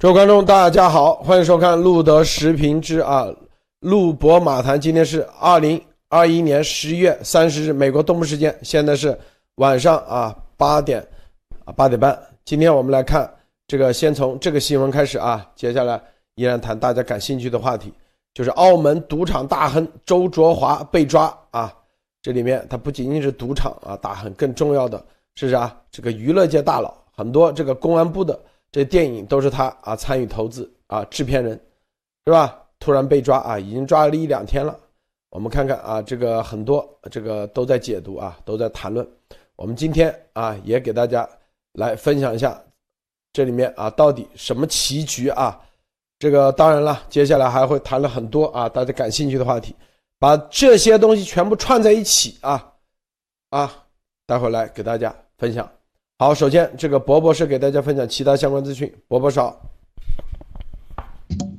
[0.00, 3.28] 各位观众，大家好，欢迎收看路德时评之啊，
[3.80, 4.80] 路博马谈。
[4.80, 5.78] 今天是二零
[6.08, 9.14] 二一年十一月三十日，美国东部时间，现在是
[9.56, 11.06] 晚上啊八点
[11.66, 12.18] 啊八点半。
[12.46, 13.30] 今天我们来看
[13.66, 16.00] 这个，先从这个新闻开始啊，接下来
[16.34, 17.92] 依然谈大家感兴趣的话题，
[18.32, 21.70] 就是澳门赌场大亨周卓华被抓啊。
[22.22, 25.70] 这里面他不仅仅是赌场啊大亨，更重要的是啥？
[25.90, 28.40] 这个娱乐界大佬，很多这个公安部的。
[28.72, 31.58] 这电影都是他啊参与投资啊制片人，
[32.24, 32.56] 是吧？
[32.78, 34.78] 突然被抓啊，已经抓了一两天了。
[35.30, 39.06] 我们看看啊，这个很多这个都在解读啊，都在谈论。
[39.56, 41.28] 我们今天啊也给大家
[41.72, 42.58] 来分享一下
[43.32, 45.60] 这里面啊到底什么棋局啊？
[46.18, 49.74] 这个当然了，接下来还会谈了很多啊大家感兴趣的话题，
[50.18, 52.72] 把这些东西全部串在一起啊
[53.50, 53.86] 啊，
[54.26, 55.70] 待会来给大家分享。
[56.20, 58.92] 好，首先这个博博士给大家分享其他相关资讯。
[59.08, 59.58] 博博少，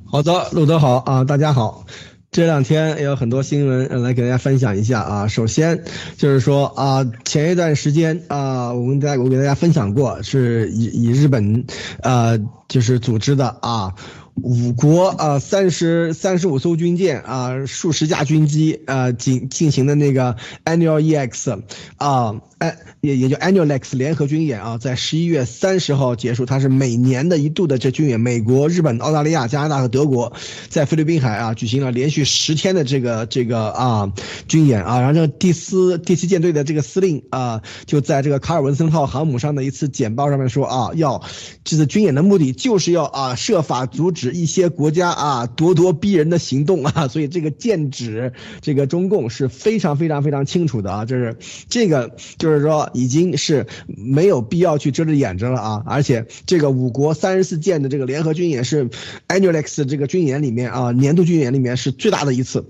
[0.06, 1.84] 好的，路德好啊，大家好。
[2.30, 5.26] 这两天也有很多新闻来给大家分享一下啊。
[5.26, 5.82] 首先
[6.16, 11.66] 就是说啊，前一段时间啊，我跟大家我给大家分享过，是以以日本
[12.00, 13.92] 啊就是组织的啊。
[14.34, 21.60] 五国啊，三十三十五艘军舰啊，数十架军机啊，进进行的那个 Annual EX
[21.96, 26.46] 啊，哎也也叫 Annual EX 联合军演啊，在十一月三十号结束。
[26.46, 30.32] 它是每年的一度的这军演，美国、日本、澳大利亚、加拿大和德国
[30.70, 34.12] 在菲律宾海啊举行了连续十天的这个这个啊
[34.48, 35.00] 军演啊。
[35.00, 41.22] 然后这第四第七舰队的这个司令啊，就在这个卡尔文森号航母上的一次简报上面说啊，要
[41.64, 44.21] 这次军演的目的就是要啊设法阻止。
[44.22, 51.36] 指一些国家啊咄咄逼人的行动啊， 所以这个剑指这个中共是非常非常非常清楚的啊，就是
[51.68, 58.88] 这个就是说已经是没有必要去遮着眼睛了啊，而且这个五国三十四舰的这个联合军演是
[59.26, 62.64] Annual X 这个军演里面啊年度军演里面是最大的一次。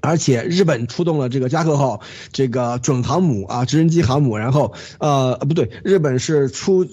[0.00, 2.02] 而且日本出动了这个加贺号
[2.32, 6.86] 这个准航母啊，直升机航母，然后呃不对，日本是出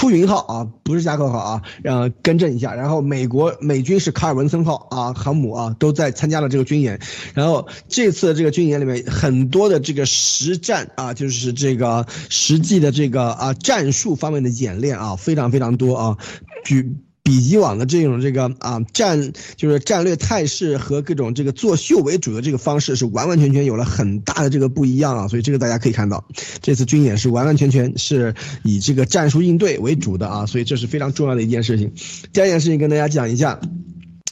[0.00, 2.74] 出云号啊，不是加贺号啊，让更正一下。
[2.74, 6.98] 然后美国美军是卡尔文森号啊航母啊都在参加了这个军演。
[7.34, 16.16] 然后这次这个军演里面很多的这个实战啊，就是这个实际的这个啊战术方面的演练啊，非常非常多啊，
[16.64, 16.96] 举。
[17.30, 26.24] 以以往的这种这个啊战就是战略态势和各种这个作秀为主的这个方式是完完全全有了很大的这个不一样啊，所以这个大家可以看到，
[26.60, 31.92] 这次军演是完完全全是以这个战术应对为主的啊，所以这是非常重要的一件事情。
[32.32, 33.60] 第二件事情跟大家讲一下。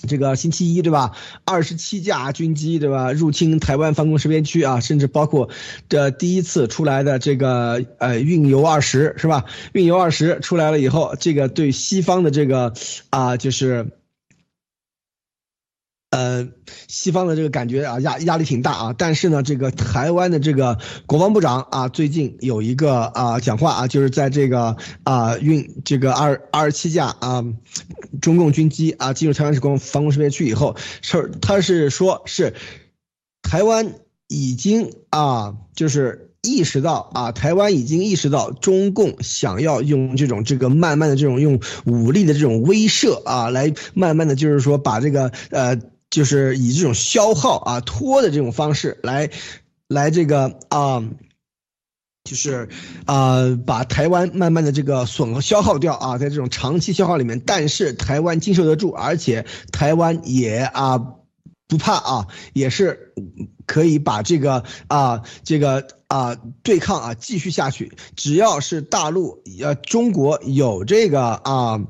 [0.06, 1.12] 这个星期一对吧？
[1.44, 3.12] 二十七架军机对吧？
[3.12, 5.48] 入侵台湾防空识别区啊，甚至包括
[5.88, 9.44] 这第一次出来的这个呃运油二十是吧？
[9.72, 12.72] 运油二十出来了以后，这个对西方的这个
[13.10, 13.88] 啊就是。
[16.10, 16.48] 呃，
[16.88, 18.94] 西方的这个感觉啊，压压力挺大啊。
[18.96, 27.44] 但是呢，这个台湾的这个国防部长啊，最近有一个啊讲话啊，就是在这个啊运这个二二十七架啊
[28.22, 32.54] 中共军机啊进入台湾防防空识别区以后，是他是说是
[33.42, 33.92] 台湾
[34.28, 45.78] 已经啊就是意识到啊，台湾已经意识到中共想要用这种这个慢慢的这种用武力的这种威慑啊，来慢慢的就是说把这个呃。
[46.10, 49.30] 就是以这种消耗啊拖的这种方式来，
[49.88, 51.02] 来这个啊，
[52.24, 52.70] 就是
[53.04, 60.98] 啊把台湾慢慢的这个损消耗掉啊，在这种长期消耗里面，但是台湾经受得住，而且台湾也啊
[61.66, 63.12] 不怕啊，也是
[63.66, 71.80] 可以把这个啊这个啊对抗啊继续下去，只要是大陆呃中国有这个啊。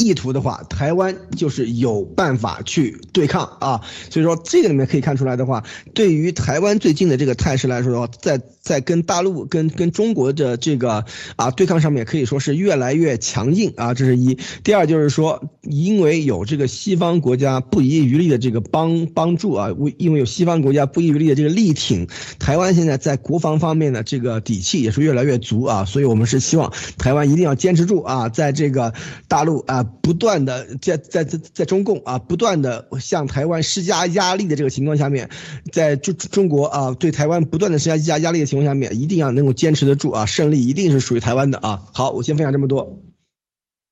[0.00, 3.80] 意图的话，台湾就是有办法去对抗啊，
[4.10, 5.62] 所以说这个里面可以看出来的话，
[5.94, 8.40] 对于台湾最近的这个态势来说的话，在
[8.70, 14.38] 在跟大陆、跟跟中国的这个啊对抗上面，可以说是越来越强硬啊，这是一。
[14.62, 22.06] 第二就是说，因为有这个西方国家不遗余力的这个帮帮助啊，为因为有西方国家不遗余力的这个力挺，
[22.38, 28.94] 台湾现在在国防方面的这个底气也是越来越足啊，所以我们是希望台湾一定要坚持住啊，在这个
[29.26, 29.84] 大陆啊。
[30.02, 35.28] 不断的在在在在中共啊，不断的向台湾施加压力的这个情况下面，
[35.70, 41.82] 在中中国啊对台湾不断的施加加压力的情况下面，一定要能够坚持得住啊，胜利一定是属于台湾的啊。
[41.92, 43.00] 好，我先分享这么多。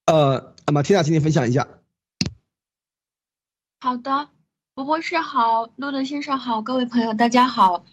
[0.06, 1.68] 呃，那么缇娜，请你分享一下。
[3.80, 4.28] 好的，
[4.74, 7.84] 博博士好，路德先生好，各位朋友大家好。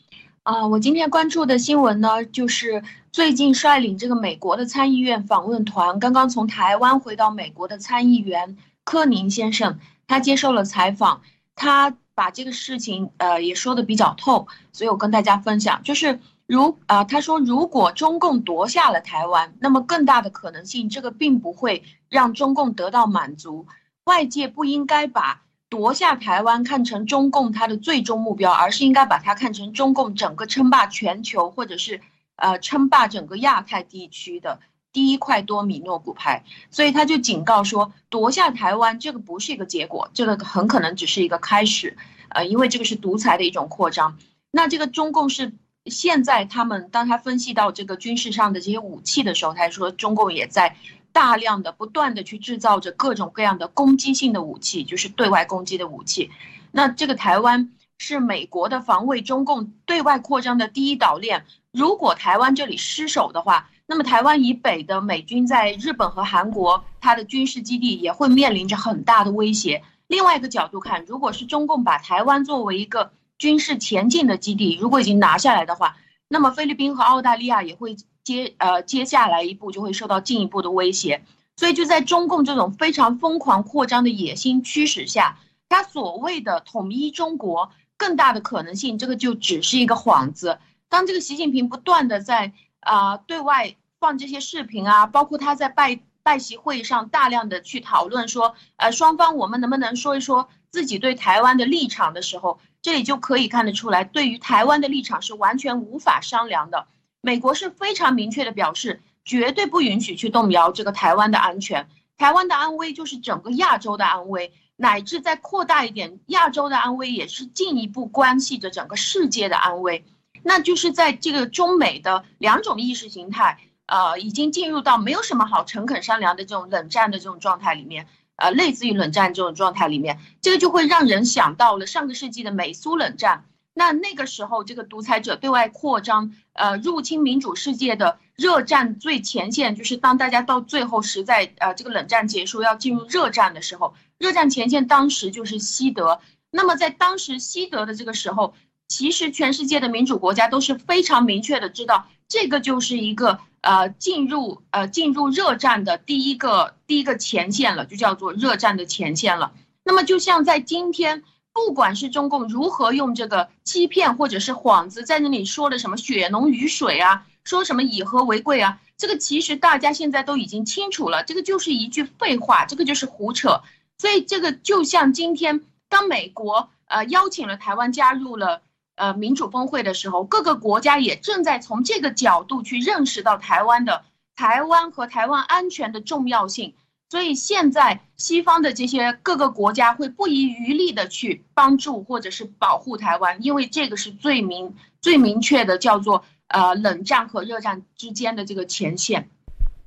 [0.43, 11.21] 啊，我今天关注的新闻呢，就是最近率领这个美国的参议院访问团刚刚从台湾回到美国的参议员柯宁先生，他接受了采访，
[11.55, 23.67] 他把这个事情呃也说的比较透，所以我跟大家分享，就是如啊他说，如果中共夺下了台湾，那么更大的可能性，这个并不会让中共得到满足，
[24.03, 25.41] 外界不应该把。
[25.67, 31.99] 夺下台湾看成中共它的最终目标，而是应该把它看成中共整个称霸全球，或者是
[32.35, 34.59] 呃称霸整个亚太地区的
[34.93, 36.45] 第一块多米诺骨牌。
[36.69, 41.97] 所以他就警告说，夺下台湾这个不是一个结果，这个很可能只是一个开始。
[42.29, 44.17] 呃，因为这个是独裁的一种扩张。
[44.51, 45.51] 那这个中共是
[45.85, 50.75] 现在他们当他分析到这个军事上的这些武器的时候，他说中共也在。
[51.15, 56.29] 大量的、不断的去制造着各种各样的攻击性的武器，就是对外攻击的武器。
[56.71, 61.45] 那这个台湾是美国的防卫中共对外扩张的第一岛链。
[61.71, 69.81] 如果台湾这里失守的话，那么台湾以北的美军在日本和韩国，它的军事基地也会面临着很大的威胁。
[70.07, 75.97] 另外一个角度看，如果是中共把台湾作为一个军事前进的基地，如果已经拿下来的话，
[76.27, 77.95] 那么菲律宾和澳大利亚也会。
[78.25, 81.23] 接呃，接下来一步就会受到进一步的威胁，
[81.57, 85.37] 所以就在中共这种非常疯狂扩张的野心驱使下，
[85.69, 90.57] 他所谓的统一中国更大的可能性，这个就只是一个幌子。
[90.89, 106.85] 当这个习近平不断的在啊对外放这些视频啊，包括他在拜拜习会议上大量的去讨论说，呃，双方我们能不能说一说自己对台湾的立场的时候，这里就可以看得出来，对于台湾的立场是完全无法商量的。
[107.19, 111.87] 美国是非常明确的表示，绝对不允许去动摇这个台湾的安全。
[112.15, 120.05] 台湾的安危就是整个亚洲的安危，乃至再扩大一点，亚洲的安危也是进一步关系着整个世界的安危。
[120.43, 128.05] 那就是在这个中美的两种意识形态，呃，已经进入到没有什么好诚恳商量的这种冷战的这种状态里面，
[128.35, 133.45] 呃，类似于冷战这种状态里面，这个就会让人想到了上个世纪的美苏冷战。
[133.77, 146.21] 那那个时候，这个独裁者对外扩张，呃，入侵民主世界的热战最前线，就是当大家到最后实在，呃，这个冷战结束要进入热战的时候，热战前线当时就是西德。
[146.51, 148.53] 那么在当时西德的这个时候，
[148.87, 159.53] 其实全世界的民主国家都是非常明确的知道，这个就是一个呃进入呃进入热战的第一个第一个前线了，就叫做热战的前线了。
[159.83, 161.23] 那么就像在今天。
[161.57, 173.61] 不管是中共如何用这个欺骗或者是幌子，在那里说的什么血浓于水啊，说什么以和为贵啊，这个其实大家现在都已经清楚了，这个就是一句废话，这个就是胡扯。
[173.97, 178.61] 所以这个就像今天当美国呃邀请了台湾加入了
[178.95, 184.03] 呃民主峰会的时候，各个国家也正在从这个角度去认识到台湾的
[184.35, 186.73] 台湾和台湾安全的重要性。
[187.07, 199.29] 所以现在西方的这些各个国家会不遗余力的去帮助或者是保护台湾，因为这个是最明最明确的，叫做呃冷战和热战之间的这个前线。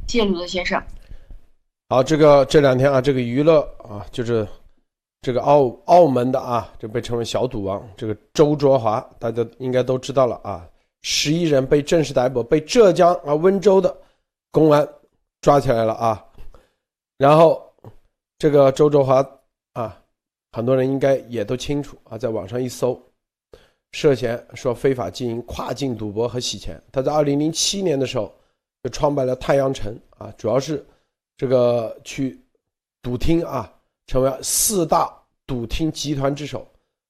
[0.06, 0.80] 谢谢鲁德先生。
[1.88, 4.46] 好，这个这两天啊，这个娱乐啊，就是
[5.20, 10.66] 这个澳澳门的啊，就被称为小赌王，这个周卓华，大家应该都知道了啊，
[11.02, 13.94] 十一人被正式逮捕，被浙江啊温州的
[14.52, 14.88] 公安
[15.40, 16.24] 抓起来了啊。
[17.16, 17.60] 然后，
[18.38, 19.26] 这个周卓华
[19.72, 20.00] 啊，
[20.52, 23.00] 很多人应该也都清楚啊，在网上一搜，
[23.90, 26.80] 涉嫌说非法经营跨境赌博和洗钱。
[26.92, 28.32] 他在二零零七年的时候
[28.84, 30.86] 就创办了太阳城啊，主要是
[31.36, 32.40] 这个去
[33.02, 33.72] 赌厅啊，
[34.08, 35.08] 成为四大
[35.46, 36.66] 赌厅集团之首。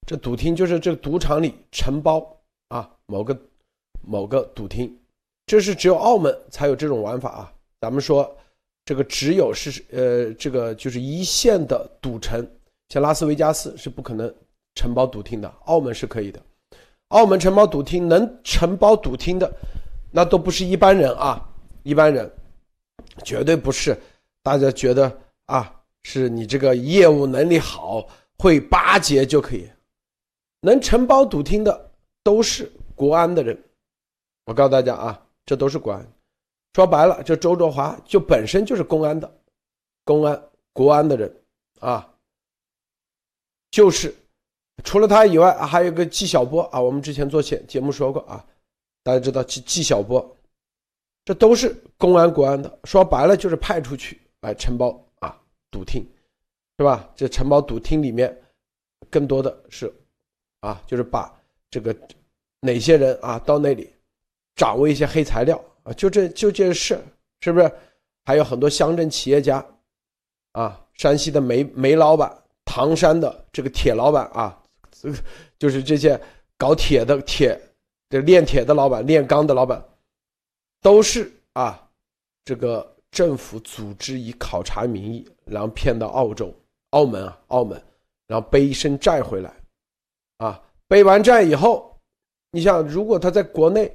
[0.07, 2.23] 这赌厅就是这赌场里承包
[2.69, 3.35] 啊某个
[4.02, 4.95] 某个赌厅，
[5.47, 7.52] 这是只有澳门才有这种玩法啊。
[7.81, 8.37] 咱们说。
[8.85, 12.49] 这个只有是呃，这个就是一线的赌城，
[12.88, 14.35] 像拉斯维加斯是不可能
[14.76, 16.40] 承包赌厅的，澳门是可以的。
[17.09, 19.52] 澳门承包赌厅能承包赌厅的，
[20.11, 21.47] 那都不是一般人啊，
[21.83, 22.33] 一般人
[23.25, 23.95] 绝对不是。
[24.43, 25.71] 大家觉得啊，
[26.10, 29.68] 是你这个业务能力好，会巴结就可以。
[30.62, 31.90] 能承包赌厅的
[32.22, 33.62] 都是国安的人，
[34.46, 36.02] 我告诉大家啊，这都是国安。
[36.72, 39.30] 说白了，这周卓华就本身就是公安的，
[40.06, 41.30] 公安国安的人
[41.80, 42.08] 啊，
[43.70, 44.14] 就是
[44.84, 46.80] 除了他以外，还有个纪晓波啊。
[46.80, 48.42] 我们之前做节节目说过啊，
[49.02, 50.26] 大家知道纪纪晓波，
[51.26, 52.78] 这都是公安国安的。
[52.84, 54.98] 说白了就是派出去来承包
[55.70, 56.06] 赌厅，
[56.78, 57.10] 是吧？
[57.14, 58.37] 这城堡赌厅里面
[59.10, 59.92] 更多的是
[60.60, 61.32] 啊，就是把
[61.70, 61.96] 这个
[62.60, 63.92] 哪些人啊到那里
[64.56, 65.92] 掌握一些黑材料啊？
[65.92, 67.00] 就这就这事，
[67.40, 67.70] 是不是？
[68.25, 69.64] 还有很多乡镇企业家
[70.52, 72.30] 啊，山西的煤煤老板，
[72.64, 74.62] 唐山的这个铁老板啊，
[75.58, 76.20] 就是这些
[76.56, 77.58] 搞铁的铁，
[78.10, 79.82] 这炼铁的老板、炼钢的老板，
[80.82, 81.88] 都是啊，
[82.44, 86.55] 这个政府组织以考察名义，然后骗到澳洲、
[86.90, 87.83] 澳门啊、澳门，
[88.26, 89.55] 然后背一身债回来，
[90.38, 91.87] 啊，背完债以后。
[92.50, 93.95] 你想，如果他在国内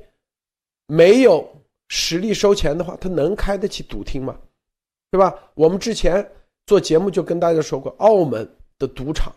[0.85, 1.43] 没有
[1.89, 4.39] 实力收钱的话，他能开得起赌厅吗？
[5.09, 5.33] 对吧？
[5.55, 6.23] 我们之前
[6.67, 9.33] 做节目就跟大家说过，澳门的赌场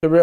[0.00, 0.22] 是不是？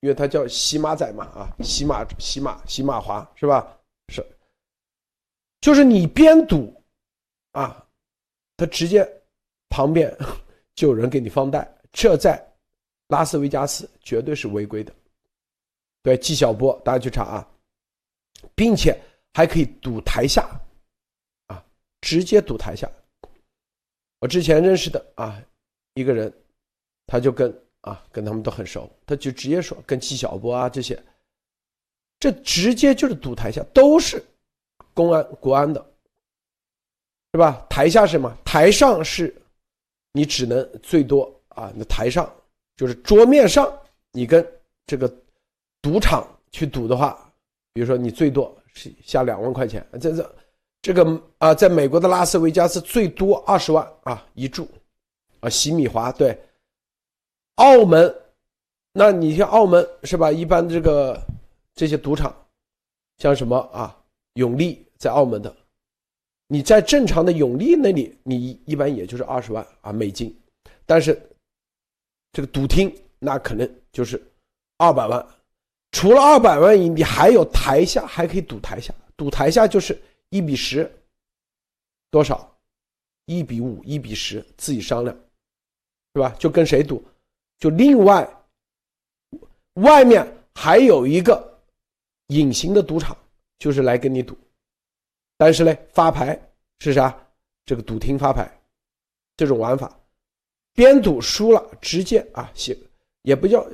[0.00, 3.78] 因为他叫洗马仔嘛，啊，洗马、洗马、洗马华是吧？
[4.08, 4.22] 是，
[5.62, 6.74] 就是你边赌
[7.52, 7.86] 啊，
[8.58, 9.02] 他直接
[9.70, 10.14] 旁边
[10.74, 12.42] 就有人给你放贷，这在
[13.08, 14.92] 拉斯维加斯绝对是违规的。
[16.02, 17.48] 对，纪晓波，大家去查啊。
[18.56, 19.00] 并且
[19.34, 20.48] 还可以赌台下，
[21.46, 21.64] 啊，
[22.00, 22.90] 直接赌台下。
[24.18, 25.40] 我之前认识的啊
[25.94, 26.32] 一个人，
[27.06, 31.00] 他就跟啊跟他们都很熟，他就直接说跟纪晓波啊这些，
[32.18, 34.20] 这直接就是赌台下，都是
[34.92, 35.80] 公安国安的，
[37.32, 37.64] 是吧？
[37.70, 38.36] 台下是什么？
[38.44, 39.32] 台上是，
[40.12, 42.30] 你只能最多啊，那台上
[42.76, 43.72] 就是桌面上，
[44.12, 44.46] 你跟
[44.86, 45.12] 这个
[45.80, 47.28] 赌场去赌的话。
[47.74, 50.34] 比如说，你最多是下两万块钱，这这
[50.82, 54.68] 这个啊，在美国的拉斯维加斯最多二十万啊一注，
[55.40, 56.38] 啊，洗米华对，
[57.54, 58.14] 澳门，
[58.92, 60.30] 那你像澳门是吧？
[60.30, 61.18] 一般这个
[61.74, 62.36] 这些赌场，
[63.16, 63.98] 像什么啊
[64.34, 65.56] 永利在澳门的，
[66.52, 70.36] 你在正常的永利那里，你一般也就是二十万啊美金，
[70.84, 71.18] 但是
[72.30, 74.22] 这个赌厅那可能就是
[74.76, 75.26] 二百万。
[75.92, 80.92] 除了二百万银币，还有台下还可以赌台下，赌台下就是一比十，
[82.10, 82.54] 多少？
[83.24, 85.16] 一比五、一比十，自己商量，
[86.14, 86.36] 是吧？
[86.38, 87.02] 就跟谁赌？
[87.60, 88.28] 就另外，
[89.76, 91.58] 外面还有一个
[92.26, 93.16] 隐形的赌场，
[93.58, 94.36] 就是来跟你赌，
[95.42, 96.40] 但是呢，发牌
[96.78, 97.12] 是啥？
[97.66, 98.48] 这个赌厅发牌，
[99.36, 99.92] 这种玩法，
[100.72, 102.78] 边赌输了直接啊写，
[103.22, 103.66] 也不叫，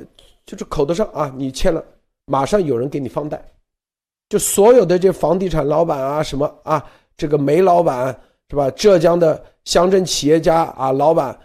[0.46, 1.84] 就是口头上啊，你欠了。
[2.25, 3.52] 马上有人给你放贷，
[4.30, 6.82] 就所有的这房地产老板啊，什么啊，
[7.18, 8.70] 这个煤老板是吧？
[8.70, 11.38] 浙江的乡镇企业家啊，老板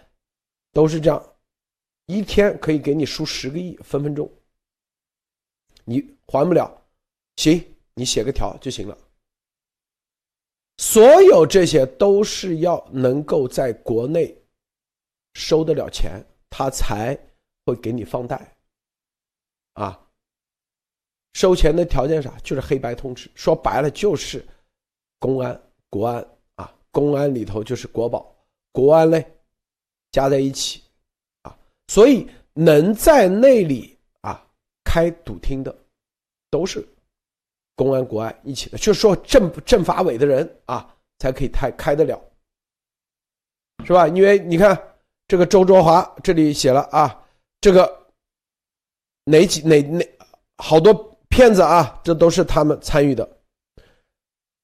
[0.72, 1.22] 都是这样，
[2.06, 4.26] 一天可以给你输十个亿，分分钟。
[5.84, 6.82] 你还不了，
[7.36, 7.62] 行，
[7.92, 8.96] 你写个条就行了。
[10.76, 14.36] 所有这些都是要能够在国内
[15.34, 17.18] 收得了钱，他才
[17.64, 18.56] 会给你放贷，
[19.74, 20.00] 啊。
[21.34, 22.32] 收钱的条件啥？
[22.44, 24.46] 就是黑白通吃，说白了就是
[25.18, 28.32] 公安、国安啊，公安里头就是国保，
[28.70, 29.26] 国安嘞
[30.12, 30.80] 加在一起
[31.42, 34.46] 啊，所以能在那里啊
[34.84, 35.76] 开赌厅的
[36.50, 36.86] 都是
[37.76, 40.88] 公安、国安一起的，就说政政法委的人啊
[41.18, 42.20] 才可以开开得了，
[43.84, 44.08] 是吧？
[44.08, 44.76] 因为你看
[45.28, 47.22] 这个周卓华这里写了啊，
[47.60, 47.90] 这个
[49.24, 50.06] 哪几哪哪
[50.58, 51.10] 好多。
[51.30, 53.28] 骗子啊，这都是他们参与的。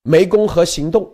[0.05, 1.13] 湄公河行动、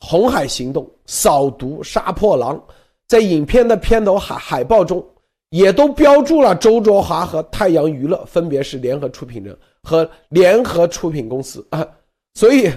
[0.00, 2.58] 红海行动、扫毒、杀破狼，
[3.06, 5.06] 在影片的片头海海报中
[5.50, 11.86] 也都标注了周卓华和太阳娱乐分别是联合出品人和联合出品公司啊，
[12.34, 12.70] 所以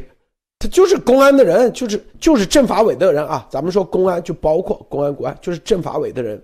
[0.59, 3.47] 他就是公安的人，就是就是政法委的人啊。
[3.49, 6.41] 咱们说公安就包括公安国安，就是政法委的人，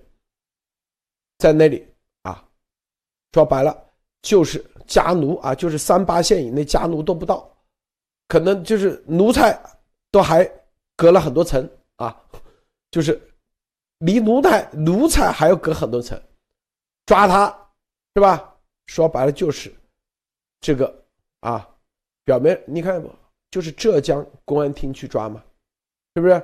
[1.38, 1.88] 在那里
[2.24, 2.44] 啊，
[3.34, 3.75] 说白了
[4.22, 4.63] 就是。
[4.88, 7.50] 家奴啊，就是三八线以内家奴都不到，
[8.27, 9.58] 可能就是奴才
[10.12, 10.44] 都还
[10.98, 12.22] 隔了很多层啊，
[12.89, 13.18] 就是
[14.00, 16.22] 离奴才奴才还要隔很多层，
[17.06, 17.48] 抓他
[18.15, 18.53] 是吧？
[18.88, 19.74] 说白了就是
[20.62, 21.03] 这个
[21.41, 21.68] 啊，
[22.24, 23.12] 表面你看不
[23.50, 25.44] 就是浙江公安厅去抓嘛？
[26.15, 26.41] 是不是？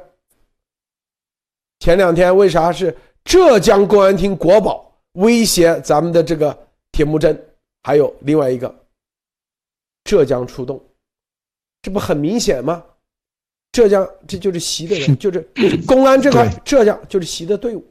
[1.80, 7.42] 前两天为啥是浙江公安厅国宝威胁咱们的这个铁木真？
[7.84, 8.74] 还有另外一个，
[10.04, 10.84] 浙江出动，
[11.82, 12.84] 这不很明显吗？
[13.72, 15.48] 浙江这就是习的人，就是
[15.86, 17.86] 公安这块，浙江就是习的队伍，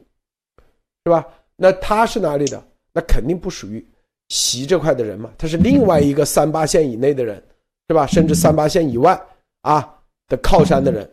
[1.05, 1.25] 是吧？
[1.55, 2.63] 那他是哪里的？
[2.91, 3.83] 那肯定不属于
[4.29, 7.41] 习这块的人嘛，他是另外一个三八线以内的人，
[7.87, 8.05] 是吧？
[8.07, 9.19] 甚至三八线以外
[9.61, 11.09] 啊的靠山的人，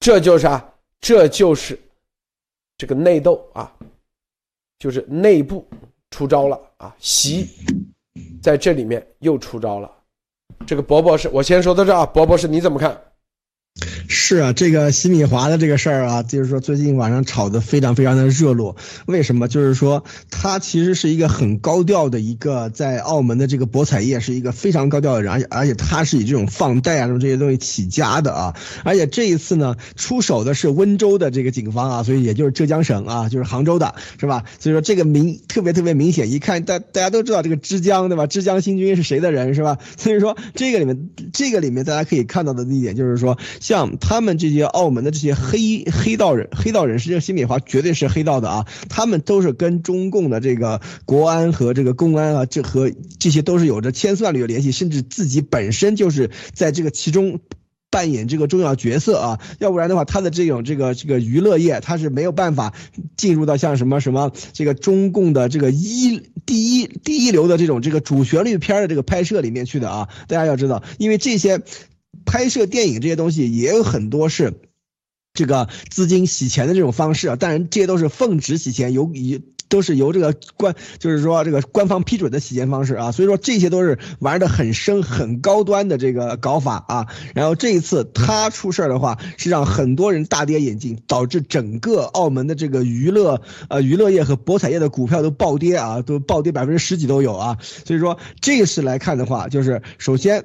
[0.00, 0.74] 这就是啊？
[1.00, 1.78] 这就是
[2.76, 3.72] 这个内斗啊，
[4.78, 5.66] 就是内部。
[6.10, 6.94] 出招了啊！
[7.00, 7.48] 习
[8.40, 9.90] 在这里面又出招了。
[10.64, 12.96] 这个博博士，我先说到这啊，博博士你怎么看？
[14.08, 18.76] 是啊，这个洗米华的这个事儿啊，就是说最近网上炒得非常非常的热络。
[19.06, 19.48] 为什么？
[19.48, 28.54] 就是说他其实是一个很高调的一个在澳门的这个博彩业是一个非常高调的人，而且而且他是以这种放贷啊什么这些东西起家的啊。
[28.84, 34.44] 而且这一次呢，出手的是温州的这个警方啊，所以也就是浙江省啊，就是杭州的，是吧？
[34.60, 38.28] 所以说这个明特别特别明显，一看大大家都知道这个枝江对吧？
[38.28, 39.78] 枝江新军是谁的人是吧？
[39.96, 43.98] 所以说这个里面这个里面大家可以看到的一点就是说像。
[44.00, 48.66] 他们这些澳门的这些黑黑道人、黑道人士，这个新美华绝对是黑道的啊！
[48.90, 57.40] 他们都是跟中共的这个国安和这个公安啊，这和这些都是有着千丝万缕的联系，甚至自己本身就是在这个其中
[57.90, 59.40] 扮演这个重要角色啊！
[59.58, 62.74] 要不然的话，他的这种这个这个娱乐业，他是没有办法
[63.16, 70.08] 进入到像什么什么这个中共的这个一第一第一流的这种这个主旋律片的这个拍摄里面去的啊！
[70.28, 71.62] 大家要知道，因为这些。
[72.24, 74.60] 拍摄电影这些东西也有很多是
[75.32, 87.08] 这个资金洗钱的这种方式啊，当然这些都是奉旨洗钱，由以都是由这个官，就是说这个官方批准的洗钱方式啊，所以说这些都是玩的很深、很高端的这个搞法啊。
[87.34, 97.58] 然后这一次他出事儿的话，是让很多人大跌眼镜，导致整个澳门的这个娱乐呃娱乐业和博彩业的股票都暴跌啊，都暴跌百分之十几都有啊。
[97.84, 100.44] 所以说这次来看的话，就是首先。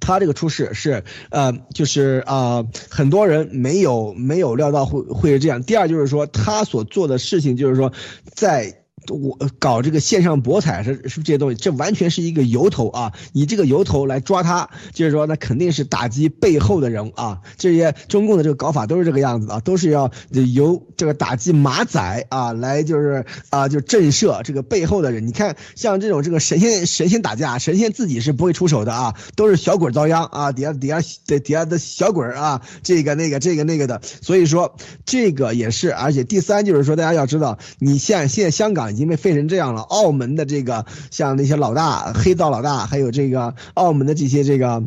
[0.00, 5.62] 他这个出事是，呃，就是啊，很多人没有没有料到会会是这样。
[5.62, 7.92] 第二就是说，他所做的事情就是说，
[8.34, 8.77] 在。
[9.08, 13.12] 我搞这个线上博彩是是不这些东西，这完全是一个由头啊！
[13.32, 17.40] 以这个由头来抓他，就是说那肯定是打击背后的人啊！
[17.56, 20.10] 这些中共的这个搞法都是这个样子啊，都是要
[20.54, 25.26] 由这个打击马仔啊来就是啊就震慑这个背后的人。
[25.26, 34.00] 你看像这种这个神仙神仙打架，神仙自己是不会出手的啊，都是小鬼遭殃啊，底下底下底底下的小鬼啊，这个那个这个那个的。
[34.02, 38.97] 所以说这个也是，而且第三就是说大家要知道，你现现在香港。
[38.98, 39.82] 已经被废成这样了。
[39.82, 44.82] 澳门的这个像那些老大、黑道老大，还有这个澳门的这些这个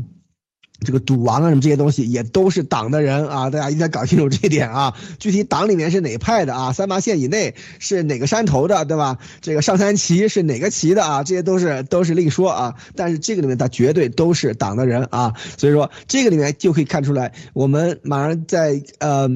[0.86, 3.50] 这个赌王啊什么这些东西，也都是党的人啊。
[3.50, 4.94] 大家一定要搞清楚这一点啊。
[5.18, 6.74] 具体党里面是哪派的啊？
[6.74, 9.18] 三八线以内是哪个山头的，对吧？
[9.40, 11.24] 这个上三旗是哪个旗的啊？
[11.24, 12.76] 这些都是都是另说啊。
[12.98, 15.34] 但是这个里面他绝对都是党的人啊。
[15.58, 19.30] 所以说这个里面就可以看出来，我们马上在呃。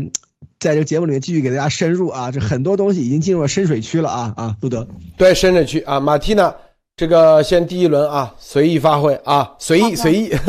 [0.58, 4.88] 在这个节目里面继续给大家深入啊，这很多东西已经进入了深水区了啊啊，路德，
[5.18, 6.56] 对深水区啊，马蒂娜，
[6.96, 10.32] 这个先第一轮啊，随意发挥啊，随意随意。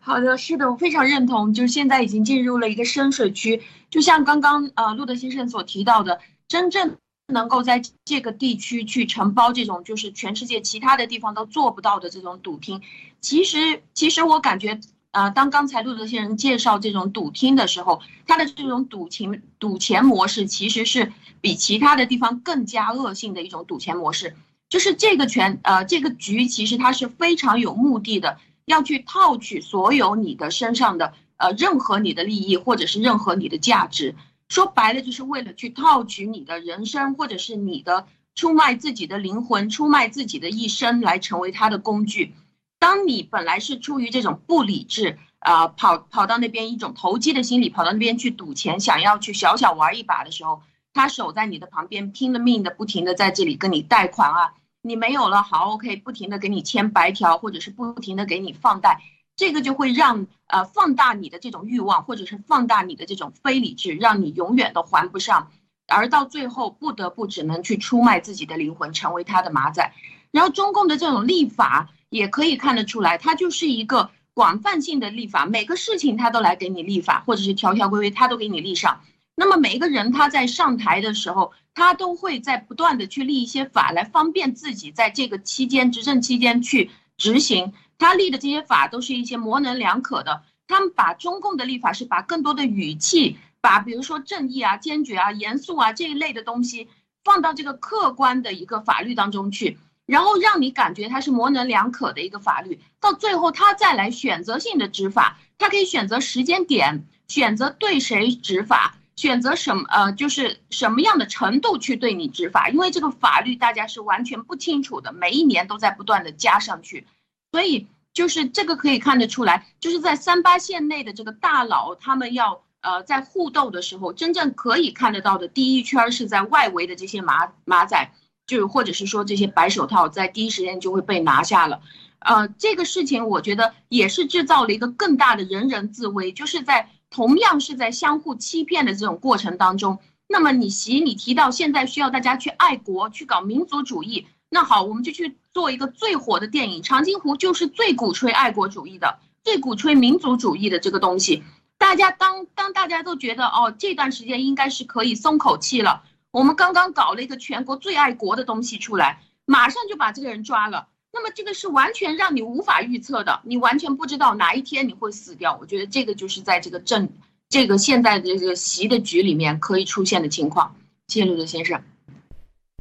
[0.00, 6.96] 好的，是的，我非常认同，就是现在已经进入了一个深水区，就像刚刚呃路德先生所提到的，真正
[7.28, 12.82] 能够在这个地区去承包这种就是全世界其他的地方都做不到的这种赌厅，
[13.20, 14.78] 其实其实我感觉。
[15.14, 24.34] 呃，当刚才陆德先生介绍这种赌厅的时候，他的这种赌钱赌钱模式其实是比其他的地方更加恶性的一种赌钱模式。
[24.68, 34.16] 就是这个权呃这个局其实它是非常有目的的，要去套取所有你的身上的呃任何你的利益或者是任何你的价值。
[34.48, 42.34] 说白了就是为了去套取你的人生或者是你的出卖自己的灵魂，出卖自己的一生来成为他的工具。
[42.78, 50.60] 当你本来是出于这种不理智，啊，跑跑到那边一种投机的心理，跑到那边去赌钱，想要去小小玩一把的时候，
[50.92, 59.00] 他守在你的旁边，拼了命的不停的在这里跟你贷款啊，你没有了，好，OK，不停的给你签白条，或者是不停的给你放贷，
[59.34, 65.50] 这个就会让呃放大你的这种欲望，或者是放大你的这种非理智，让你永远都还不上，
[65.88, 69.90] 而到最后不得不只能去出卖自己的灵魂，成为他的马仔。
[70.32, 71.88] 然后中共的这种立法。
[72.14, 79.00] 也可以看得出来，它就是一个广泛性的立法，每个事情它都来给你立法，或者是条条规规它都给你立上。
[79.34, 87.72] 那么每一个人他在上台的时候，他都会在不断的去立一些法来方便自己在这个期间执政期间去执行。
[87.98, 90.42] 他立的这些法都是一些模棱两可的。
[90.68, 96.86] 他们把中共的立法是把更多的语气，把比如说正义啊、坚决啊、严肃啊这一类的东西
[97.24, 99.78] 放到这个客观的一个法律当中去。
[100.06, 117.06] 然后让你感觉它是模棱两可的一个法律，到最后他再来选择性的执法，他可以选择时间点，选择对谁执法，选择什么呃，就是什么样的程度去对你执法，因为这个法律大家是完全不清楚的，每一年都在不断的加上去，
[117.52, 128.12] 所以就是这个可以看得出来，就是在三八线内的这个大佬他们要呃在互斗的时候，真正可以看得到的第一圈是在外围的这些马马仔。
[128.46, 131.80] 就或者是说这些白手套在第一时间就会被拿下了。
[132.18, 139.98] 呃，这个事情我觉得也是制造了一个更大的人人自危，就是在同样是在相互欺骗的这种过程当中。
[140.26, 151.44] 那么你习，你提到现在需要大家去爱国，去搞民族主义，那好，我们就去做一个最火的电影《长津湖》，就是最鼓吹爱国主义的，最鼓吹民族主义的这个东西。
[151.76, 156.02] 大家当当大家都觉得哦，这段时间应该是可以松口气了，
[156.34, 160.88] 我们刚刚搞了一个全国最爱国的东西出来，马上就把这个人抓了。
[161.12, 165.56] 那么这个是完全让你无法预测的，你完全不知道哪一天你会死掉。
[165.60, 167.08] 我觉得这个就是在这个政，
[167.48, 170.74] 这个现在的这个习的局里面可以出现的情况。
[171.06, 171.80] 谢谢陆德先生。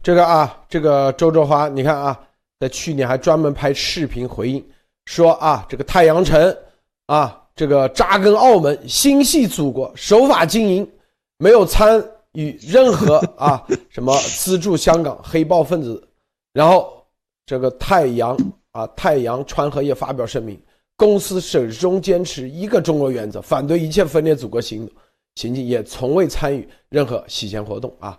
[0.02, 2.20] 这个啊，这个周周华，你看啊，
[2.60, 4.66] 在去年还专门拍视频回应，
[5.06, 6.58] 说啊，这个太阳城
[7.06, 10.92] 啊，这个扎根澳门，心系祖国，守法经营，
[11.38, 16.08] 没有参与任何啊什么资助香港黑暴分子，
[16.52, 17.02] 然后。
[17.46, 18.38] 这个太阳
[18.72, 20.58] 啊，太阳川河也发表声明，
[20.96, 24.89] 公司始终坚持一个中国原则，反对一切分裂祖国行
[25.36, 28.17] 行径，也从未参与任何洗钱活动啊。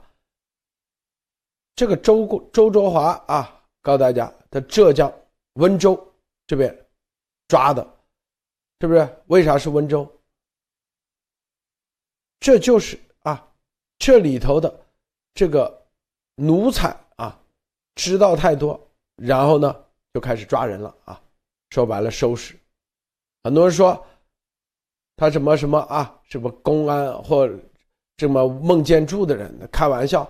[1.75, 5.11] 这个周周周华啊，告诉大家，在浙江
[5.55, 5.99] 温州
[6.47, 6.87] 这边
[7.49, 7.83] 抓的，
[8.83, 9.09] 是不是？
[9.29, 10.07] 为啥是温州？
[12.41, 12.99] 这就是，
[13.99, 14.81] 这里头的
[15.35, 15.87] 这个
[16.37, 17.39] 奴才啊，
[17.95, 18.81] 知道太多。
[19.17, 21.23] 然后呢，就开始抓人了啊！
[21.71, 22.59] 说白了，收拾。
[23.45, 24.05] 很多人说
[25.15, 27.49] 他什么什么啊，什么公安或
[28.17, 30.25] 这么孟建柱的人，开玩笑，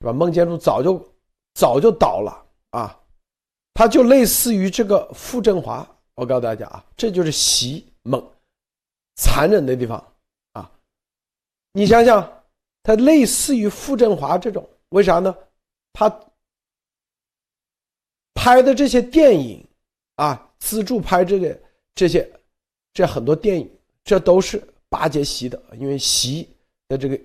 [0.00, 0.12] 是吧？
[0.12, 1.00] 孟建柱早就
[1.54, 3.00] 早就倒了啊！
[3.74, 5.86] 他就类似于这个傅政华。
[6.14, 8.20] 我告诉大家啊，这就是习猛
[9.14, 10.04] 残忍的地方
[10.54, 10.68] 啊！
[11.72, 12.37] 你想想，
[12.88, 15.36] 他类似于傅振华这种，为啥呢？
[15.92, 16.08] 他。
[18.32, 19.62] 拍的这些电影，
[20.14, 21.60] 啊，资助拍这个
[21.94, 22.26] 这些，
[22.94, 23.70] 这很多电影，
[24.04, 26.48] 这都是巴结习的，因为习
[26.86, 27.20] 的这个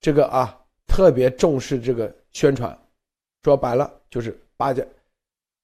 [0.00, 2.74] 这个啊，特别重视这个宣传，
[3.42, 4.88] 说白了就是巴结，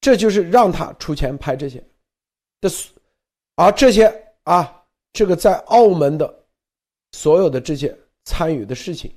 [0.03, 1.83] 这就是让他出钱拍这些，
[2.61, 2.91] 这是，
[3.55, 6.45] 而这些啊，这个在澳门的
[7.13, 9.11] 所有的这些参与的事情，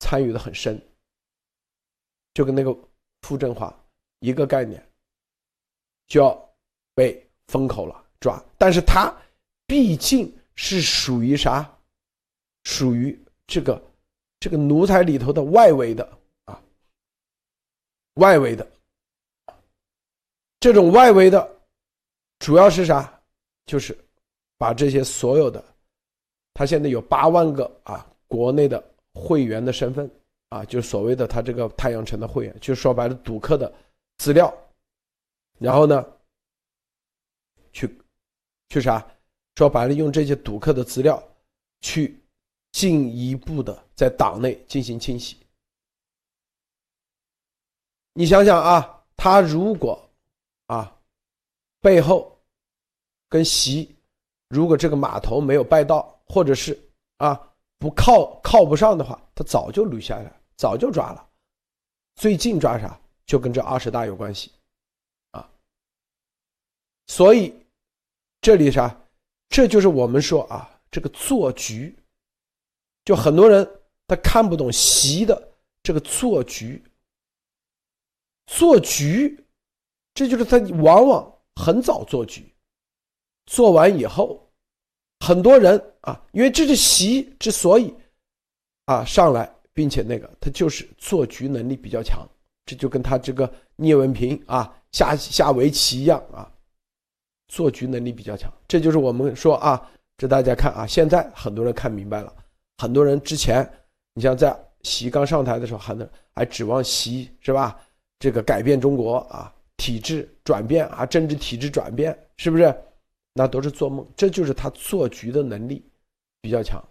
[0.00, 0.80] 参与的很深，
[2.34, 2.76] 就跟那个
[3.22, 3.74] 傅振华。
[4.20, 4.82] 一个概念
[6.06, 6.54] 就要
[6.94, 9.14] 被封口了抓，但是他
[9.66, 11.70] 毕竟是属于啥？
[12.62, 13.82] 属于这个
[14.40, 16.58] 这个奴才里头的外围的啊，
[18.14, 18.66] 外围的
[20.58, 21.60] 这种外围的，
[22.38, 23.20] 主要是啥？
[23.66, 23.94] 就是
[24.56, 25.62] 把这些所有的，
[26.54, 28.82] 他现在有八万个啊国内的
[29.14, 30.10] 会员的身份
[30.50, 33.72] 啊，就是所谓的他这个太阳城的会员，就说白了赌客的。
[34.18, 34.56] 资料，
[35.58, 36.06] 然后呢，
[37.72, 37.98] 去，
[38.68, 39.04] 去啥？
[39.56, 41.20] 说白了，用这些赌客的资料，
[41.80, 42.16] 去
[42.70, 45.36] 进一步的在党内进行清洗。
[48.12, 50.00] 你想想啊，他如果
[50.66, 50.96] 啊，
[51.80, 52.40] 背后
[53.28, 53.96] 跟习，
[54.48, 56.80] 如果这个码头没有拜到，或者是
[57.16, 57.52] 啊
[57.84, 61.28] 不靠靠不上的话，他早就捋下来，早就抓了。
[62.14, 62.98] 最近抓啥？
[63.26, 64.50] 就跟这二十大有关系，
[65.32, 65.46] 啊，
[67.08, 67.54] 所以
[68.40, 68.98] 这里啥，
[69.50, 71.94] 这就是我们说啊，这个做局，
[73.04, 73.68] 就很多人
[74.06, 76.82] 他看不懂习的这个做局，
[78.46, 79.44] 做局，
[80.14, 82.50] 这就是他往往很早做局，
[83.44, 84.43] 做完以后，
[85.24, 87.94] 很多人啊，因为这是习之所以
[88.84, 92.28] 啊上来，并且那个他就是做局能力比较强。
[92.66, 96.50] 这就跟他这个聂文平啊下下围棋一样啊，
[97.48, 98.52] 做局能力比较强。
[98.68, 102.32] 这就是我们说啊，这大家看啊，现在很多人看明白了。
[102.78, 103.66] 很多人之前，
[104.14, 107.78] 你像在习刚上台的时候，还能还指望习是吧？
[108.18, 112.74] 这个改变中国啊，体制转变啊，政治体制转变，是不是？
[113.34, 114.04] 那都是做梦。
[114.16, 115.84] 这就是他做局的能力
[116.40, 116.82] 比较强。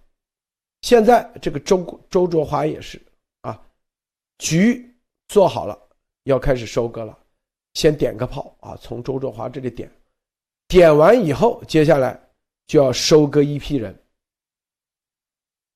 [0.81, 3.01] 现在这个周周卓华也是
[3.41, 3.59] 啊，
[4.37, 4.89] 局。
[5.29, 5.75] 做好了，
[6.25, 7.17] 要开始收割了，
[7.73, 8.75] 先点个炮啊！
[8.75, 9.89] 从周卓华这里点，
[10.67, 12.19] 点完以后，接下来
[12.67, 13.97] 就要收割一批人。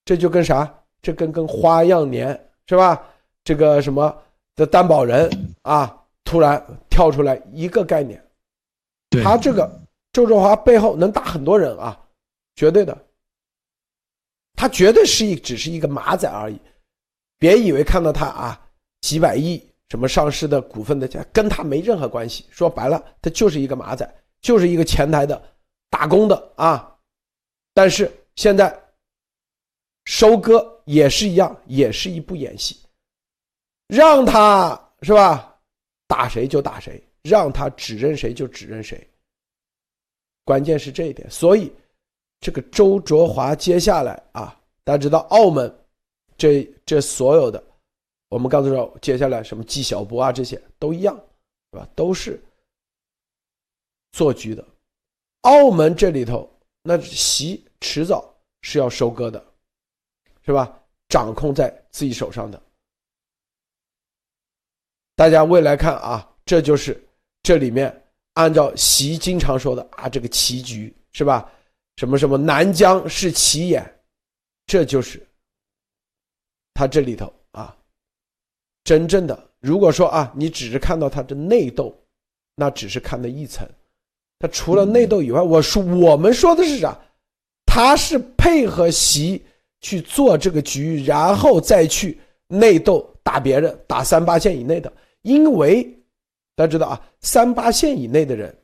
[0.06, 0.72] 这就跟啥？
[1.02, 2.28] 这跟跟花样年
[2.68, 3.04] 是吧？
[3.44, 4.16] 这个什么
[4.54, 5.28] 的担保人
[5.64, 8.24] 啊，突然跳出来一个概念，
[9.24, 9.68] 他这个
[10.18, 11.96] 周卓华背后能打很多人啊，
[12.56, 12.98] 绝对的。
[14.56, 16.60] 他绝对是一只是一个马仔而已，
[17.38, 18.60] 别以为看到他啊。
[19.02, 22.48] 几百亿什么上市的股份的钱，跟他没任何关系。
[22.50, 25.40] 说白了，他就是一个马仔，就是一个前台的
[25.92, 26.98] 打工的啊。
[27.76, 28.76] 但是现在
[30.06, 32.76] 收割也是一样，也是一部演戏，
[33.86, 35.56] 让他是吧，
[36.08, 39.08] 打谁就打谁，让他指认谁就指认谁。
[40.48, 41.70] 关键是这一点，所以
[42.40, 45.70] 这个周卓华接下来啊，大家知道澳门
[46.38, 47.62] 这这所有的。
[48.30, 51.14] 我们刚才说，接下来什么纪晓波啊，这些都一样，
[51.74, 51.90] 是吧？
[51.94, 52.42] 都是
[54.14, 54.66] 做局的。
[55.42, 56.50] 澳门这里头，
[56.82, 59.46] 那席迟早是要收割的，
[60.46, 60.82] 是吧？
[61.10, 62.62] 掌控在自己手上的。
[65.14, 67.06] 大家未来看啊，这就是
[67.44, 68.07] 这里面
[68.38, 71.52] 按照习经常说的啊，这个棋局是吧？
[71.96, 73.84] 什么什么南疆是棋眼，
[74.68, 75.26] 这就是
[76.76, 77.76] 他这里头啊。
[78.84, 81.92] 真正的，如果说啊，你只是看到他的内斗，
[82.56, 83.68] 那只是看的一层。
[84.38, 86.96] 他除了内斗以外，我说我们说的是啥？
[87.66, 89.44] 他是配合习
[89.82, 94.94] 去做这个局，然后再去内斗打别人，打三八线以内的。
[95.24, 95.97] 因为
[96.58, 98.58] 大家知道啊，三八线以内的人，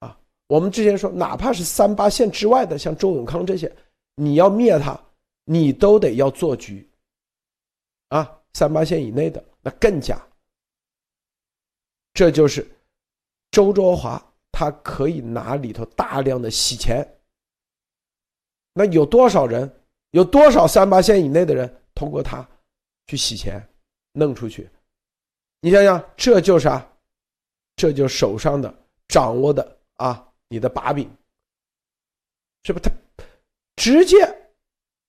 [0.00, 3.74] 啊，我们之前说，哪怕是三八线之外的，像周永康这些，
[4.16, 5.00] 你要灭他，
[5.44, 6.86] 你都得要做局，
[8.08, 8.34] 啊。
[8.54, 10.20] 三八线以内的那更加，
[12.12, 12.66] 这就是
[13.52, 17.06] 周卓华他可以拿里头大量的洗钱。
[18.72, 19.70] 那有多少人，
[20.10, 22.48] 有多少三八线以内的人通过他
[23.06, 23.62] 去洗钱
[24.12, 24.68] 弄出去？
[25.60, 26.87] 你想想，这就是啥？
[27.78, 28.74] 这就手上的
[29.06, 31.08] 掌握的啊，你的把柄，
[32.64, 32.80] 是不？
[32.80, 32.90] 他
[33.76, 34.16] 直接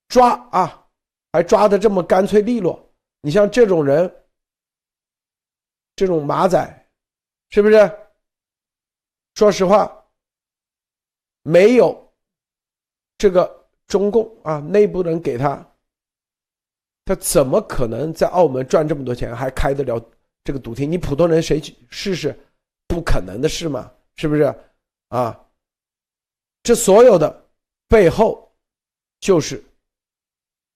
[0.08, 0.88] 抓啊，
[1.34, 2.80] 还抓的这么干脆利落。
[3.22, 4.24] 你像这种人，
[5.96, 6.88] 这种马仔，
[7.50, 7.92] 是不是？
[9.34, 9.92] 说实话，
[11.42, 12.14] 没有
[13.18, 15.68] 这个中共啊内部人给他，
[17.04, 20.00] 他怎么可能在澳门赚这么多钱，还开得了
[20.44, 20.92] 这个赌厅？
[20.92, 22.38] 你普通人谁去试试？
[22.90, 24.54] 不可能的事嘛，是不是？
[25.10, 25.40] 啊，
[26.64, 27.50] 这所有的
[27.88, 28.52] 背后
[29.22, 29.64] 就是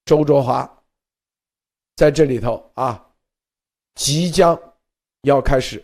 [0.06, 0.70] 周卓华。
[1.96, 3.06] 在这里头啊，
[3.94, 4.60] 即将
[5.22, 5.84] 要开始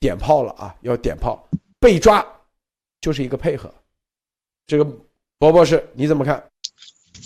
[0.00, 0.76] 点炮了啊！
[0.80, 2.26] 要点炮，被抓
[3.00, 3.72] 就是一个配合。
[4.66, 4.84] 这个
[5.38, 6.47] 博博士你怎么看？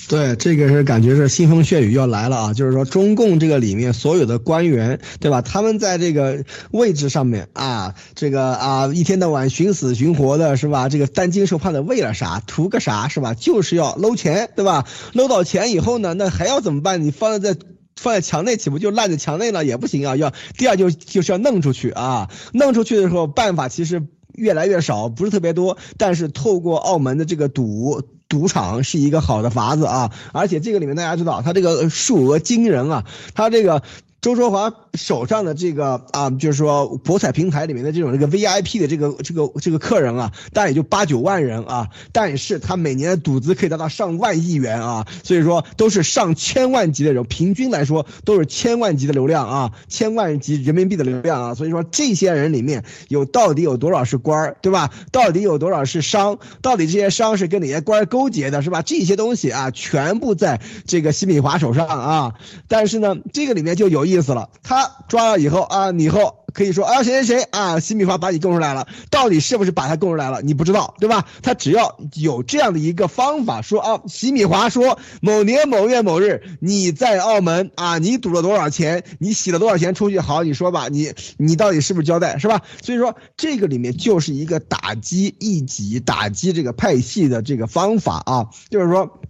[0.09, 2.52] 对，这个是感觉是腥风血雨要来了啊！
[2.52, 5.42] 就是说，中共这个里面所有的官员，对吧？
[5.42, 10.88] 他们在这个位置上面啊，这个啊，一天到晚寻死寻活的是吧？
[10.88, 12.42] 这个担惊受怕的为了啥？
[12.46, 13.35] 图个啥是吧？
[13.35, 14.87] 就是要搂钱，对吧？
[15.12, 17.02] 搂到钱以后呢，那还要怎么办？
[17.02, 17.61] 你放在在。
[17.94, 19.64] 放在墙内岂不就烂在墙内了？
[19.64, 20.16] 也不行啊！
[20.16, 22.31] 要第二就就是要弄出去啊！
[22.52, 24.02] 弄出去的时候办法其实
[24.35, 25.76] 越来越少，不是特别多。
[25.98, 30.10] 但是透过澳门的这个赌赌场是一个好的法子啊！
[30.32, 33.04] 而且这个里面大家知道，它这个数额惊人啊！
[33.34, 33.82] 它这个。
[34.22, 54.92] 周卓华手上的这个啊，就是说博彩平台里面的这种这个 VIP 的这个这个这个客人啊，大概也就八九万人啊，但是他每年的赌资可以达到上万亿元啊，所以说都是上千万级的人，平均来说都是千万级的流量啊，千万级人民币的流量啊，所以说这些人里面有到底有多少是官儿，对吧？
[55.11, 56.38] 到底有多少是商？
[56.61, 58.82] 到底这些商是跟哪些官儿勾结的，是吧？
[58.82, 62.35] 这些东西啊，全部在这个西米华手上啊，
[62.68, 64.12] 但是呢，这个里面就有一。
[64.12, 71.27] 意思了，他抓了以后啊，你以后可以说啊，谁谁谁啊，新米华把你供出来了，到底是不是把他供出来了，你不知道，对吧？
[71.42, 82.62] 他只要有这样的一个方法，说啊，洗米华说某年某月某日你在澳门啊，你赌了多少钱，你洗了多少钱出去，好，你说吧，你你到底是不是交代，是吧？
[82.83, 89.20] 所以说这个里面就是一个打击异己、打击这个派系的这个方法啊，就是说。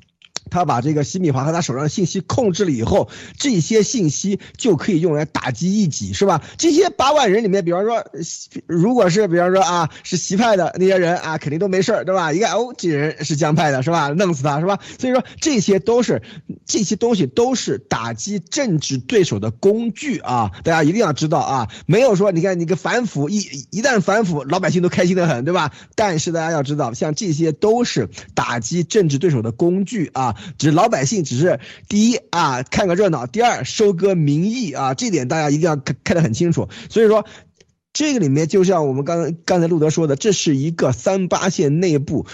[0.53, 6.43] 他把这个西米华和他手上的信息控制了以后，这些信息就可以用来打击异己，是吧？
[6.59, 8.05] 这些八万人里面，比方说，
[8.67, 12.33] 如果是比方说啊，是习派的那些人啊，肯定都没事儿，对吧？
[12.33, 14.09] 一看哦，这人是江派的，是吧？
[14.11, 14.79] 弄死他，是吧？
[14.99, 16.23] 所以说这些都是
[16.67, 20.51] 这些东西都是打击政治对手的工具啊！
[20.63, 23.39] 大家一定要知道啊，没有说你看你个反腐一
[23.71, 25.73] 一旦反腐，老百姓都开心的很，对吧？
[25.95, 30.37] 但是大家要知道，像这些都是打击政治对手的工具啊。
[30.59, 36.69] 只是老百姓只是第一啊，看个热闹；第二，收割民意啊，这点大家一定要看看得很清楚。
[36.89, 37.25] 所以说，
[37.93, 42.27] 这个里面就像我们刚刚才路德说的，这是一个三八线内部。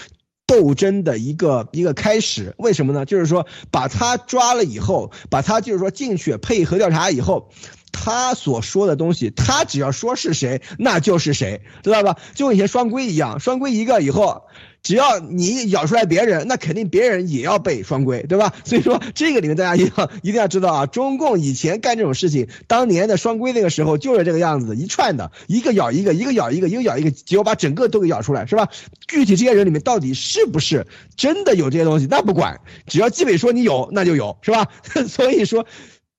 [0.47, 3.05] 斗争的一个一个开始，为什么呢？
[3.05, 7.51] 就是说把他抓了以后，把他就是说进去配合调查以后，
[7.91, 12.17] 他所说的东西，他只要说是谁，那就是谁，知道吧？
[12.33, 14.43] 就以前双规一样，双规一个以后。
[14.81, 18.53] 只要你咬出来别人，那肯定别人也要被双规，对吧？
[18.63, 28.69] 所以说这个里面大家一定要 一定要知道啊，中共以前干这种事情，当年的双规那个时候就是这个样子，一串的，一个咬一个，一个咬一个，一个咬一个，结果把整个都给咬出来，是吧？
[29.05, 34.69] 具体这些人里面到底是不是真的有这些东西，那不管，只要纪委说你有，那就有，是吧？
[35.09, 35.65] 所以说，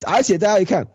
[0.05, 0.85] 而且大家一看。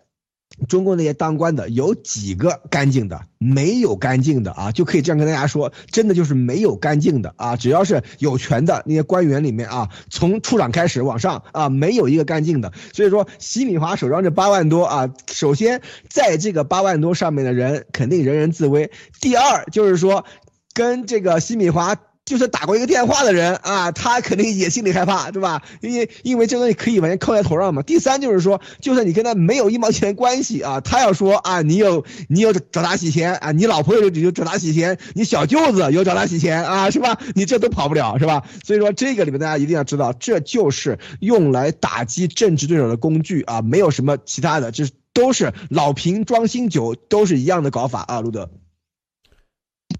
[0.69, 3.21] 中共那些当官的有几个干净的？
[3.39, 7.57] 没有干净的啊，就可以这样跟大家说，真的就是没有干净的啊！
[7.57, 12.73] 只要是有权的那些官员里面啊，从处长开始往上啊，没有一个干净的。
[12.93, 18.91] 所以说，西米华手上这八万多啊，首先在这个八万多上面的人肯定人人自危。
[19.21, 20.25] 第二就是说，
[20.73, 21.97] 跟这个西米华。
[22.27, 25.63] 就是打过一个电话的人啊，他肯定也心里害怕，对吧？
[25.81, 27.83] 因为因为这东西可以完全扣在头上嘛。
[27.83, 37.17] 第三就是说，就算你跟他没有一毛钱关系啊，他要说啊，你有你有找他洗钱啊，你老婆有有找他洗钱，你小舅子有找他洗钱啊，是吧？
[37.37, 38.43] 你这都跑不了，是吧？
[38.65, 48.51] 所以说这个里面大家一定要知道，这就是用来打击政治对手的工具啊，没有什么其他的，这都是老瓶装新酒，都是一样的搞法啊，路德。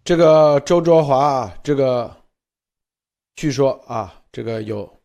[0.05, 2.15] 这个周卓华，这个
[3.35, 5.01] 据说啊，这个有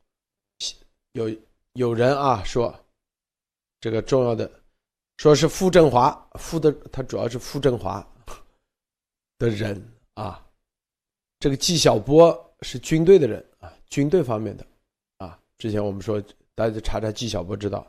[1.13, 1.29] 有
[1.73, 2.73] 有人啊说，
[3.79, 4.49] 这个重要的
[5.17, 8.07] 说是傅政华，傅的他主要是傅政华
[9.39, 10.45] 的人啊，
[11.39, 14.63] 这个纪晓波是军队的人啊，军队方面的
[15.17, 16.21] 啊，之前我们说
[16.53, 17.85] 大家查查纪晓波知道，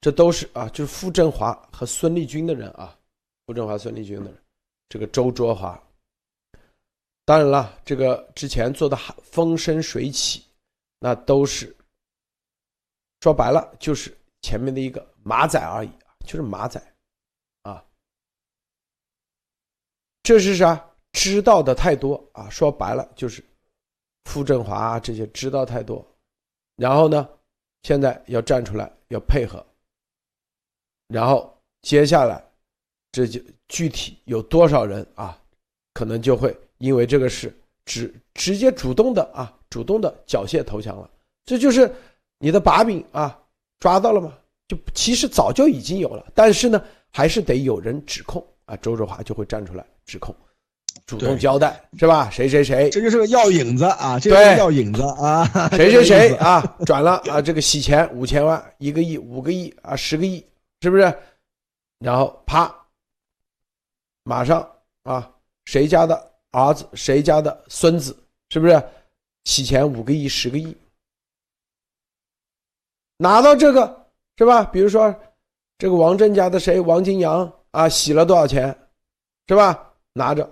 [0.00, 2.98] 这都是啊，就是傅政华和孙立军的人啊，
[3.46, 4.42] 傅政华、孙立军的人。
[4.88, 5.78] 这个周卓华，
[7.26, 10.42] 当然了，这个之前做的风生水起，
[10.98, 11.76] 那都是
[13.20, 15.90] 说白了就是前面的一个马仔而已
[16.24, 16.82] 就是马仔
[17.62, 17.84] 啊。
[20.22, 20.82] 这是啥？
[21.12, 22.48] 知道的太多啊！
[22.48, 23.44] 说白了就是
[24.24, 26.02] 傅振华这些知道太多，
[26.76, 27.28] 然后呢，
[27.82, 29.66] 现在要站出来要配合，
[31.08, 32.47] 然后接下来。
[33.12, 35.38] 这就具体有多少人啊？
[35.94, 37.52] 可能就会因为这个事
[37.84, 41.10] 直直接主动的啊，主动的缴械投降了。
[41.44, 41.92] 这就是
[42.38, 43.36] 你的把柄啊，
[43.80, 44.32] 抓到了吗？
[44.68, 48.76] 就其实早就已经有了，但是呢，还是得有人指控啊。
[48.76, 50.32] 周志华就会站出来指控，
[51.06, 52.28] 主动交代是吧？
[52.30, 55.44] 谁谁谁，这就是个药引子啊，这是药引子啊。
[55.70, 60.44] 谁谁谁 啊，转了啊，这个洗钱五千万、一个亿、五个亿啊、十个亿，
[60.82, 61.12] 是不是？
[61.98, 62.72] 然后啪。
[64.28, 64.60] 马上
[65.04, 66.14] 啊，谁家的
[66.50, 68.14] 儿子，谁家的孙子，
[68.50, 68.88] 是不是
[69.44, 70.76] 洗钱五个亿、十个亿？
[73.16, 74.64] 拿到这个是吧？
[74.64, 75.18] 比如说
[75.78, 78.66] 这个王振家的谁，王金阳啊，洗了多少钱，
[79.46, 79.94] 是吧？
[80.12, 80.46] 拿着，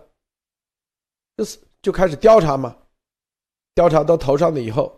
[1.37, 2.75] 就是就开始调查嘛。
[3.75, 4.91] 调查到头上了以后，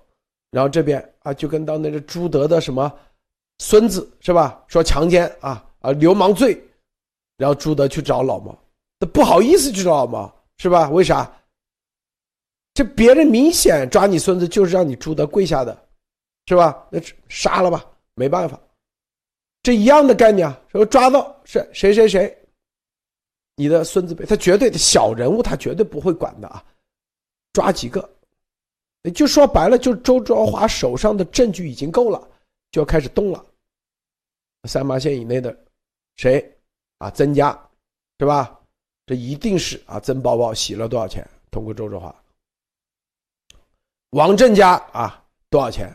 [0.52, 2.96] 然后这边啊，就跟当那个朱德的什么
[3.58, 4.64] 孙子是吧？
[4.68, 6.64] 说强奸啊啊流氓罪，
[7.38, 8.56] 然后朱德去找老毛。
[8.98, 10.32] 那不好意思，知道吗？
[10.58, 10.88] 是吧？
[10.90, 11.32] 为啥？
[12.74, 15.88] 这别人明显抓你孙子，就是让你朱德跪下的，
[16.46, 16.86] 是吧？
[16.90, 17.84] 那杀了吧，
[18.14, 18.58] 没办法。
[19.62, 22.36] 这一样的概念啊，说抓到是谁谁谁，
[23.56, 26.64] 你的孙子辈，他绝对的小人物，他绝对不会管的啊。
[27.52, 28.08] 抓几个，
[29.14, 32.28] 就说白了，就周昭华手上的证据已经够了，
[32.70, 33.44] 就要开始动了。
[34.68, 35.56] 三八线以内的
[36.16, 36.56] 谁
[36.98, 37.10] 啊？
[37.10, 37.50] 增加，
[38.20, 38.57] 是吧？
[39.08, 41.26] 这一定是啊，曾宝宝洗了多少钱？
[41.50, 42.14] 通过周志华，
[44.10, 45.90] 王振家啊，多少钱？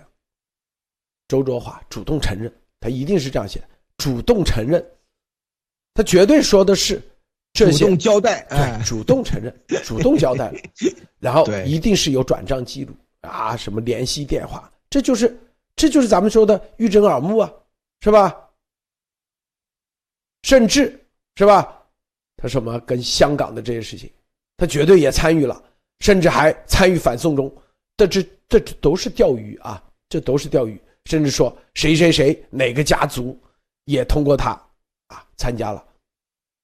[1.27, 3.63] 周卓华主动承认，他一定是这样写，
[3.97, 4.83] 主动承认，
[5.93, 6.99] 他绝对说的是
[7.53, 10.59] 这些，主动交代，哎，主动承认， 主动交代了，
[11.19, 15.39] 然后一定是有转账记录啊，什么联系电话，这就是，
[15.75, 17.53] 这就是咱们说的玉珍耳目啊，
[18.01, 18.35] 是吧？
[20.41, 20.99] 甚至
[21.35, 21.79] 是吧？
[22.43, 24.11] 他什么跟香港的这些事情，
[24.57, 25.63] 他绝对也参与了，
[26.01, 27.49] 甚至还参与反送中。
[27.95, 30.77] 这这这都是钓鱼啊，这都是钓鱼。
[31.05, 33.39] 甚至说谁谁谁哪个家族
[33.85, 34.51] 也通过他
[35.07, 35.85] 啊参加了，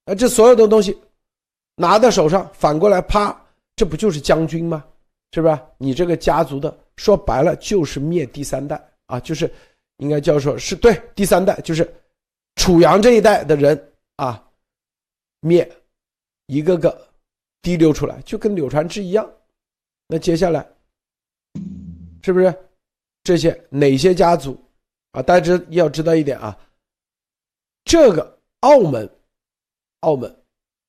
[0.03, 0.97] 啊，这所有的东西
[1.75, 3.33] 拿到手上，反过来啪，
[3.77, 4.83] 这不就是将军吗？
[5.33, 5.65] 是吧？
[5.77, 9.49] 你这个家族的说白了就是灭第三代啊，就是
[9.99, 11.89] 应该叫说是对第三代，就是
[12.55, 14.43] 楚阳这一代的人啊。
[15.41, 15.69] 面，
[16.47, 17.07] 一个个
[17.61, 19.29] 滴溜出来，就跟柳传志一样。
[20.07, 20.67] 那接下来，
[22.23, 22.53] 是不是
[23.23, 24.59] 这些哪些家族
[25.11, 25.21] 啊？
[25.21, 26.57] 大家要知道一点啊，
[27.83, 29.09] 这个澳门，
[30.01, 30.43] 澳门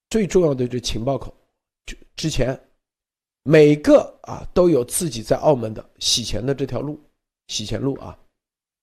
[0.09, 1.35] 最重要的就是情报口，
[1.87, 2.59] 就之前
[3.43, 7.01] 每个啊都有自己在澳门的洗钱的这条路，
[7.49, 8.19] 洗钱路啊。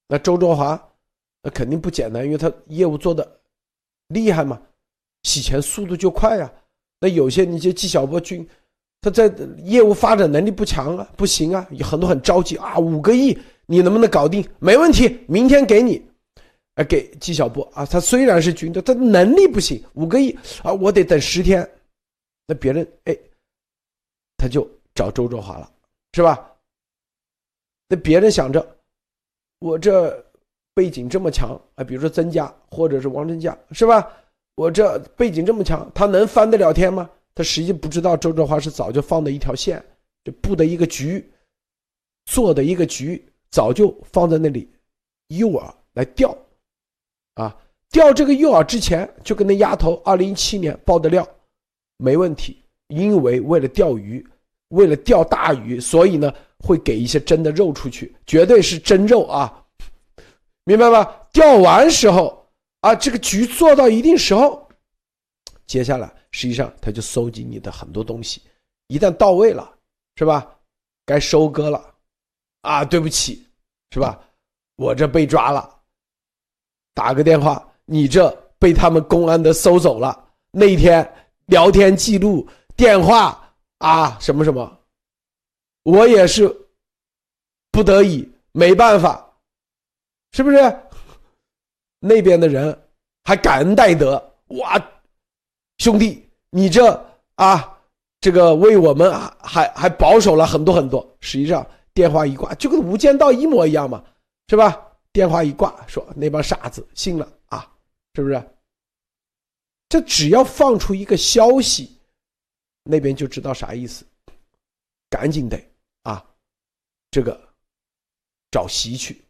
[0.08, 0.92] 那周卓华
[1.42, 3.42] 那肯定不简单，因为他业务做的
[4.08, 4.62] 厉害嘛，
[5.24, 6.52] 洗钱速度就快呀。
[7.00, 8.48] 那有些那些纪晓波军，
[9.02, 9.28] 他在
[9.64, 14.48] 业务发展能力不强啊，不行啊，有很多很着急啊，五个亿你能不能搞定？
[14.60, 16.04] 没问题，明天给你。
[16.76, 21.68] 啊，给纪晓波啊，他虽然是军队，他能力不行，五个亿啊，我得等十天。
[22.46, 23.18] 那别人哎，
[24.38, 25.72] 他就找周卓华了，
[26.14, 26.52] 是吧？
[27.90, 28.76] 那别人想着，
[29.60, 30.24] 我这
[30.76, 34.08] 背景这么强啊，比如说曾家或者是王真家，是吧？
[34.58, 37.08] 我这背景这么强，他能翻得了天吗？
[37.36, 39.84] 他实际不知道周卓华是早就放的一条线，
[40.24, 41.32] 就布的一个局，
[42.26, 44.68] 做的一个局，早就放在那里，
[45.28, 46.36] 诱饵来钓。
[47.36, 47.56] 啊，
[47.92, 51.28] 钓这个诱饵之前就跟那丫头二零一七年爆的料，
[51.98, 52.64] 没问题。
[52.88, 54.26] 因为为了钓鱼，
[54.70, 59.64] 为了钓大鱼，所以呢会给一些真的肉出去，绝对是真肉啊，
[60.64, 61.28] 明白吧？
[61.32, 62.37] 钓完时候
[62.82, 64.68] 啊，这个局做到一定时候，
[65.66, 68.42] 接下来实际上他就搜集你的很多东西，
[68.88, 69.78] 一旦到位了，
[70.16, 70.56] 是吧？
[71.06, 71.96] 该收割了，
[72.62, 73.48] 啊，对不起，
[73.92, 74.20] 是吧？
[74.76, 75.74] 我这被抓了。
[76.94, 80.28] 打个电话，你这被他们公安的搜走了。
[80.52, 81.08] 那天
[81.46, 84.80] 聊天记录、电话啊，什么什么，
[85.84, 86.48] 我也是
[87.72, 89.34] 不得已，没办法，
[90.32, 90.58] 是不是？
[92.00, 92.90] 那边的人
[93.24, 94.80] 还感恩戴德，哇，
[95.78, 96.92] 兄弟，你这
[97.36, 97.78] 啊，
[98.20, 101.08] 这个为我们还还保守了很多很多。
[101.20, 104.04] 实际上，电话一挂，就跟《无间道》一模一样嘛，
[104.48, 104.84] 是吧？
[105.12, 107.72] 电话一挂，说那帮傻子信了啊，
[108.14, 108.44] 是不是？
[109.90, 111.98] 这只要放出一个消息，
[112.84, 114.06] 那边就知道啥意思，
[115.10, 115.58] 赶紧得
[116.04, 116.24] 啊，
[117.10, 117.40] 这个
[118.52, 119.24] 找席去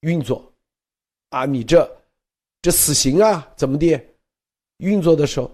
[0.00, 0.52] 运作
[1.34, 1.90] 啊，你这
[2.62, 4.00] 这死刑啊，怎么的？
[4.78, 5.50] 运作的时候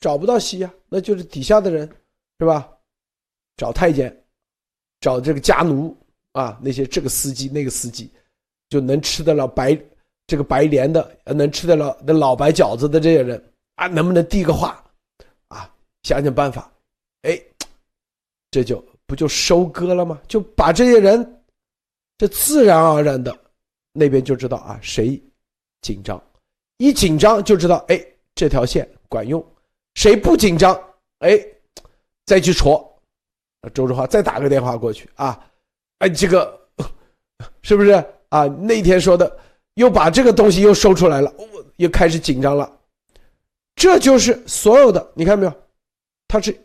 [0.00, 1.86] 找不到席呀，那就是底下的人
[2.38, 2.66] 是吧？
[3.58, 4.24] 找太监，
[5.00, 5.94] 找这个家奴
[6.32, 8.10] 啊，那些这个司机那个司机。
[8.70, 9.78] 就能吃得了白
[10.26, 13.42] 这个白莲的，能吃得了那老白饺子的这些人
[13.76, 14.84] 啊，能不能递个话
[15.48, 15.74] 啊？
[16.02, 16.70] 想想办法，
[17.22, 17.40] 哎，
[18.50, 20.20] 这就不就收割了吗？
[20.28, 21.42] 就把这些人，
[22.18, 23.34] 这自然而然的
[23.92, 25.20] 那边就知道啊，谁
[25.82, 26.22] 紧张，
[26.76, 29.44] 一紧张就知道，哎，这条线管用。
[29.94, 30.78] 谁不紧张，
[31.20, 31.38] 哎，
[32.26, 32.84] 再去戳。
[33.74, 35.38] 周志华再打个电话过去啊，
[35.98, 36.68] 哎，这个
[37.62, 37.92] 是不是？
[38.28, 39.38] 啊，那天说的，
[39.74, 41.32] 又把这个东西又收出来了，
[41.76, 42.78] 又开始紧张了。
[43.74, 45.52] 这就是所有的，你看没有？
[46.28, 46.56] 他是，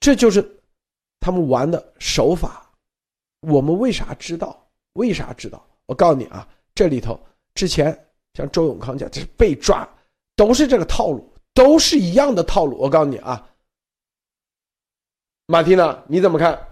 [0.00, 0.60] 这就是
[1.20, 2.70] 他们玩的手法。
[3.40, 4.61] 我们为啥知道？
[4.94, 5.64] 为啥知道？
[5.86, 7.18] 我告诉你啊，这里头
[7.54, 9.88] 之前像周永康讲，这是被抓，
[10.36, 12.78] 都是这个套路，都是一样的套路。
[12.78, 13.48] 我告诉你啊，
[15.46, 16.68] 马蒂娜，你怎么看？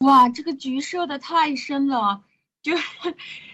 [0.00, 2.22] 哇，这个局设的太深了，
[2.60, 2.72] 就，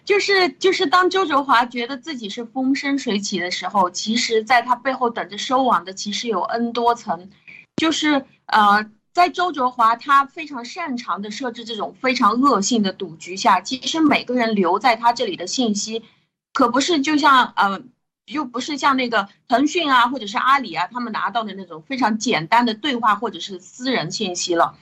[0.04, 7.30] 就是就是当周哲华觉得自己是风生水起的时候，其实在他背后等着收网的其实有 N 多层，
[7.76, 16.04] 就是呃，在周哲华他非常擅长的设置这种非常恶性的赌局下，其实每个人留在他这里的信息，
[16.52, 17.82] 可不是就像呃，
[18.26, 24.76] 又不是像那个腾讯啊或者是阿里啊他们拿到的那种非常简单的对话或者是私人信息了。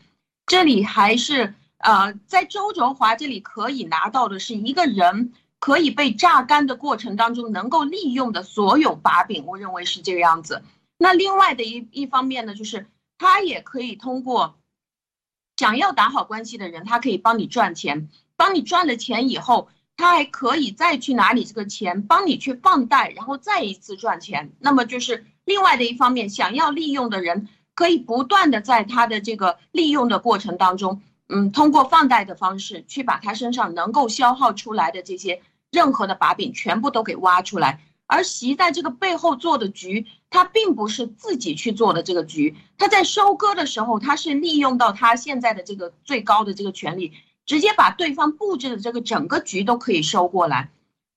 [0.47, 10.63] 这里还是呃，在周哲华这里可以拿到的是一个人可以被榨干的过程当中能够利用的所有把柄，我认为是这个样子。
[10.99, 12.87] 那另外的一一方面呢，就是
[13.19, 14.59] 他也可以通过
[15.57, 24.53] 想要打好关系的人，他可以帮你赚钱，帮你赚了钱以后，他还可以再去拿你这个钱，帮你去放贷，然后再一次赚钱。
[24.61, 27.49] 那么就是另外的一方面，想要利用的人。
[27.75, 37.85] 可以不断的在他的这个利用的过程当中，嗯，通过放贷的方式去把他身上能够消耗出来的这些任何的把柄全部都给挖出来。
[38.07, 47.13] 而习在这个背后做的局，他并不是自己去做的这个局，他在收割的时候，他是利用到他现在的这个最高的这个权利，
[47.47, 50.71] 直接把对方布置的这个整个局都可以收过来，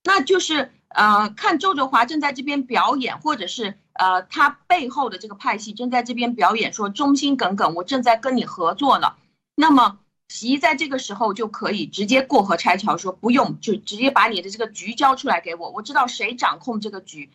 [0.03, 3.77] 那就是呃，看周哲华正在这边表演，或者是。
[3.93, 9.13] 呃，他背后的这个派系正在这边表演，说忠心耿耿，我正在跟你合作呢。
[9.53, 9.99] 那么
[10.29, 17.29] 习在这个时候就可以直接过河拆桥，说不用，就直接把你的这个局交出来给我，我知道谁掌控这个局。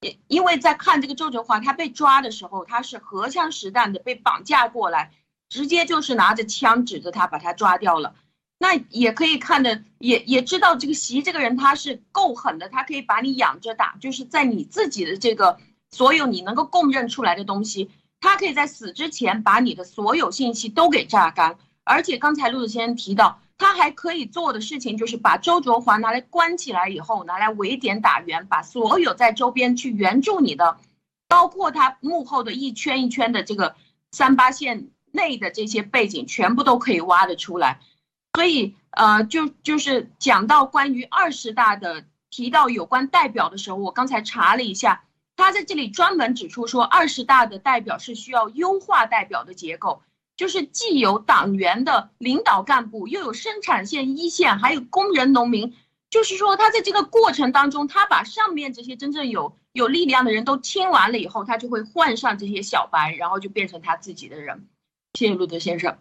[0.00, 5.12] 因因为在看这个周哲华他被抓的时候，他是荷枪实弹的被绑架过来，
[5.48, 8.14] 直接就是拿着枪指着他把他抓掉了。
[8.58, 15.58] 那也可以看的，也也知道这个习这个人他是够狠的，他可以把你养着打，就是在你自己的这个
[15.90, 17.90] 所有你能够供认出来的东西，
[18.20, 21.58] 他可以在死之前把你的所有信息都给榨干。
[21.84, 30.78] 而且刚才陆子先生提到，他还可以做的事情就是把周卓华拿来关起来以后，拿来围点打援，把所有在周边去援助你的，
[31.28, 33.76] 包括他幕后的一圈一圈的这个
[34.12, 37.80] 三八线内的这些背景，全部都可以挖得出来。
[38.32, 45.04] 所以，呃，就就是讲到关于二十大的提到有关代表的时候，我刚才查了一下，
[45.36, 50.02] 他在这里专门指出说，二十大的代表是需要优化代表的结构。
[50.40, 55.74] 就是既有党员的领导干部，又有生产线一线，还有工人农民。
[56.08, 64.66] 就是说，他在这个过程当中，他把上面这些真正有有力量的人都听完了以后，他就会换上这些小白，然后就变成他自己的人。
[65.12, 65.94] 谢谢路德先生。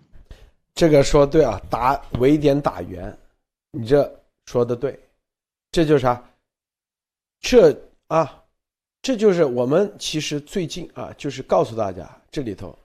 [0.74, 3.20] 这个说对啊，打围点打援，
[3.72, 4.98] 你这说的对，
[5.70, 6.24] 这就是啥？
[7.42, 7.78] 这
[8.08, 8.42] 啊，
[9.02, 12.79] 这就是我们其实最近啊，就是告诉大家这里头。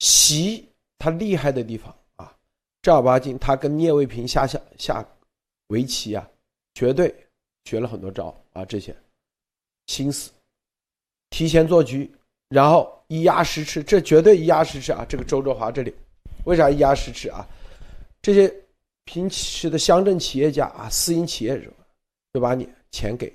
[0.00, 2.36] 习他厉害的地方啊，
[2.82, 5.06] 正儿八经他跟聂卫平下下下
[5.68, 6.28] 围棋啊，
[6.74, 7.14] 绝对
[7.64, 8.94] 学了很多招啊，这些
[9.86, 10.30] 心思，
[11.30, 12.10] 提前做局，
[12.48, 15.04] 然后一压十吃，这绝对一压十吃啊！
[15.08, 15.94] 这个周哲华这里
[16.44, 17.46] 为啥一压十吃啊？
[18.22, 18.52] 这些
[19.04, 21.70] 平时的乡镇企业家啊，私营企业者
[22.32, 23.32] 就把你钱给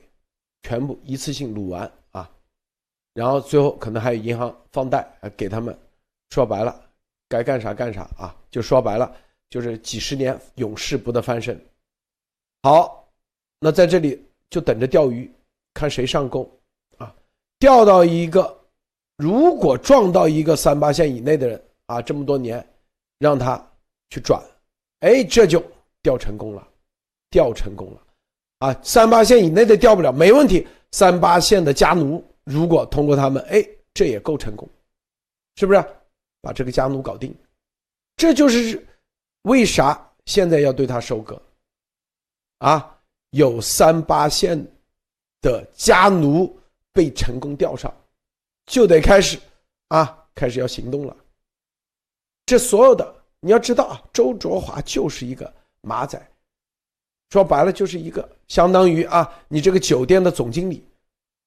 [0.63, 2.30] 全部一次性撸完啊，
[3.13, 5.78] 然后最后可能还有银行放贷啊给他们。
[6.30, 6.89] 说白了，
[7.30, 8.36] 该干啥干啥啊！
[8.51, 9.15] 就说白了，
[9.49, 11.59] 就是几十年永世不得翻身。
[12.63, 13.07] 好，
[13.59, 15.32] 那在这里就等着钓鱼，
[15.73, 16.49] 看谁上钩
[16.97, 17.13] 啊！
[17.59, 18.57] 钓到一个，
[19.17, 22.65] 如果撞到一个三八线以内的人啊，这么多年
[23.19, 23.63] 让他
[24.09, 24.41] 去转，
[25.01, 25.63] 哎，这就
[26.01, 26.67] 钓成功了，
[27.30, 28.01] 钓成功了
[28.59, 28.80] 啊！
[28.84, 34.67] 三八线以内的钓不了没问题，三八线的家奴如果通过他们，哎，这也够成功，
[35.55, 35.86] 是不是？
[36.45, 37.35] 把这个家奴搞定，
[38.17, 38.85] 这就是
[39.41, 41.41] 为啥现在要对他收割
[42.59, 42.95] 啊？
[43.31, 44.63] 有三八线
[45.41, 46.55] 的家奴
[46.93, 47.91] 被成功钓上，
[48.67, 49.39] 就得开始
[49.87, 51.17] 啊，开始要行动了。
[52.45, 56.23] 这所有的你要知道啊，周卓华就是一个马仔，
[57.31, 60.85] 说白了就是一个相当于啊，你这个酒店的总经理，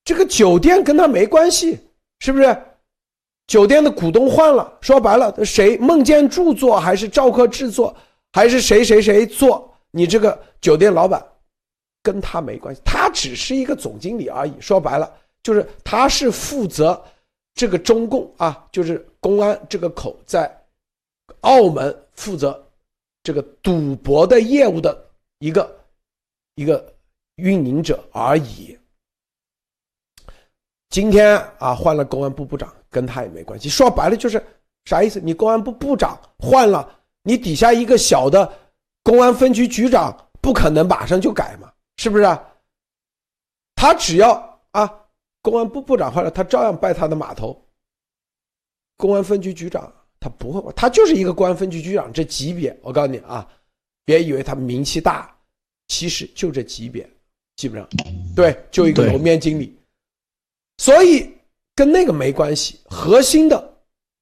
[0.02, 1.78] 这个酒店跟他没关系，
[2.18, 2.64] 是不是？
[3.48, 7.96] 酒店的股东换了，说白了，谁孟建柱做还是赵克制作，
[8.32, 9.74] 还是谁谁谁做？
[9.90, 11.26] 你这个酒店老板，
[12.02, 14.52] 跟他没关系，他只是一个总经理而已。
[14.60, 15.10] 说白了，
[15.42, 17.02] 就是他是负责
[17.54, 20.54] 这个中共啊，就是公安这个口在
[21.40, 22.62] 澳门负责
[23.22, 25.06] 这个赌博的业务的
[25.38, 25.80] 一个
[26.54, 26.94] 一个
[27.36, 28.78] 运营者而已。
[30.90, 32.70] 今天啊，换了公安部部长。
[32.90, 34.42] 跟他也没关系，说白了就是
[34.84, 35.20] 啥意思？
[35.20, 38.50] 你公安部部长换了，你底下一个小的
[39.02, 42.24] 公安分局局长不可能马上就改嘛，是不是？
[43.74, 44.90] 他只要啊，
[45.42, 47.62] 公安部部长换了，他照样拜他的码头。
[48.96, 52.76] 公安分局局长他不会，他就是一个公安分局局长这级别。
[52.82, 53.46] 我告诉你啊，
[54.04, 55.36] 别以为他名气大，
[55.88, 57.08] 其实就这级别，
[57.56, 57.88] 基本上
[58.34, 59.78] 对，就一个楼面经理，
[60.78, 61.37] 所以。
[61.78, 63.78] 跟那个没关系，核心的，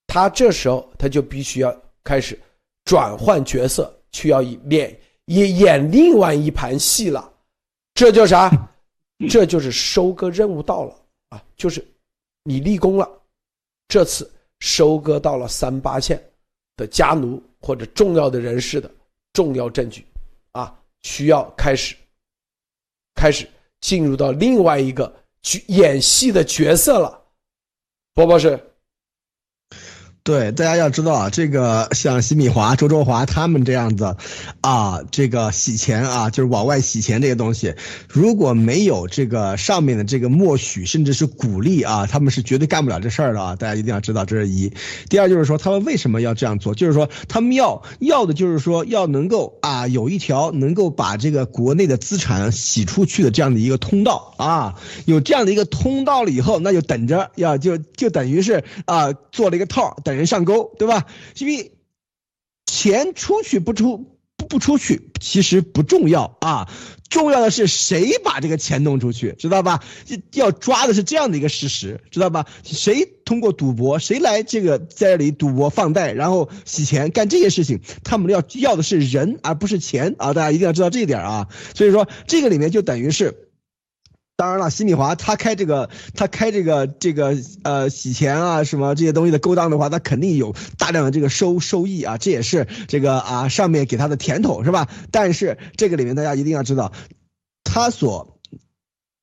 [0.06, 2.38] 他这时候他就必须要开始
[2.84, 7.32] 转换角色，去要演演演另外一盘戏了。
[7.94, 8.50] 这叫啥？
[9.30, 10.94] 这就是收割任务到了
[11.30, 11.42] 啊！
[11.56, 11.82] 就是
[12.42, 13.10] 你立功了，
[13.88, 16.22] 这次收割到了三八线
[16.76, 18.90] 的家奴或者重要的人士的
[19.32, 20.04] 重要证据
[20.52, 21.96] 啊，需要开始
[23.14, 23.48] 开始
[23.80, 27.22] 进入到另外一个去演戏的角色了。
[28.16, 28.75] považe
[30.26, 34.16] 对，大家要知道啊，这个像洗米华、周周华他们这样子，
[34.60, 37.76] 啊，这个洗钱啊，就是往外洗钱这些东西，
[38.08, 43.54] 如果没有这个上面的这个默许，甚至是鼓励啊，他们是绝对干不了这事儿的啊！
[43.54, 44.72] 大家一定要知道，这是一。
[45.08, 46.74] 第二就是说，他们为什么要这样做？
[46.74, 54.74] 就是说，他们要要的就是说，要能够啊，有一条能够把这个国内的资产洗出去的这样的一个通道啊，
[55.04, 60.15] 有这样的一个通道了以后，那就等着要就就等于是啊，做了一个套等。
[60.16, 61.06] 人上钩，对吧？
[61.38, 61.72] 因为
[62.66, 66.68] 钱出去不出不不出去，其实不重要啊，
[67.08, 69.82] 重要的是谁把这个钱弄出去，知道吧？
[70.32, 72.46] 要抓的是这样的一个事实，知道吧？
[72.64, 80.34] 谁通过赌博，谁来这个在这里赌博放贷，然后洗钱干这些事情，他们要要的是人，而不是钱啊！
[80.34, 81.48] 大家一定要知道这一点啊。
[81.74, 83.45] 所以说，这个里面就等于是。
[84.36, 94.88] 当然了，洗米华他开这个，他开这个这个呃洗钱啊什么这些东西的勾当的话，他肯定有大量的这个收收益啊，这也是这个啊上面给他的甜头是吧？
[95.10, 96.92] 但是这个里面大家一定要知道，
[97.64, 98.35] 他所。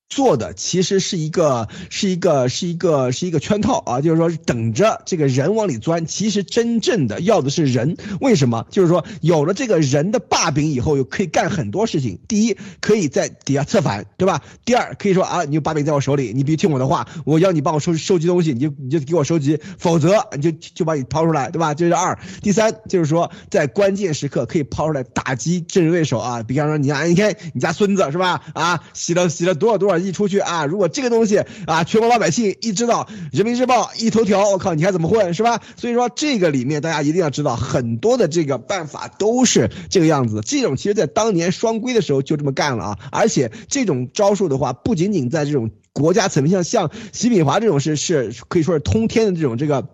[0.08, 6.06] 做的其实是一个是一个是一个是一个圈套啊，就是说等着这个人往里钻。
[6.06, 8.66] 其实真正的要的是人，为什么？
[8.70, 12.20] 就是说有了这个人的把柄以后，又可以干很多事情。
[12.28, 14.40] 第一，可以在底下策反，对吧？
[14.64, 21.74] 第二，可以说啊，你有把柄在我手里，你必须听我的话，我要你帮我收收集东西，你就你就给我收集，否则你就就把你抛出来，对吧？
[21.74, 22.16] 这是二。
[22.42, 28.42] 第三，就是说在关键时刻可以抛出来打击政治对手啊，比方说你家，你看你家孙子是吧？
[28.54, 29.93] 啊，洗了洗了多少多少。
[29.98, 30.64] 一出去啊！
[30.64, 35.60] 如果这个东西啊，全国老百姓一知道，《人民日报》一头条，我靠，你还怎么混是吧？
[35.76, 40.40] 所以说这个里面大家一定要知道，很多的这个办法都是这个样子。
[40.44, 42.98] 这种其实在当年双规的时候就这么干了啊！
[43.12, 49.88] 而且这种招数的话，不仅仅在这种国家层面，像像习炳华这种是是可以说是通天的这种这个。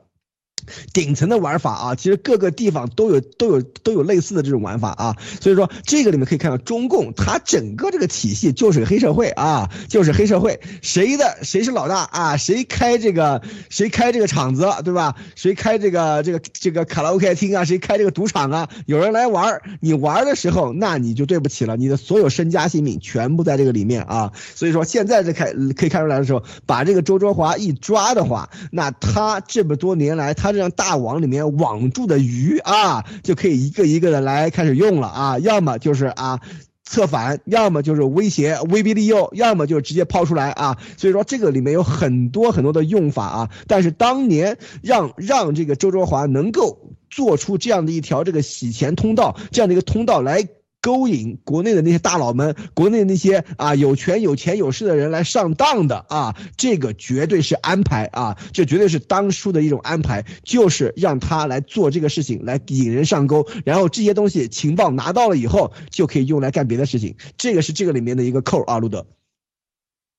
[0.92, 12.36] 顶层的玩法啊，其实各个地方都有都有都有类似的这种玩法啊，所以说这个里面可以看到中共它整个这个体系就是个黑社会啊，就是黑社会，谁的谁是老大啊？
[12.36, 15.14] 谁开这个谁开这个厂子对吧？
[15.34, 17.64] 谁开这个这个这个卡拉 OK 厅啊？
[17.64, 18.68] 谁开这个赌场啊？
[18.86, 24.32] 有人来玩，你玩的时候那你就对不起了，你的所有身家性命全部在这个里面啊。
[24.54, 30.60] 所以说现在这开可以看出来的时候，把这个周卓华一抓的话，那他这么多年来他这。
[30.60, 36.38] 样大网里面网住的鱼啊，就可以一个一个的来开始用了啊，要么就是啊
[36.84, 40.76] 策反，要么就是威胁、威逼利诱，要么就直接抛出来啊。
[40.98, 43.50] 所以说这个里面有很多很多的用法啊。
[43.66, 46.78] 但是当年让让这个周周华能够
[47.08, 50.46] 做出这样的一条这个洗钱通道，这样的一个通道来。
[50.80, 69.06] 勾引国内的那些大佬们，国内那些啊有权有钱有势的人来上当的啊，这个绝对是安排啊，这绝对是当初的一种安排，就是让他来做这个事情，来引人上钩，然后这些东西情报拿到了以后，就可以用来干别的事情，这个是这个里面的一个扣啊，路德。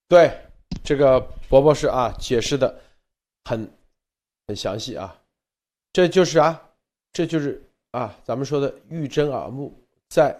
[0.07, 0.31] 对，
[0.83, 2.79] 这个伯伯是啊，解释的
[3.45, 3.67] 很
[4.45, 5.15] 很详细啊，
[5.91, 6.61] 这就是啊，
[7.11, 9.73] 这就是啊，咱们说的欲睁耳目，
[10.07, 10.39] 在。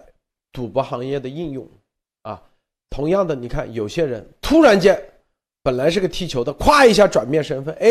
[0.52, 1.66] 赌博行业的应用，
[2.22, 2.40] 啊，
[2.90, 5.02] 同样的，你看有些人突然间，
[5.62, 7.90] 本来是个踢球的，咵一下转变身份，哎，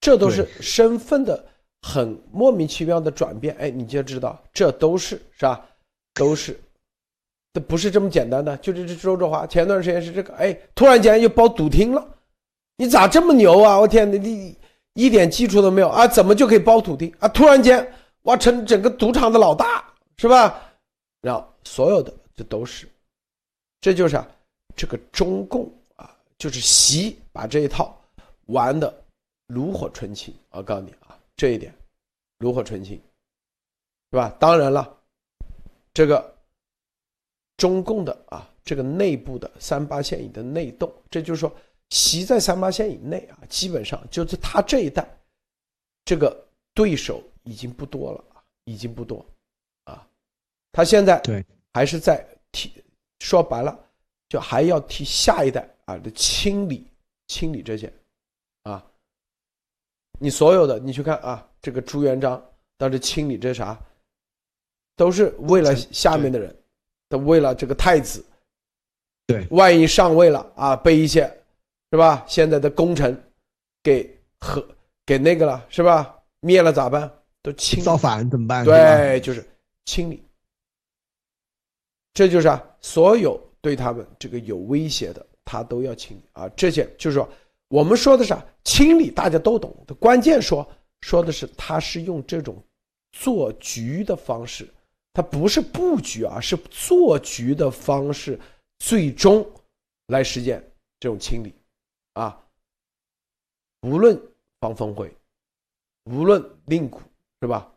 [0.00, 1.44] 这都是身份的
[1.82, 5.62] 很莫名其妙的转变，哎，你就知道这都是是吧？
[6.14, 6.58] 都是，
[7.52, 8.56] 这不是这么简单的。
[8.56, 12.06] 就是这周志华前段时间是这个，哎，突然间又包赌厅了，
[12.78, 13.78] 你咋这么牛啊？
[13.78, 14.56] 我天，你你
[14.94, 16.08] 一点基础都没有啊？
[16.08, 17.28] 怎么就可以包赌厅啊？
[17.28, 17.86] 突然间
[18.22, 19.84] 哇，成整个赌场的老大
[20.16, 20.62] 是吧？
[21.20, 21.53] 然后。
[21.64, 22.88] 所有的这都是，
[23.80, 24.26] 这就是啊，
[24.76, 27.98] 这个中共啊，就是习把这一套
[28.46, 29.04] 玩的
[29.48, 30.34] 炉火纯青。
[30.50, 31.74] 我告诉你啊，这一点
[32.38, 33.00] 炉火纯青，
[34.10, 34.28] 是吧？
[34.38, 34.96] 当然了，
[35.92, 36.36] 这个
[37.56, 41.54] 中共的啊，这个内部的三八线以的内斗，这就是说，
[41.90, 45.08] 习在三八线以内啊，基本上就是他这一代
[46.04, 49.24] 这个对手已经不多了啊，已经不多
[49.84, 50.06] 啊。
[50.72, 51.44] 他现在对
[51.74, 52.72] 还是在替，
[53.18, 53.78] 说白了，
[54.28, 56.86] 就还要替下一代啊的清理
[57.26, 57.92] 清理这些，
[58.62, 58.82] 啊，
[60.20, 62.42] 你所有的你去看啊，这个朱元璋
[62.78, 63.76] 当时清理这啥，
[64.94, 66.56] 都是为了下面的人，
[67.08, 68.24] 都为了这个太子，
[69.26, 71.22] 对，万一上位了啊，被一些
[71.90, 72.24] 是吧？
[72.28, 73.20] 现在的功臣
[73.82, 74.64] 给和
[75.04, 76.16] 给那个了是吧？
[76.40, 77.10] 灭了咋办？
[77.42, 78.64] 都清造反怎么办？
[78.64, 79.44] 对，就是
[79.86, 80.22] 清理。
[82.14, 86.48] 这就是啊，所有对他们这个有威胁的，他都要清理啊。
[86.50, 87.28] 这些就是说，
[87.66, 89.76] 我们说的是啊清理，大家都懂。
[89.98, 90.66] 关键说
[91.00, 92.56] 说的是，他是用这种
[93.12, 94.68] 做局的方式，
[95.12, 98.38] 他不是布局啊，是做局的方式，
[98.78, 99.44] 最终
[100.06, 100.62] 来实现
[101.00, 101.52] 这种清理
[102.12, 102.40] 啊。
[103.82, 104.16] 无论
[104.60, 105.12] 方峰会，
[106.04, 107.00] 无论令谷，
[107.40, 107.70] 是吧？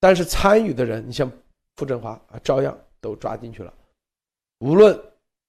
[0.00, 1.30] 但是参与的人，你像
[1.76, 3.72] 傅振华啊，照样都抓进去了。
[4.62, 4.96] 无论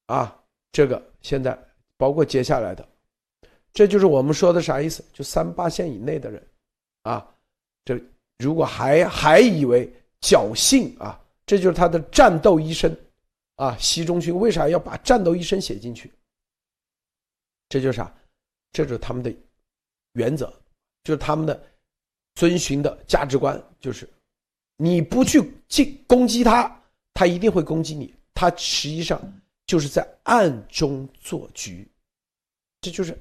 [0.08, 0.36] 啊，
[0.72, 1.56] 这个现在
[1.98, 2.88] 包括接下来的，
[3.72, 5.06] 这就是我们说的啥意思？
[5.14, 6.48] 就三八线以内的人，
[7.04, 7.32] 啊，
[7.86, 8.02] 这
[8.40, 9.88] 如果还还以为
[10.20, 12.92] 侥幸啊，这就是他的战斗一生
[13.58, 13.78] 啊。
[13.78, 16.12] 习仲勋为啥要把战斗一生写进去？
[17.70, 18.12] 这就是啥？
[18.72, 19.32] 这就是他们的
[20.14, 20.52] 原则，
[21.04, 21.64] 就是他们的
[22.34, 24.10] 遵循的价值观，就是
[24.78, 26.82] 你不去进攻击他，
[27.14, 28.12] 他一定会攻击你。
[28.34, 29.22] 他实际上
[29.66, 31.90] 就是在暗中做局，
[32.82, 33.18] 这就是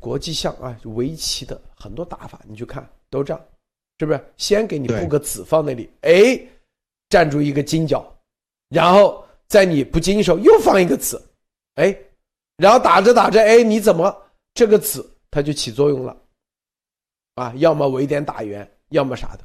[0.00, 3.44] 国际象啊，围棋的很多打法，你去看都这样。
[3.98, 5.88] 是不是先给你布个子放那里？
[6.00, 6.40] 哎，
[7.08, 8.04] 站住一个金角，
[8.68, 11.22] 然后在你不经意时候又放一个子，
[11.74, 11.96] 哎，
[12.56, 14.12] 然后打着打着，哎，你怎么
[14.54, 16.20] 这个子它就起作用了？
[17.34, 19.44] 啊，要么围点打援，要么啥的，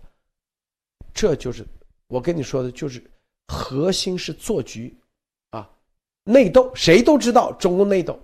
[1.14, 1.64] 这就是
[2.08, 3.04] 我跟你说的，就是
[3.48, 5.07] 核心是做局啊，
[6.28, 8.20] 内斗，谁都知道中共内斗，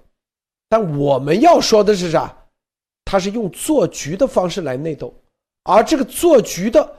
[0.68, 2.36] 但我们要说的是啥？
[3.06, 5.14] 他是用做局的方式来内斗。
[5.64, 6.96] 而这个做局的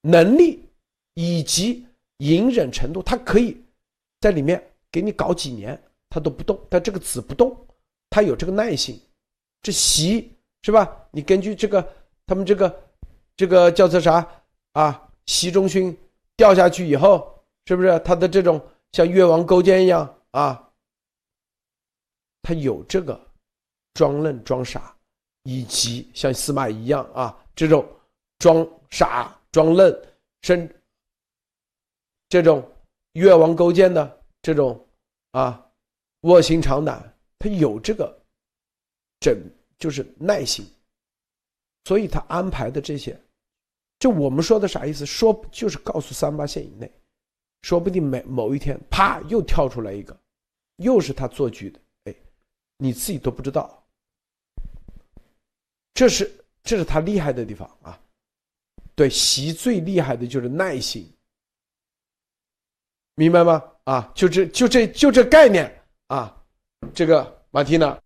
[0.00, 0.68] 能力
[1.14, 1.86] 以及
[2.18, 3.56] 隐忍程度，他可以
[4.20, 4.60] 在里面
[4.90, 6.58] 给你搞几年，他都不动。
[6.68, 7.56] 他这个子不动，
[8.10, 9.00] 他有这个耐心。
[9.62, 10.92] 这习是吧？
[11.12, 11.86] 你根据这个，
[12.26, 12.84] 他们这个
[13.36, 14.26] 这个叫做啥
[14.72, 15.08] 啊？
[15.26, 15.96] 习仲勋
[16.36, 18.60] 掉下去以后，是不是他的这种
[18.92, 20.62] 像越王勾践一样啊？
[22.42, 23.20] 他有这个
[23.94, 24.96] 装嫩装傻，
[25.42, 27.36] 以及像司马懿一样啊？
[27.54, 27.84] 这种
[28.38, 29.92] 装傻装嫩，
[30.42, 30.82] 甚
[32.28, 32.62] 这种
[33.14, 34.86] 越王勾践的这种
[35.32, 35.66] 啊
[36.20, 38.16] 卧薪尝胆，他有这个
[39.18, 39.36] 整
[39.78, 40.64] 就是耐心，
[41.84, 43.18] 所以他安排的这些，
[43.98, 45.06] 就我们说的啥意思？
[45.06, 46.88] 说就是告诉三八线以内，
[47.62, 50.16] 说不定每某一天啪又跳出来一个，
[50.76, 52.14] 又是他做局的，哎，
[52.78, 53.82] 你自己都不知道，
[55.94, 56.42] 这是。
[56.68, 57.96] 这是他厉害的地方啊！
[58.96, 61.08] 对，习最厉害的就是耐心，
[63.14, 63.62] 明白吗？
[63.84, 66.42] 啊，就这就这就这概念啊！
[66.92, 67.96] 这个马蒂娜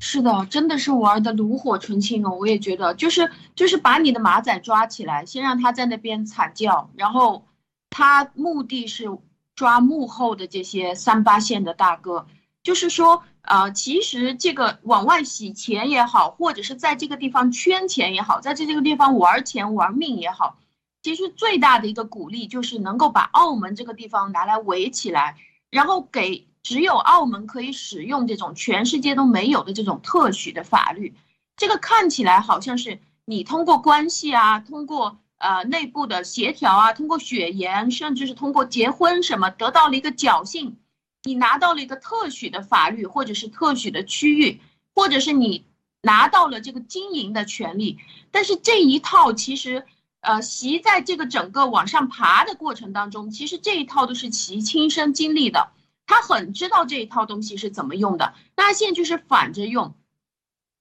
[0.00, 2.30] 是的，真的是玩的炉火纯青哦！
[2.30, 7.46] 我也觉得，就是就是把你的马仔抓起来，先让他在那边惨叫，然后
[7.90, 9.06] 他目的是
[9.54, 12.26] 抓幕后的这些三八线的大哥，
[12.62, 13.22] 就是说。
[13.42, 20.58] 呃，其实这个往外洗钱也好，或者是在这个地方圈钱也好，在这这个地方玩钱玩命也好，
[21.02, 25.36] 其实最大的一个鼓励就是能够把澳门这个地方拿来围起来，
[25.70, 31.16] 然后给只有澳门可以使用这种全世界都没有的这种特许的法律。
[31.56, 40.76] 这个看起来好像是你通过关系啊，通过呃内部的协调啊，通过血缘，甚至是通过结婚什么，得到了一个侥幸。
[41.22, 44.60] 你拿到了一个特许的法律，或者是特许的区域，
[44.94, 45.66] 或者是你
[46.02, 47.98] 拿到了这个经营的权利，
[48.30, 49.84] 但是这一套其实，
[50.20, 55.72] 呃，习在这个整个往上爬的过程当中，其实这一套都是其亲身经历的，
[56.06, 58.32] 他很知道这一套东西是怎么用的。
[58.56, 59.94] 那现在就是反着用，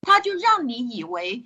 [0.02, 1.44] 他就让你以为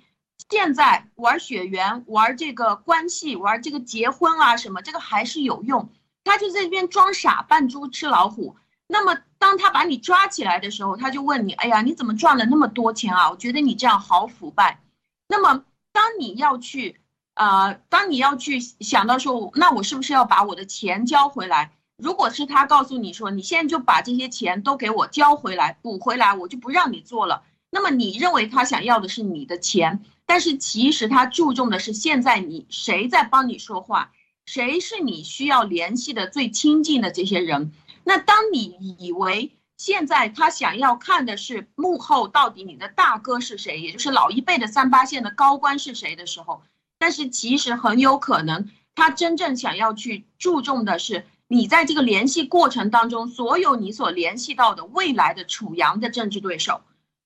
[0.50, 5.90] 现在玩血缘、玩这个关系、玩这个结婚啊什么，这个还是有用，
[6.22, 8.56] 他就在这边装傻扮猪吃老虎。
[8.86, 13.30] 那么，当他把你抓起来的时候，他就问你：“哎呀，你怎么赚了那么多钱啊？
[13.30, 14.80] 我觉得你这样好腐败。”
[15.26, 17.00] 那么，当你要去，
[17.34, 21.72] 呃，当你要去想到说，那我是不是要把我的钱交回来？
[21.96, 27.42] 如果是他告诉你说，你现在就把这些钱都给我交回来，补回来，我就不让你做了。
[27.70, 34.12] 那么，你认为他想要的是你的钱，但是其实他注重的是现在你谁在帮你说话，
[34.46, 37.72] 谁是你需要联系的最亲近的这些人。
[38.04, 46.62] 那当你以为现在他想要看的是幕后到底你的大哥是谁，也就是老一辈的三八线的高官是谁的时候，
[46.98, 56.80] 但是其实很有可能他真正想要去注重的是你在这个联系过程当中所有你所联系到的未来的楚阳的政治对手，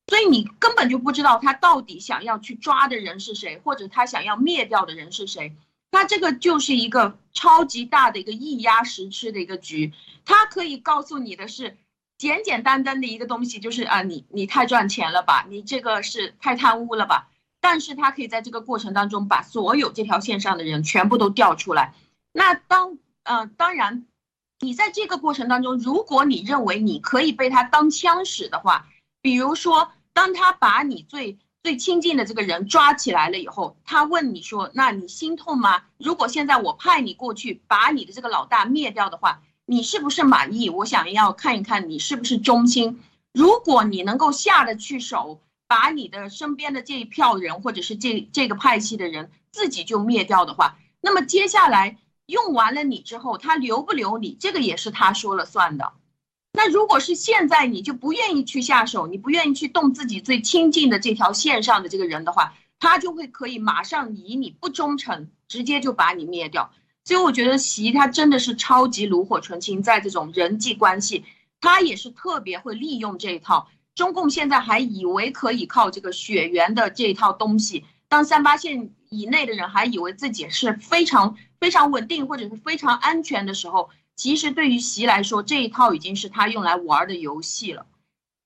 [0.09, 5.55] 所以你根本就不知道他到底想要去抓的人是谁，或者他想要灭掉的人是谁。
[5.91, 9.93] 那这个就是一个超级大的一个一压十吃的一个局，
[10.25, 11.77] 他可以告诉你的是
[12.19, 17.29] 简简单单的一个东西，就是啊，你你太赚钱了吧，你这个是太贪污了吧？
[17.61, 21.95] 但是他可以在这个过程当中把所有这条线上的人全部都调出来。
[22.33, 24.07] 那当呃当然，
[24.61, 28.87] 你在这个过程当中，如果你认为你可以被他当枪使的话，
[29.23, 31.39] 比如说当他把你最。
[31.61, 35.83] 最亲近的这个人抓起来了以后，他问你说：“那你心痛吗？
[35.99, 40.71] 如果现在我派你过去把你的这个老大灭掉的话，你是不是满意？
[40.71, 43.01] 我想要看一看你是不是忠心。
[43.33, 55.93] 如果你能够下得去手，把你的身边的这一票人或者是这这个派系的人自己就灭掉的话，那么接下来用完了你之后，他留不留你，这个也是他说了算的。
[56.59, 66.73] 那如果是现在你就不愿意去下手，你不愿意去动自己最亲近的这条线上的这个人的话，他就会可以马上以你不忠诚，直接就把你灭掉。
[67.05, 71.25] 所以我觉得习他真的是超级炉火纯青，在这种人际关系，
[71.61, 73.69] 他也是特别会利用这一套。
[73.95, 87.87] 中共现在还以为可以靠这个血缘的这一套东西，当三八线以内的人还以为自己是非常非常稳定或者是非常安全的时候，其实对于习来说，这一套已经是他用来玩的游戏了。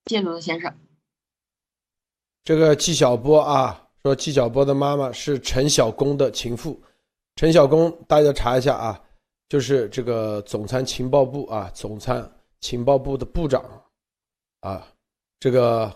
[0.05, 0.73] 谢谢罗先生。
[2.45, 6.79] 这个纪晓波啊，说纪晓波的妈妈是陈晓公的情妇，
[7.37, 9.01] 陈晓公大家查一下啊，
[9.49, 13.65] 就是这个总参情报部啊，总参情报部的部长
[14.61, 14.87] 啊。
[15.41, 15.91] 这个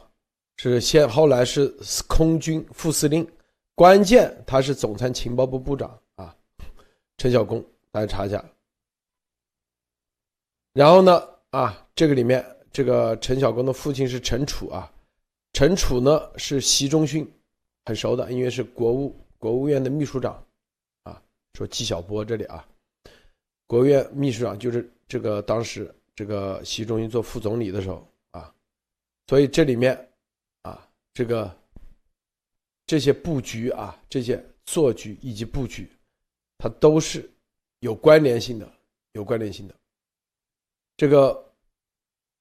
[0.56, 1.68] 是先后来是
[2.08, 3.28] 空军副司令，
[3.74, 6.34] 关键他是总参情报部部长啊，
[7.18, 8.42] 陈晓公，大家查一下。
[10.76, 14.92] 然后呢，啊，这个里面这个陈晓光的父亲是陈楚啊，
[15.54, 17.26] 陈楚呢是习仲勋
[17.86, 20.46] 很熟的，因为是国务国务院的秘书长
[21.04, 21.22] 啊。
[21.54, 22.62] 说纪晓波这里啊，
[23.66, 28.54] 国务院秘书长就是这个当时这个习仲勋做副总理的时候啊。
[29.28, 29.96] 所以这里面，
[30.60, 31.58] 啊，这个
[32.84, 35.90] 这些布局啊，这些做局以及布局，
[36.58, 37.26] 它都是
[37.78, 38.70] 有关联性的，
[39.12, 39.74] 有关联性的。
[40.96, 41.52] 这个，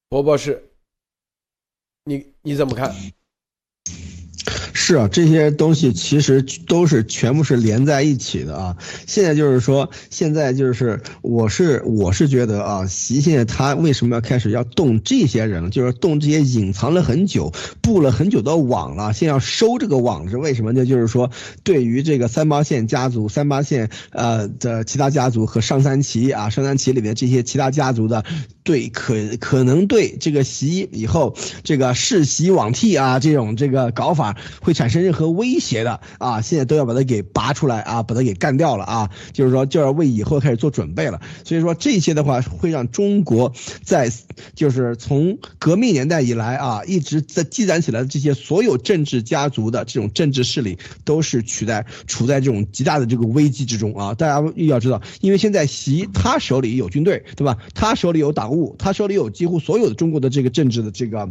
[0.08, 0.70] 博博士，
[2.04, 2.90] 你你怎么看？
[4.78, 8.76] 是啊，这些东西其实都是全部是连在一起的啊。
[9.06, 20.84] 现在就是说，现在就是我是我是觉得啊，习现在他为什么要开始要动这些人，就是动这些隐藏了很久、布了很久的网了，现在要收这个网是为什么呢？
[20.84, 21.30] 就是说，
[21.64, 28.22] 对于这个三八线家族、三八线呃的其他家族和上三旗啊、上三旗里面这些其他家族的。
[28.66, 41.20] 对，可可能对这个习以后这个世袭罔替啊，这种这个搞法会产生任何威胁的啊，现在都要把它给拔出来啊，把它给干掉了啊，就是说就要为以后开始做准备了。
[41.44, 43.52] 所以说这些的话会让中国
[43.84, 44.10] 在
[44.56, 54.12] 就是从革命年代以来啊，一直在积攒起来的这些所有政治家族的这种政治势力，都是处在处在这种极大的这个危机之中啊。
[54.14, 57.56] 大家要知道，因为现在习他手里有军队，对吧？
[57.72, 61.30] 他手里有党他手里有几乎所有的中国的这个政治的这个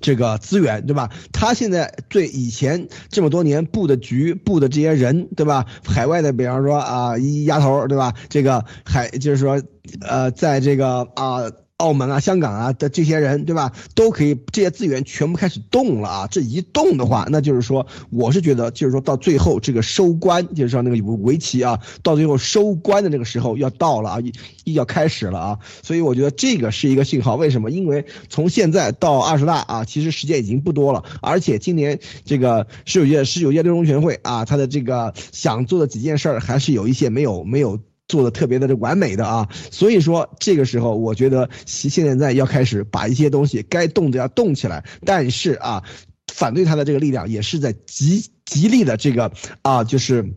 [0.00, 1.10] 这个资源，对吧？
[1.32, 5.66] 他现在对以前这么多年布的局、布的这些人，对吧？
[5.84, 8.14] 海外的，比方说啊，一丫头，对吧？
[8.28, 9.62] 这个海就是说，
[10.00, 11.50] 呃，在这个啊。
[11.82, 13.72] 澳门啊、香港啊的这些人，对吧？
[13.96, 16.28] 都可以，这些资源全部开始动了啊！
[16.30, 24.18] 这一动的话，那就是说，我是觉得，就是说到最后这个收官，就是说那个围棋啊，到最后收官的那个时候要到了啊，
[24.64, 25.58] 要开始了啊！
[25.82, 27.34] 所以我觉得这个是一个信号。
[27.34, 27.72] 为什么？
[27.72, 37.80] 因为从现在到二十大啊，其实时间已经不多了，而且今年这个十九届十九届六中全会啊，他的这个想做的几件事儿还是有一些没有没有。
[38.12, 45.82] 做的特别的这完美的啊，所以说这个时候我觉得现现在要开始把一些东西该动的要动起来，但是啊，
[46.30, 49.32] 反对他的这个力量也是在极极力的这个
[49.62, 50.34] 啊，就是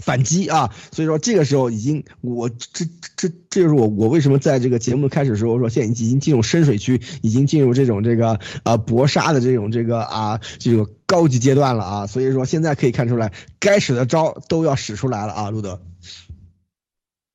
[0.00, 2.84] 反击啊，所以说这个时候已经我这
[3.16, 15.80] 这这就是我我为什么在这个节目开始的时候说现在已经进入深水区，已经进入这种这个啊搏杀的这种这个啊这个高级阶段了啊，所以说现在可以看出来该使的招都要使出来了啊，路德。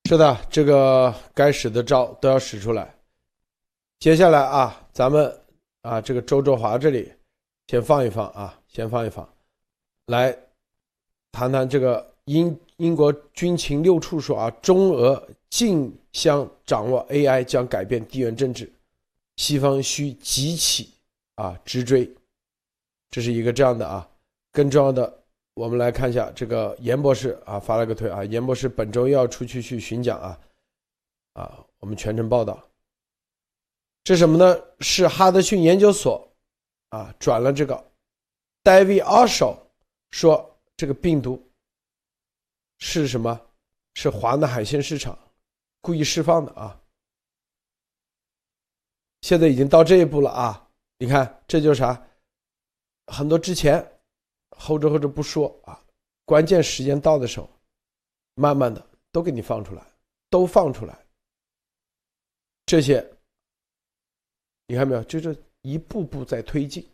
[0.05, 2.93] 是的，这个该使的招都要使出来。
[3.99, 5.33] 接下来啊，咱们
[5.81, 7.09] 啊，这个周周华这里
[7.67, 9.27] 先放一放啊，先放一放，
[10.07, 10.37] 来
[11.31, 18.69] 谈谈这个英英国军情六处说啊，中俄竞相掌握 AI 将改变地缘政治，
[19.37, 20.93] 西方需急起
[21.35, 22.13] 啊直追，
[23.09, 24.05] 这是一个这样的啊，
[24.51, 25.22] 更重要的。
[25.55, 30.39] 我们来看一下这个严博士啊发了个推啊，严博士本周要出去去巡讲啊，
[31.33, 32.67] 啊，我们全程报道。
[34.03, 34.59] 这什么呢？
[34.79, 36.27] 是哈德逊研究所
[36.89, 37.91] 啊转了这个
[38.63, 39.67] ，David a s h o
[40.09, 41.41] 说这个病毒
[42.79, 43.39] 是什么？
[43.93, 45.17] 是华南海鲜市场
[45.81, 46.81] 故意释放的啊。
[49.21, 50.67] 现在已经到这一步了啊！
[50.97, 52.07] 你看这就是啥？
[53.05, 53.87] 很多之前。
[54.63, 55.77] 后着后着不说啊，
[56.23, 57.49] 关键时间到的时候，
[58.35, 59.85] 慢慢的都给你放出来，
[60.29, 61.05] 都放出来。
[62.65, 63.05] 这些，
[64.67, 65.03] 你看没有？
[65.03, 66.89] 就是一步步在推进，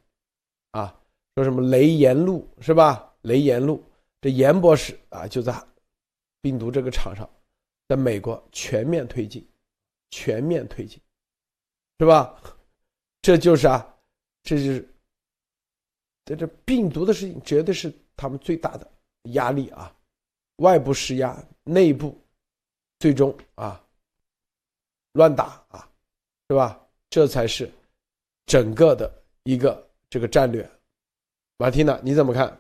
[0.72, 1.00] 啊，
[1.36, 3.14] 说什么雷岩路是吧？
[3.22, 3.84] 雷岩路
[4.20, 5.54] 这严博士啊，就在
[6.42, 7.30] 病毒这个场上，
[7.88, 9.48] 在美国全面推进，
[10.10, 11.00] 全面推进，
[12.00, 12.42] 是吧？
[13.22, 13.96] 这就是啊，
[14.42, 14.90] 这就是
[16.30, 18.88] 在这病毒的事情，绝对是他们最大的
[19.32, 19.92] 压力啊，
[20.58, 22.16] 外部施压，内部
[23.00, 23.84] 最终啊
[25.14, 25.90] 乱打啊，
[26.48, 26.80] 是吧？
[27.10, 27.68] 这才是
[28.46, 29.12] 整个的
[29.42, 30.70] 一个这个战略。
[31.58, 32.56] 马蒂娜，你怎么看？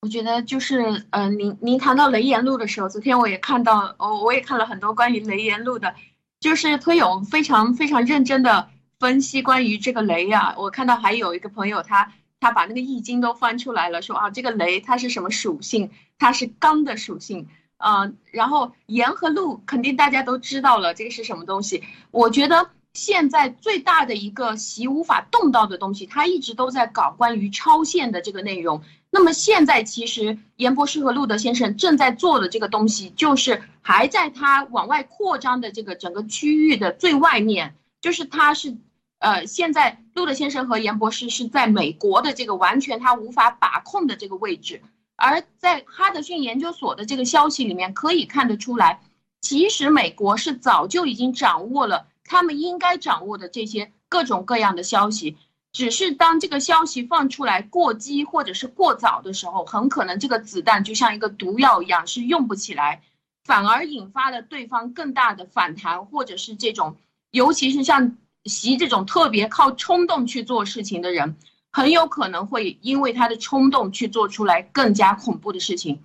[0.00, 5.94] 我觉得就是，嗯，您您谈到雷言路的时候，昨天我也看到，哦，我也看了很多关于雷言路的，
[6.40, 8.68] 就是推友非常非常认真的
[9.00, 10.54] 分析关于这个雷啊。
[10.56, 15.90] 我看到还有一个朋友，他他把那个易经都翻出来了，说啊，这个雷它是什么属性？
[16.18, 17.48] 它是钢的属性，
[17.78, 21.82] 嗯，然后盐和路肯定大家都知道了，这个是什么东西？
[22.12, 22.70] 我觉得。
[22.92, 28.82] 现在最大的一个习无法动到的东西，他一直都在搞关于超限的这个内容。
[29.10, 38.76] 那么现在其实严博士和路德先生正在做的这个东西，就是还在他往外扩张的这个整个区域的最外面，就是他是，
[39.20, 44.82] 呃，现在路德先生和严博士是在美国的这个完全他无法把控的这个位置，
[45.14, 49.02] 而在哈德逊研究所的这个消息里面可以看得出来，
[49.42, 52.06] 其实美国是早就已经掌握了。
[52.24, 55.36] 他们应该掌握的这些各种各样的消息，
[55.72, 63.02] 只是当这个消息放出来过激或者是过早的时候，很可能这个子弹就像一个毒药一样是用不起来，
[63.44, 66.96] 反而引发了对方更大的反弹，或者是这种，
[67.32, 71.36] 尤其是像习这种特别靠冲动去做事情的人，
[71.70, 76.02] 很有可能会因为他的冲动去做出来更加恐怖的事情。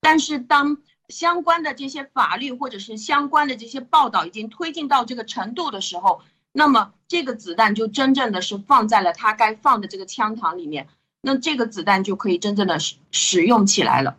[0.00, 0.78] 但是当。
[1.10, 10.88] 相关的这些法律或者是相关的这些报道已经推进到这个程度的时候，那么这个子弹就真正的是放在了他该放的这个枪膛里面，
[11.20, 14.16] 那这个子弹就可以真正的使使用起来了。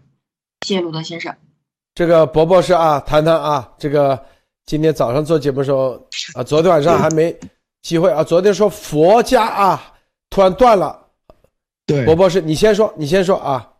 [0.61, 1.35] 谢谢鲁德先生。
[1.95, 4.23] 这个伯博士啊，谈谈啊，这个
[4.65, 5.91] 今天早上做节目的时候
[6.33, 7.35] 啊，昨天晚上还没
[7.81, 9.93] 机会啊，昨天说佛家啊
[10.29, 10.99] 突然断了。
[11.85, 13.71] 对，伯博士，你先说，你先说啊。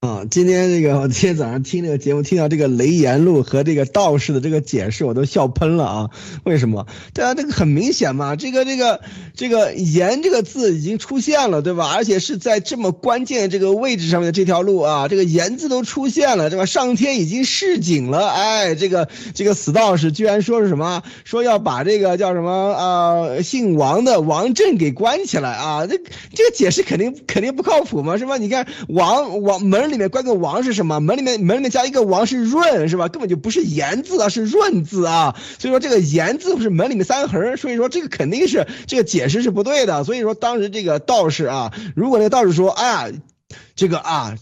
[0.00, 6.10] 啊，今天这个我今天早上听这个节目，听到这个雷言路和这个道士的这个解释，我都笑喷了啊！
[6.42, 6.86] 为什么？
[7.12, 9.02] 对啊，这个很明显嘛，这个这个
[9.34, 11.92] 这个言这个字已经出现了，对吧？
[11.94, 16.64] 而且是在这么关键这个位置上面的这条路啊，这个言字都出现了，对吧？
[16.64, 21.02] 上天已经示警了，哎，这个这个死道士居然说是什么？
[21.24, 25.86] 说要把这个叫什么啊，姓王的王振给关起来啊？
[25.86, 25.98] 这
[26.32, 28.38] 这个解释肯定肯定不靠谱嘛，是吧？
[28.38, 29.89] 你看王王门。
[29.90, 31.00] 里面关个王是什么？
[31.00, 33.08] 门里面门里面加一个王是润是吧？
[33.08, 35.36] 根本就不是言字啊，是润字啊。
[35.58, 40.04] 所以说这个言字是门里面三横，所以说这个肯定是这个解释是不对的。
[40.04, 43.08] 所以说当时这个道士啊，如果那个道士说，哎呀，
[43.74, 44.36] 这个啊。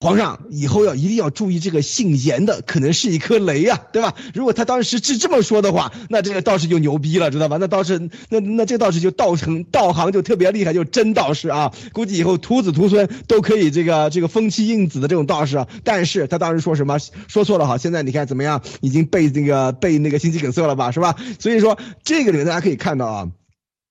[0.00, 4.14] 皇上以后要一定要注意，这个姓严的可能是一颗雷呀，对吧？
[4.34, 7.56] 如果他当时是这么说的话，那这个道士就牛逼了，知道吧？
[7.58, 11.72] 那道士，那那这道士就道成道行就特别厉害，就真道士啊！
[11.94, 15.56] 估计以后徒子徒孙都可以这个这个封妻应子的这种道士。
[15.56, 16.98] 啊但是他当时说什么？
[17.26, 17.78] 说错了哈！
[17.78, 18.60] 现在你看怎么样？
[18.82, 21.16] 已经被那个被那个心肌梗塞了吧，是吧？
[21.38, 23.28] 所以说这个里面大家可以看到啊，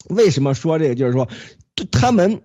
[0.10, 0.96] 为什么说这个？
[0.96, 1.28] 就是说
[1.92, 2.44] 他们。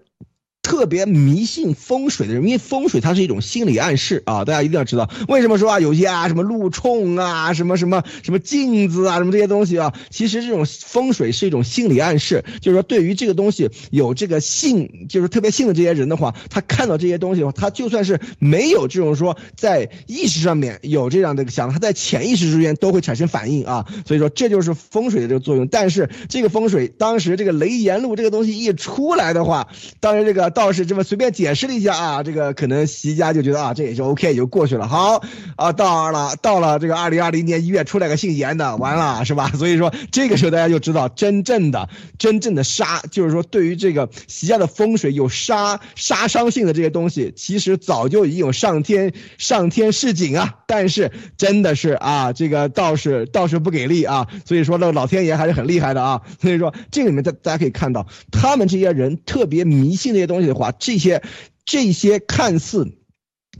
[0.68, 5.08] 特别迷信风水的人，因为风水它是一种心理暗示啊，大家一定要知道。
[5.26, 23.86] 为什么说啊，有些啊什么路冲啊，什么什么什么镜子啊，什么这些东西啊，其实这种风水是一种心理暗示，就是说对于这个东西有这个信，就是特别信的这些人的话，他看到这些东西的话，他就算是没有这种说在意识上面有这样的想，他在潜意识之间都会产生反应啊。
[24.04, 25.66] 所以说这就是风水的这个作用。
[25.68, 29.66] 但是这个风水当时这个雷言路这个东西一出来的话，
[29.98, 30.52] 当时这个。
[30.58, 34.88] 道士这么随便解释了一下啊，这个可能习家就觉得啊，这也就 OK，也就过去了。
[34.88, 35.22] 好
[35.54, 39.48] 啊，到了到了这个二零二零年一月出来个姓严的，完了是吧？
[39.50, 41.88] 所以说这个时候大家就知道，真正的
[42.18, 50.56] 真正的杀，就是说对于这个习家的风水有杀杀伤性的这些东西，其实早就已经有上天上天示警啊。
[50.66, 56.22] 但是真的是啊，这个道士道士不给力啊，所以说那个老天爷还是很厉害的啊。
[56.42, 60.37] 所以说这个里面大大家可以看到，他们这些人特别迷信这些东西。
[60.46, 61.22] 的话，这些
[61.64, 62.86] 这些看似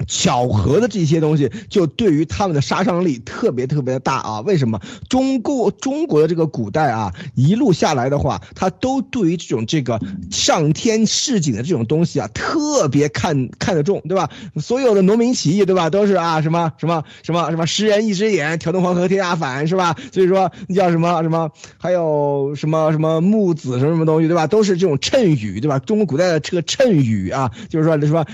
[0.07, 4.41] 巧合的这些东西，就对于他们的杀伤力特别特别的大啊！
[4.43, 4.81] 为什么？
[5.09, 14.31] 中国中国的这个古代啊，一路下来的话，他都对于这种这个上天示警的这种东西啊，特别看看得重，对吧？
[14.57, 15.91] 所有的农民起义，对吧？
[15.91, 19.97] 都是啊什么什么什么什么十人一只眼，挑动黄河天下反，是吧？
[20.13, 24.47] 所以说叫什么什么，还有什么什么木子什么什么东西，对吧？
[24.47, 25.79] 都是这种谶语，对吧？
[25.81, 28.25] 中国古代的这个谶语啊，就是说什么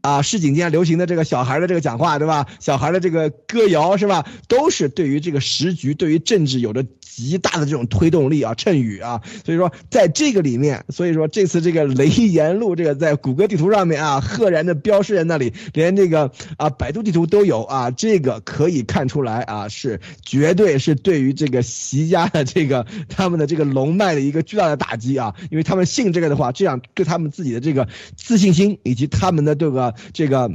[0.00, 1.06] 啊市井间流行的。
[1.11, 2.46] 这这个小孩的这个讲话，对吧？
[2.58, 4.26] 小孩的这个歌谣，是吧？
[4.48, 9.20] 都是对于这个时局、对于政治有着极大的这种推动力啊，谶语啊。
[9.44, 17.90] 所以说，在这个里面，所以说这次这个雷岩路，这个在谷歌地图上面啊，赫然的标示在那里，连这个啊百度地图都有啊。
[17.90, 25.34] 这个可以看出来啊，是绝对是对于这个习家的这个他们的这个龙脉的一个巨大的打击啊。
[25.50, 27.86] 因为他们信这个的话，这样对他们自己的这个
[28.16, 30.50] 自信心以及他们的这个这个。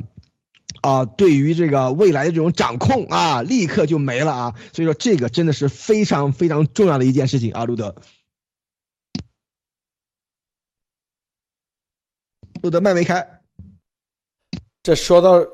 [0.88, 7.94] 啊，对于这个未来的这种掌控啊，立刻就没了啊，所以说这个真的是非常非常重要的一件事情啊，路德，
[12.62, 13.42] 路德麦没开。
[14.82, 15.46] 这说到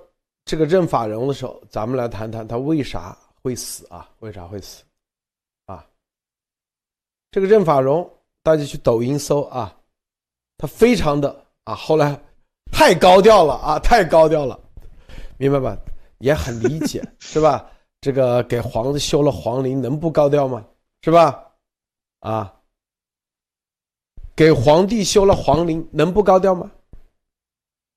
[0.45, 4.07] 这个任法荣的时候，咱们来谈谈他为啥会死啊？
[4.19, 4.83] 为啥会死？
[5.65, 5.83] 啊，
[7.31, 8.07] 这个任法荣，
[8.43, 9.75] 大家去抖音搜啊，
[10.59, 12.21] 他非常的啊，后来
[12.71, 14.59] 太高调了啊，太高调了。
[15.37, 15.77] 明白吧？
[16.19, 17.69] 也很理解， 是吧？
[17.99, 20.65] 这个给皇子修了皇陵，能不高调吗？
[21.01, 21.53] 是吧？
[22.19, 22.61] 啊，
[24.35, 26.71] 给皇帝修了皇陵，能不高调吗？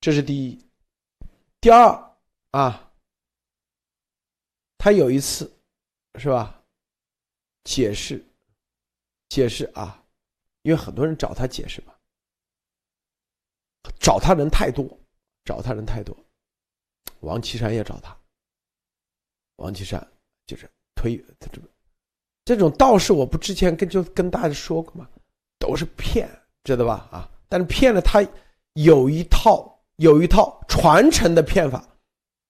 [0.00, 0.58] 这是第一。
[1.60, 2.14] 第二
[2.50, 2.92] 啊，
[4.78, 5.52] 他有一次，
[6.18, 6.62] 是吧？
[7.64, 8.24] 解释，
[9.28, 10.04] 解释啊，
[10.62, 11.94] 因为很多人找他解释嘛，
[13.98, 14.86] 找他人太多，
[15.44, 16.16] 找他人太多。
[17.20, 18.16] 王岐山也找他。
[19.56, 20.06] 王岐山
[20.46, 21.68] 就是推他这个
[22.44, 25.08] 这种道士，我不之前跟就跟大家说过吗？
[25.58, 26.28] 都是骗，
[26.64, 27.08] 知道吧？
[27.10, 28.24] 啊，但是骗了他
[28.74, 31.82] 有一套有一套传承的骗法，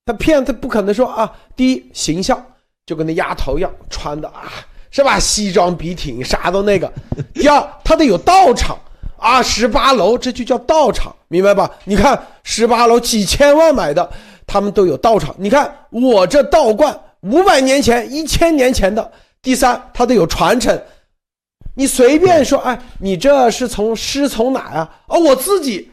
[0.05, 2.45] 他骗他不可能说啊，第一形象
[2.85, 4.53] 就跟那丫头一样穿的啊，
[4.91, 5.19] 是吧？
[5.19, 6.93] 西装笔挺，啥都那个。
[7.33, 8.77] 第二，他得有道场
[9.17, 11.73] 啊，十八楼这就叫道场，明白吧？
[11.85, 14.13] 你看十八楼几千万买的。
[14.57, 19.13] 他们都有道场，你看我这道观五百年前、一千年前的。
[19.43, 20.83] 第三，它都有传承。
[21.75, 25.01] 你随便说，哎，你这是从师从哪啊？
[25.09, 25.91] 哦，我自己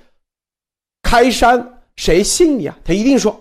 [1.01, 2.78] 开山，谁信你啊？
[2.86, 3.38] 他一定说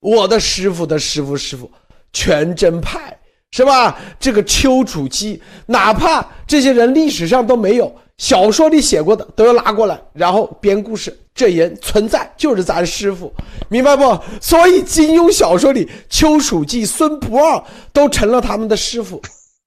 [0.00, 1.70] 我的师傅的师傅师傅，
[2.12, 3.18] 全真派
[3.52, 3.98] 是吧？
[4.20, 11.16] 这个丘处机，哪怕这些人历史上都没有，小说里写过的都要拉过来，然后编故事。
[11.34, 13.30] 这人存在就是咱师傅，
[13.68, 14.18] 明白不？
[14.40, 17.62] 所以金庸小说里丘处机、孙不二
[17.92, 19.20] 都成了他们的师傅。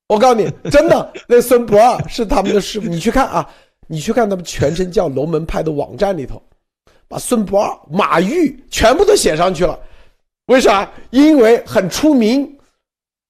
[0.08, 2.88] 我告诉你，真的，那孙不二是他们的师傅。
[2.88, 3.48] 你去看啊，
[3.86, 6.42] 你去看他们全真教龙门派的网站里头，
[7.08, 9.80] 把孙不二、马玉全部都写上去了。
[10.48, 10.92] 为啥？
[11.12, 12.52] 因为很出名，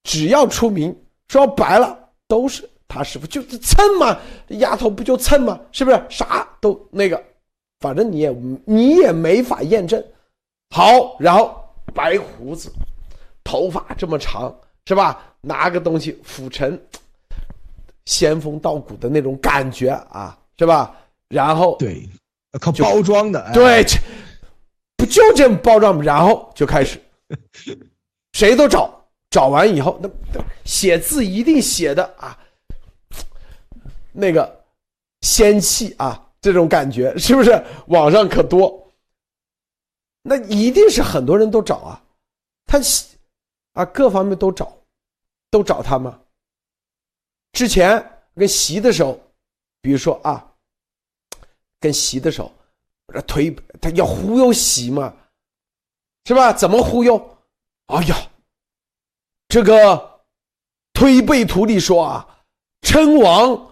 [0.03, 0.97] 只要出名，
[1.27, 6.03] 说白了都是他师傅，就是蹭嘛，丫头不就蹭嘛，是不是？
[6.09, 7.23] 啥都那个。
[7.79, 8.29] 反正你也
[8.65, 10.03] 你也没法验证，
[10.75, 11.63] 好，然后
[11.93, 12.69] 白胡子，
[13.41, 14.53] 头发这么长，
[14.85, 15.23] 是吧？
[15.39, 16.77] 拿个东西抚尘
[18.05, 20.93] 仙风道骨的那种感觉啊，是吧？
[21.29, 22.03] 然后对，
[22.59, 23.85] 靠包装的，对，
[24.97, 26.01] 不就这么包装？
[26.01, 26.99] 然后就开始，
[28.33, 28.93] 谁都找，
[29.29, 30.09] 找完以后，那
[30.65, 32.37] 写字一定写的啊，
[34.19, 34.65] 那个
[35.21, 36.25] 仙气啊。
[36.41, 37.51] 这种感觉 是不是
[37.87, 38.89] 网上可多？
[40.21, 42.01] 那一定是很多人都找啊，
[42.65, 42.79] 他
[43.73, 44.73] 啊各方面都找，
[45.51, 46.17] 都找他吗？
[47.51, 49.19] 之前跟习的时候，
[49.81, 50.49] 比如说啊，
[51.81, 52.49] 跟习的时候，
[53.13, 55.13] 这推他要忽悠习嘛，
[56.23, 56.53] 是吧？
[56.53, 57.37] 怎么忽悠？
[57.87, 58.15] 哎呀，
[59.49, 60.21] 这个
[60.93, 62.45] 推背图里说啊，
[62.81, 63.67] 称王。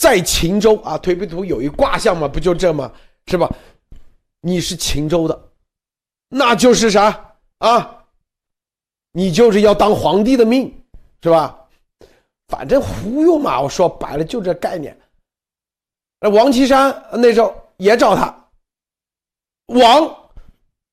[0.00, 2.90] 在秦州啊，推背图有一卦象嘛，不就这吗？
[3.26, 3.46] 是吧？
[4.40, 5.38] 你是秦州的，
[6.30, 7.98] 那就是啥啊？
[9.12, 10.74] 你就是要当皇帝的命，
[11.22, 11.54] 是吧？
[12.48, 14.98] 反正忽悠嘛，我说白了就这概念。
[16.18, 18.34] 那王岐山那时候也找他，
[19.66, 20.10] 王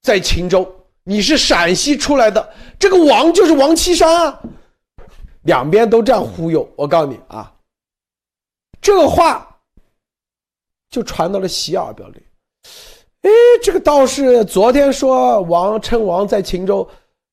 [0.01, 0.69] 在秦州，
[1.05, 4.41] 你是陕西出来的，这个王就是王岐山啊。
[5.43, 7.53] 两边都这样忽悠，我告诉你啊。
[8.81, 9.59] 这个话
[10.89, 12.23] 就传到了洗耳表里，
[13.21, 13.29] 哎，
[13.61, 16.87] 这个道士昨天说王称王在秦州，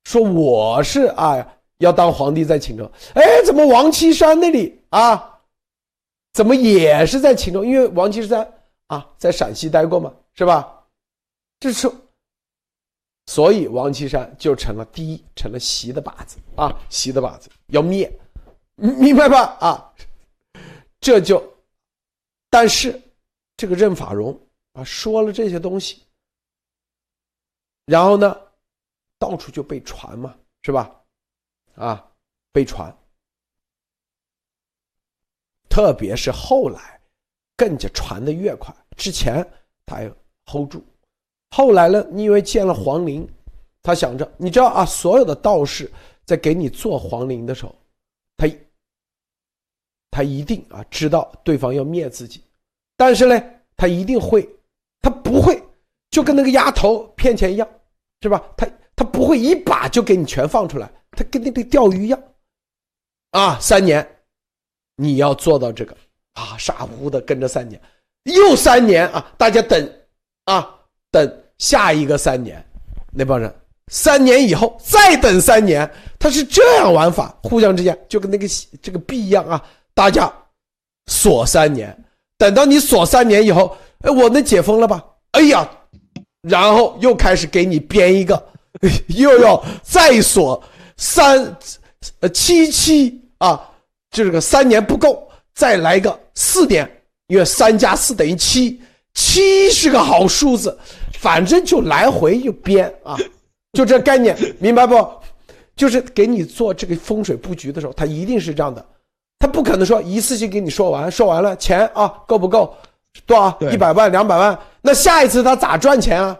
[0.05, 1.47] 说我是啊
[1.79, 2.91] 要当皇帝在秦州。
[3.15, 5.41] 哎，怎么王岐山那里啊，
[6.33, 7.65] 怎么也是在秦州？
[7.65, 8.53] 因为王岐山
[8.89, 10.71] 啊在陕西待过嘛，是吧？
[11.61, 11.91] 这是，
[13.27, 18.13] 所以王岐山就成了第一，成了习的靶子啊，习的靶子要灭，
[18.75, 19.57] 明白吧？
[19.61, 19.93] 啊，
[21.05, 21.39] 这就，
[22.49, 22.99] 但是
[23.59, 24.41] 这个任法荣。
[24.73, 26.03] 啊，说了这些东西，
[27.85, 28.37] 然后呢，
[29.21, 31.01] 到处就被传嘛，是吧？
[31.77, 32.11] 啊，
[32.51, 32.93] 被传，
[35.69, 37.01] 特别是后来，
[37.57, 38.75] 更加传的越快。
[38.97, 39.49] 之前
[39.87, 40.13] 他还
[40.47, 40.85] hold 住，
[41.51, 43.25] 后来呢，你以为见了皇陵，
[43.81, 45.89] 他想着，你知道啊，所有的道士
[46.25, 47.73] 在给你做皇陵的时候，
[48.37, 48.49] 他
[50.15, 52.41] 他一定啊知道对方要灭自己，
[52.97, 53.43] 但是呢，
[53.77, 54.49] 他一定会。
[55.03, 55.63] 他不会，
[56.09, 57.69] 就跟那个丫头骗钱一样，
[58.23, 58.43] 是吧？
[58.57, 58.67] 他
[58.97, 62.23] 他不会一把就给你全放出来，他跟那个钓鱼一样，
[63.33, 64.09] 啊，三年，
[64.97, 65.95] 你要做到这个
[66.33, 67.79] 啊，傻乎乎的跟着三年，
[68.23, 69.93] 又三年啊，大家等，
[70.45, 70.75] 啊，
[71.11, 72.65] 等下一个三年，
[73.13, 73.55] 那帮人
[73.89, 75.87] 三年以后再等三年，
[76.19, 78.47] 他是这样玩法，互相之间就跟那个
[78.81, 79.63] 这个币一样啊，
[79.95, 80.33] 大家
[81.07, 81.97] 锁三年，
[82.37, 83.77] 等到你锁三年以后。
[84.01, 85.03] 哎，我能解封了吧？
[85.31, 85.67] 哎呀，
[86.43, 88.49] 然后又开始给你编一个，
[89.09, 90.63] 又要再锁
[90.99, 91.57] 三，
[92.21, 93.71] 呃七七啊，
[94.11, 96.87] 这个三年不够，再来个四年，
[97.29, 98.79] 因为三加四等于七，
[99.15, 100.79] 七是个好数字，
[101.19, 103.17] 反正就来回就编啊，
[103.73, 104.95] 就这概念，明白不？
[105.75, 108.85] 就是给你做这个风水布局的时候，他一定是这样的，
[109.45, 112.75] 他不可能说一次性给你说完，说完了钱啊够不够？
[113.27, 113.55] 多少？
[113.71, 114.59] 一百万、两百万？
[114.81, 116.35] 那下一次他咋赚钱啊？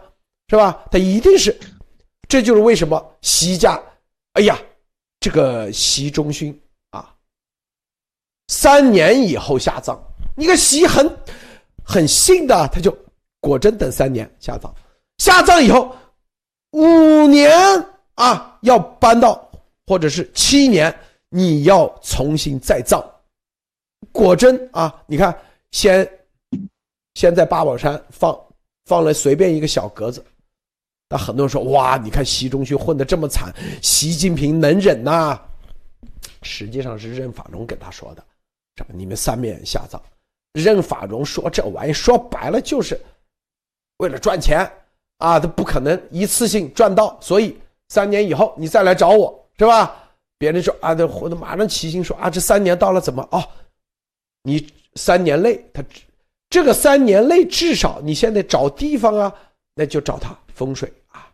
[0.49, 0.83] 是吧？
[0.89, 1.55] 他一定是，
[2.27, 3.79] 这就是为什么习家，
[4.33, 4.57] 哎呀，
[5.19, 6.59] 这个习仲勋
[6.89, 7.13] 啊，
[8.47, 10.01] 三年以后下葬。
[10.35, 11.07] 你看习很
[11.83, 12.97] 很信的，他就
[13.39, 14.73] 果真等三年下葬。
[15.19, 15.95] 下葬以后
[16.71, 17.55] 五年
[18.15, 19.47] 啊，要搬到
[19.85, 20.91] 或者是七年，
[21.29, 23.03] 你要重新再葬。
[24.11, 25.37] 果真啊，你看
[25.71, 26.09] 先。
[27.15, 28.37] 先在八宝山放
[28.87, 30.21] 放了随便一个小格子，
[31.07, 35.39] 那很多人说哇，你看习仲勋混得这么惨，习近平能忍呐？
[36.41, 38.25] 实际上是任法荣跟他说的，
[38.75, 40.01] 这你们三面下葬。
[40.51, 42.99] 任法荣说这玩意说白了就是
[43.99, 44.69] 为了赚钱
[45.19, 47.57] 啊，他不可能一次性赚到，所以
[47.87, 50.04] 三年以后你再来找我是吧？
[50.37, 53.43] 别人说啊，这活的马上起心说啊，这三年到了怎么哦？
[54.43, 55.83] 你三年内他。
[56.47, 59.35] 这个三年内至少你现在找地方啊，
[59.73, 61.27] 那就找他风水啊，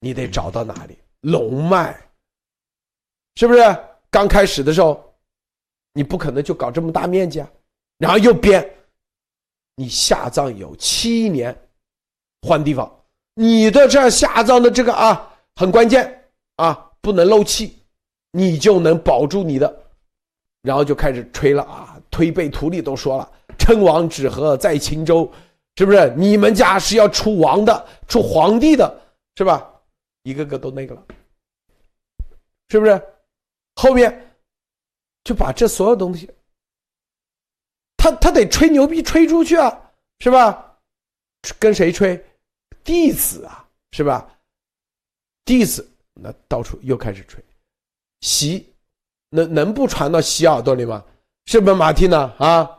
[0.00, 1.98] 你得找到哪里龙脉，
[3.36, 3.60] 是不是？
[4.10, 5.14] 刚开始的时候，
[5.94, 7.50] 你不可能就搞这么大面积啊，
[7.98, 8.68] 然后又编，
[9.76, 11.56] 你下葬有七年，
[12.42, 13.04] 换地方，
[13.34, 17.81] 你的这下葬的这个啊很关键啊，不能漏气，
[18.32, 19.82] 你就能保住你的，
[20.62, 23.30] 然后就开始吹了啊，推背图里都说了。
[23.58, 25.30] 称王止和在秦州，
[25.76, 26.12] 是不是？
[26.16, 29.00] 你们家是要出王的，出皇帝的，
[29.36, 29.70] 是吧？
[30.24, 31.06] 一个个都那个了，
[32.70, 33.00] 是不是？
[33.76, 34.34] 后面
[35.24, 36.30] 就把这所有东西，
[37.96, 40.76] 他他得吹牛逼吹出去啊，是吧？
[41.58, 42.24] 跟谁吹？
[42.82, 44.28] 弟子啊，是吧？
[45.44, 47.42] 弟子那到处又开始吹，
[48.22, 48.74] 习
[49.28, 51.04] 能能不传到习耳朵里吗？
[51.44, 52.32] 是不是马蒂呢？
[52.38, 52.78] 啊？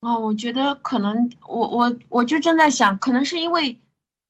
[0.00, 3.80] 哦，我觉得可能我我我就正在想，可能是因为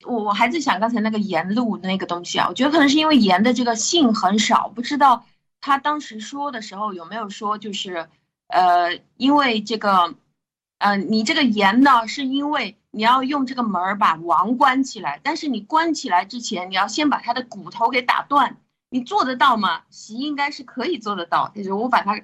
[0.05, 5.27] 我我还在想刚才那个盐路那个东西啊，我觉得可能是因为盐的这个性很少，不知道
[5.60, 8.09] 他当时说的时候有没有说就是
[8.47, 10.14] 呃，因为这个
[10.78, 18.59] 呃，你这个盐呢，是因为你要用这个门儿把王关起来，但是你关起来之前，你要先把他的骨头给打断，
[18.90, 19.82] 你做得到吗？
[19.90, 22.20] 习应该是可以做得到，就是我把他。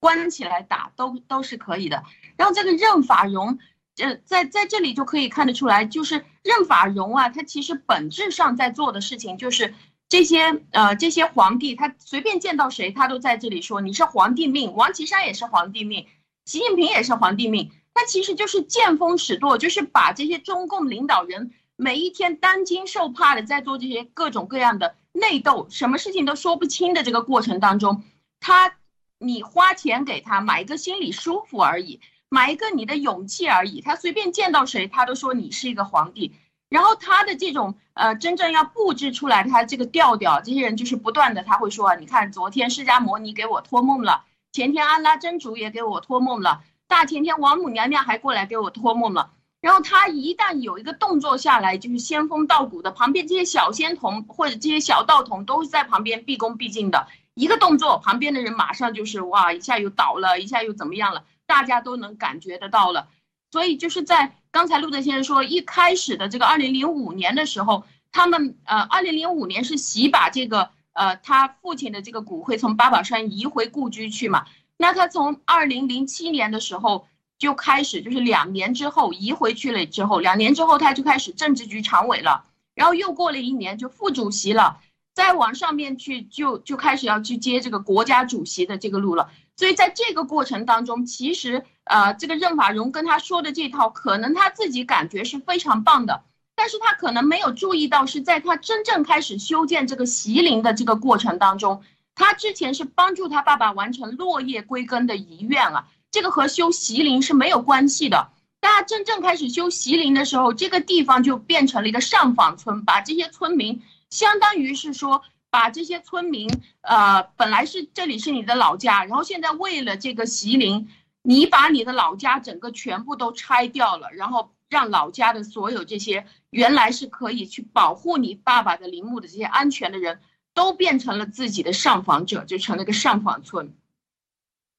[0.00, 2.04] 关起来打都都是可以的，
[2.36, 3.58] 然后这个任法荣，
[3.96, 9.74] 呃，在在这里就可以看得出来，就是任法荣啊，他其实本质上在做的事情就是
[10.08, 16.06] 这些呃这些皇帝，他随便见到谁，他都在这里说你是皇帝命，王岐山也是皇帝命，
[16.44, 28.04] 习近平也是皇帝命，他其实就是见风使舵，就是把这些中共领导人每一天担惊受怕的在做这些各种各样的内斗，什么事情都说不清的这个过程当中，
[28.38, 28.74] 他。
[29.20, 31.98] 你花钱给他买一个心里舒服而已，
[32.28, 33.80] 买一个你的勇气而已。
[33.80, 36.36] 他随便见到谁，他都说你是一个皇帝。
[36.68, 49.30] 然后他的这种呃，真正要布置出来他这个调调，这些人就是不断的他会说，你看昨天释迦摩尼给我托梦了，前天安拉真主也给我托梦了，大前天王母娘娘还过来给我托梦了。
[49.60, 57.06] 然后他一旦有一个动作下来，就是仙风道骨的，旁边这些小仙童或者这些小道童都是在旁边毕恭毕敬的。
[57.34, 63.08] 一个动作，旁边的人马上就是哇，一下又倒了，一下又怎么样了，大家都能感觉得到了。
[63.50, 74.46] 所以就是在刚才陆德先生说，一开始的这个二零零五年的时候，他们呃，二零零五年是习把这个呃他父亲的这个骨灰从八宝山移回故居去嘛。
[74.78, 77.06] 那他从二零零七年的时候。
[77.38, 82.42] 就开始，就是两年之后移回去了之后，两年之后他就开始政治局常委了，
[82.74, 84.80] 然后又过了一年就副主席了，
[85.14, 89.30] 再往上面去就就开始要去接这个国家主席的这个路了。
[89.54, 96.24] 所以在这个过程当中，其实呃，这个任法荣跟他说的这套，可能他自己感觉是非常棒的，
[96.56, 101.82] 但是他可能没有注意到是在他真正开始修建这个席陵的这个过程当中，
[102.18, 105.88] 他之前是帮助他爸爸完成落叶归根的遗愿啊。
[106.10, 108.30] 这个和修习陵是没有关系的。
[108.60, 113.80] 大家真正开始修习陵的时候，这个地方就变成了一个上访村，把这些村民，
[114.10, 116.50] 相当于是说，把这些村民，
[116.80, 120.88] 呃，本来是这里是你的老家，然后现在为了这个习陵，
[121.22, 130.20] 你把你的老家整个全部都拆掉了，然后让老家的所有这些原来是可以去保护你爸爸的陵墓的这些安全的人，
[130.58, 133.72] 都变成了自己的上访者，就成了个上访村。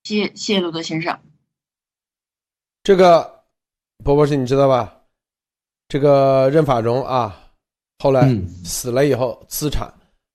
[0.04, 1.18] 谢谢罗德先生。
[2.84, 3.46] 这个
[4.04, 5.04] 波波是你知道吧？
[5.88, 7.54] 这个任法荣啊，
[8.00, 8.30] 后来
[8.66, 9.90] 死了以后，资产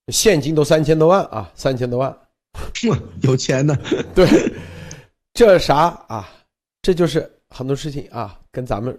[0.09, 2.19] 现金都三千多万啊，三千多万，
[3.21, 3.77] 有钱呢。
[4.16, 4.27] 对，
[5.35, 6.27] 这啥啊？
[6.81, 8.99] 这就是很多事情啊，跟咱们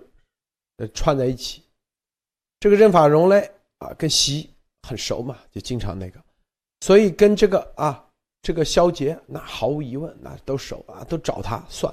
[0.77, 1.63] 呃串在一起。
[2.59, 4.47] 这个任法荣嘞啊，跟习
[4.83, 6.23] 很熟嘛，就经常那个，
[6.85, 8.01] 所以跟这个啊。
[8.47, 11.91] 这个肖杰，那毫无疑问，那都熟啊，都找他算。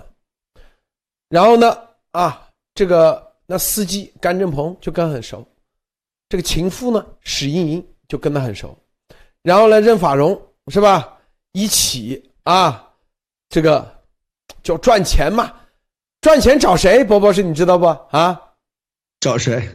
[1.31, 1.75] 然后呢，
[2.11, 5.43] 啊，这个那司机甘正鹏就跟很熟，
[6.29, 8.77] 这个情妇呢史莹莹就跟他很熟。
[9.41, 11.19] 然后呢，任法荣是吧？
[11.53, 12.87] 一起啊，
[13.49, 13.91] 这个
[14.63, 15.59] 就赚钱嘛，
[16.21, 17.03] 赚钱找谁？
[17.03, 17.87] 波波是你知道不？
[18.11, 18.39] 啊，
[19.21, 19.67] 找谁？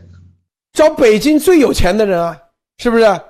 [0.73, 2.39] 找北京最有钱的人啊，
[2.77, 3.21] 是不是？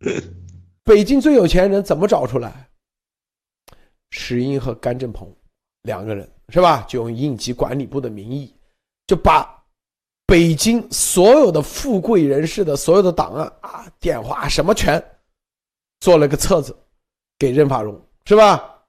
[0.84, 2.68] 北京最有钱人怎么找出来？
[4.10, 5.32] 石英和甘正鹏
[5.82, 6.82] 两个人是吧？
[6.88, 8.52] 就用应急管理部的名义，
[9.06, 9.64] 就把
[10.26, 15.02] 北京所有的富贵人士的所有的档案啊、电话什么全
[16.00, 16.76] 做了个册子，
[17.38, 18.84] 给任法荣是吧？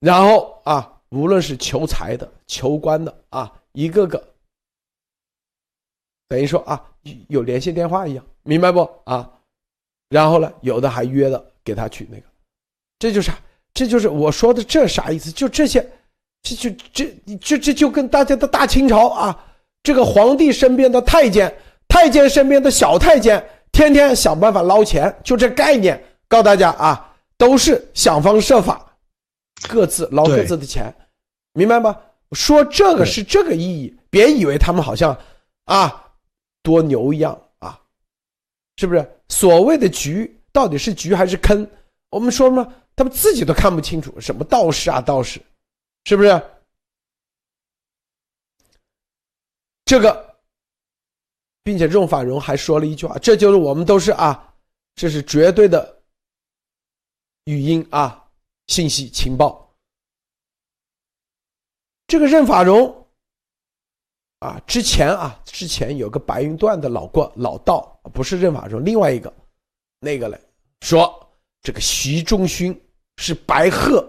[0.00, 4.34] 然后啊，无论是求财的、求官的啊，一个个
[6.28, 6.90] 等于说啊，
[7.28, 9.28] 有联系电话一样，明白不啊？
[10.08, 12.24] 然后呢，有的还约了给他去那个，
[12.98, 13.30] 这就是
[13.72, 15.30] 这就是我说的这啥意思？
[15.32, 15.80] 就这些，
[16.42, 19.44] 这就这这这就跟大家的大清朝啊，
[19.82, 21.54] 这个皇帝身边的太监，
[21.88, 23.42] 太监身边的小太监，
[23.72, 28.94] 天天想办法捞钱，就这概念，告诉大家啊，都是想方设法，
[29.68, 30.94] 各自捞各自的钱，
[31.54, 31.98] 明白吗？
[32.32, 35.16] 说这个是这个意义，别以为他们好像
[35.64, 36.12] 啊
[36.62, 37.38] 多牛一样。
[38.82, 41.64] 是不是所谓的局到底是局还是坑？
[42.10, 45.40] 我们说嘛，他们自己都看不清楚，什么道士啊道士，
[46.04, 46.42] 是不是？
[49.84, 50.36] 这个，
[51.62, 54.52] 并且任法荣还说了一句话，这就是我们都是啊，
[54.96, 56.02] 这是绝对的
[57.44, 58.28] 语音啊，
[58.66, 59.72] 信息情报。
[62.08, 63.01] 这个任法荣。
[64.42, 69.32] 啊，之前啊，之前有个白云段的老过老道，不是任法荣，另外一个，
[70.00, 70.36] 那个嘞，
[70.80, 71.30] 说
[71.62, 72.76] 这个习仲勋
[73.18, 74.04] 是白鹤，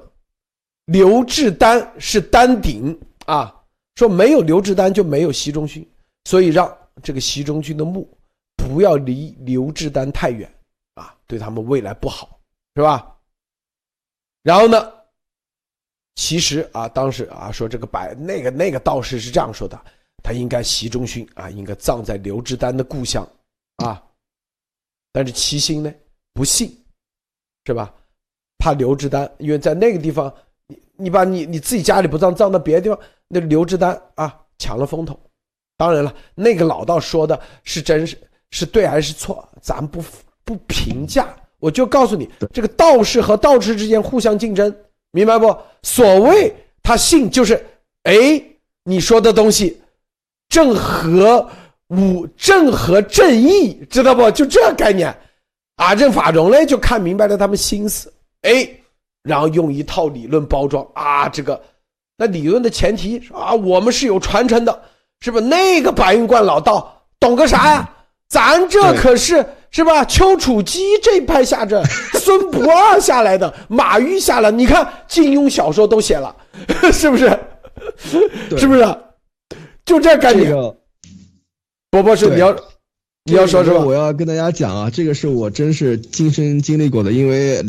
[0.85, 5.87] 刘志丹是丹顶啊，说没有刘志丹就没有习仲勋，
[6.25, 8.09] 所以让这个习仲勋的墓
[8.55, 10.51] 不要离刘志丹太远
[10.95, 12.39] 啊，对他们未来不好，
[12.75, 13.15] 是吧？
[14.41, 14.91] 然后呢，
[16.15, 19.79] 其实啊，当时啊说这个白那个那个道士是这样说的。
[20.23, 23.27] 他应该习仲勋啊，应该葬在刘志丹的故乡，
[23.77, 24.01] 啊，
[25.11, 25.93] 但是齐心呢
[26.33, 26.75] 不信，
[27.65, 27.93] 是吧？
[28.57, 30.33] 怕刘志丹，因为在那个地方，
[30.67, 32.97] 你你把你你自己家里不葬，葬到别的地方，
[33.27, 35.19] 那刘志丹啊抢了风头。
[35.75, 38.17] 当然了，那个老道说的是真是
[38.51, 40.01] 是对还是错，咱不
[40.45, 41.35] 不评价。
[41.59, 44.73] 我就告诉你，这个道士和道士之间互相竞争，
[45.11, 45.53] 明白不？
[45.81, 47.65] 所谓他信，就是
[48.03, 48.41] 哎，
[48.83, 49.81] 你说的东西
[50.53, 51.49] 正合
[51.87, 54.29] 武，正合正义，知道不？
[54.29, 55.11] 就这概念
[55.77, 55.95] 啊。
[55.95, 58.13] 任法荣呢，就看明白了他们心思，
[58.43, 58.69] 哎，
[59.23, 61.59] 然后用一套理论包装啊，这个
[62.15, 64.79] 那理论的前提啊，我们是有传承的，
[65.21, 65.39] 是不？
[65.39, 67.89] 那个白云观老道懂个啥呀？
[68.29, 70.05] 咱这可是是吧？
[70.05, 76.35] 丘处机这派下着 孙不二下来的，马玉下来，你看金庸小说都写了，
[76.93, 77.39] 是不是？
[78.55, 78.97] 是不是？
[79.85, 80.51] 就这概念。
[81.91, 82.55] 波波是你要
[83.25, 83.85] 你要说什么？
[83.85, 87.63] 我要跟大家讲啊，这个是我真是亲身经历过的，因为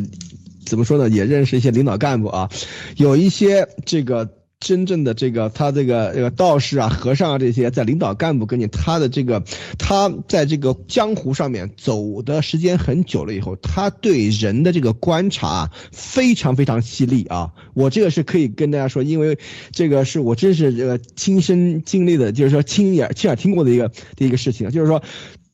[0.66, 2.50] 怎么说呢，也认识一些领导干部啊，
[2.96, 4.28] 有一些这个。
[4.64, 9.44] 真正的这个他这个这个道士啊、和尚啊这些，在领导干部跟你他的这个
[9.78, 17.52] 他在这个江湖上面走的时间很久了以后，他对人的这个观察非常非常犀利啊！
[17.74, 19.38] 我这个是可以跟大家说，因为
[19.70, 25.02] 这个是我真是这个亲身经历的，就是说亲眼亲耳听过的一个的一个事情，就是说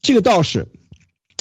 [0.00, 0.68] 这个道士。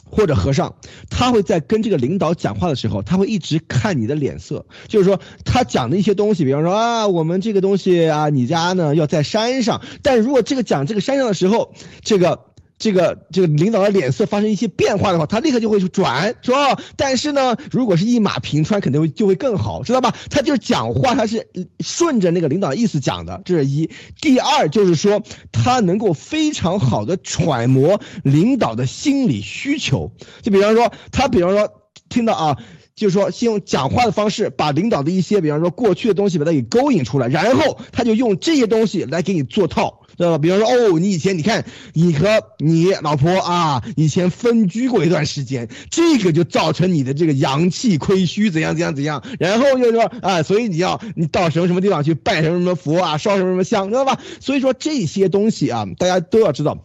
[0.09, 0.73] 或者和尚，
[1.09, 11.73] 他会在跟这个领导讲话的时候，他会一直看你的脸色，就是说他讲的一些东西，比方说啊，我们这个东西啊，你家呢要在山上，但如果这个讲这个山上的时候，
[12.03, 12.48] 这个。
[12.79, 16.79] 这个这个领导的脸色发生一些变化的话，他立刻就会去转，是吧？
[16.95, 20.15] 但是呢，如果是一马平川，肯定会就会更好，知道吧？
[20.31, 21.47] 他就是讲话，他是
[21.81, 23.91] 顺着那个领导的意思讲的，这是一。
[24.21, 30.11] 第二就是说，他能够非常好的揣摩领导的心理需求。
[30.41, 31.69] 就比方说，他比方说
[32.07, 32.57] 听到啊，
[32.99, 40.01] 就是说先用讲话的方式把领导的一些，比方说过去的东西把它给勾引出来，然后他就用这些东西来给你做套。
[40.17, 40.37] 知道吧？
[40.37, 41.63] 比方说，哦，你以前你看，
[41.93, 42.27] 你和
[42.57, 49.23] 你老婆啊，以前分居过一段时间，这个就造成你的这个阳气亏虚，怎样怎样怎样。
[49.39, 54.19] 然后就说啊，所以你要你到什么什么地方去拜什么什么佛啊，烧什么什么香，知道吧？
[54.41, 56.77] 所以说这些东西啊，大家都要知道，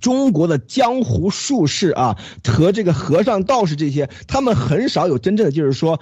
[0.00, 6.00] 中国的江湖术士啊和这个和尚道士这些，他们很少有真正的就是说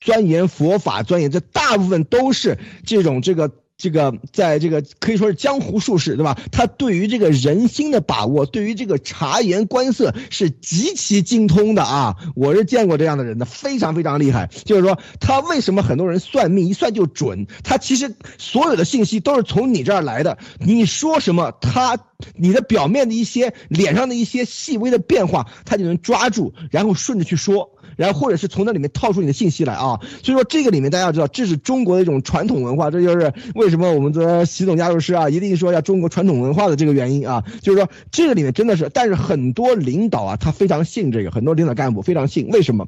[0.00, 3.50] 钻研佛法，钻研这大部分都是这种这个。
[3.78, 6.36] 这个在这个可以说是江湖术士，对吧？
[6.50, 12.16] 他对于这个人心的把握，对于这个察言观色是极其精通的啊！
[12.34, 14.50] 我是见过这样的人的，非常非常厉害。
[14.64, 17.46] 就是说，他为什么很多人算命一算就准？
[17.62, 20.38] 他其实所有的信息都是从你这儿来的。
[20.58, 21.96] 你说什么，他
[22.34, 27.70] 你的表面的一些脸上的一些细微的变化，他就能抓住，然后顺着去说。
[27.98, 42.86] 然后或者是从那里面套出你的信息来啊，所以说这个里面大家要知道，这是中国的一种传统文化，这就是为什么我们的习总加入师啊，一定说要中国传统文化的这个原因啊，就是说这个里面真的是，但是很多领导啊，他非常信这个，很多领导干部非常信，为什么？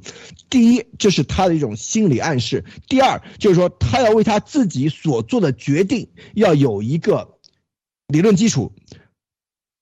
[0.48, 7.34] 第一，这是他的一种心理暗示；第二，就是说他要为他自己所做的决定要有一个
[8.06, 8.72] 理论基础。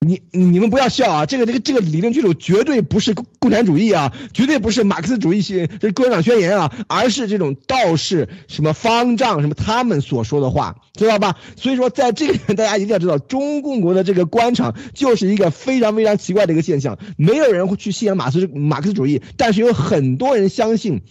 [0.00, 1.26] 你你们不要笑啊！
[1.26, 11.36] 这个这个这个理论基础绝对不是共产主义啊，绝对不是马克思主义系这是共产党宣言啊，而是这种道士什么方丈什么他们所说的话，知道吧？
[11.56, 21.02] 所以说在这个，大家一定要知道，中共国的这个官场就是一个非常非常奇怪的一个现象，没有人会去信仰马斯马克思主义，但是有很多人相信。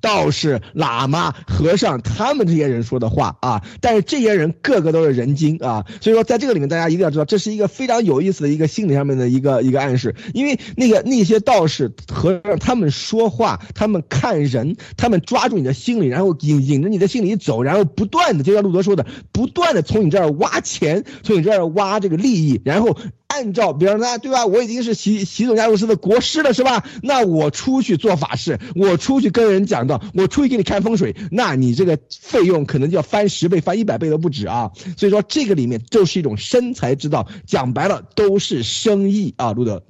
[0.00, 22.96] 道士、喇嘛、和尚，他们这些人说的话啊，但是这些人个个都是人精啊，所以说在这个里面，大家一定要知道，这是一个非常有意思的一个心理上面的一个一个暗示，因为那个那些道士和尚他们说话，他们看人，他们抓住你的心理，然后引引着你的心理走，然后不断的，就像路德说的，不断的从你这儿挖钱，从你这儿挖这个利益，然后。
[23.40, 24.44] 按照，比方说，对吧？
[24.44, 26.84] 我已经是习习总加入师的国师了，是吧？
[27.02, 34.70] 那我出去做法事，我出去跟人讲道，我出去给你看风水，那你这个费用可能就要翻十倍、翻一百倍都不止啊！
[34.98, 39.82] 所以说，这个里面就是一种生财之道，讲白了都是生意啊，路德。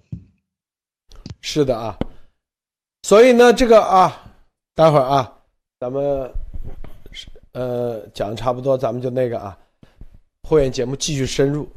[1.41, 1.99] 是的啊，
[3.03, 4.33] 所以呢，这个啊，
[4.77, 5.33] 待会儿啊，
[5.81, 6.31] 咱们
[7.53, 9.59] 呃讲的差不多，咱们就那个啊，
[10.43, 11.69] 会员节目继续深入。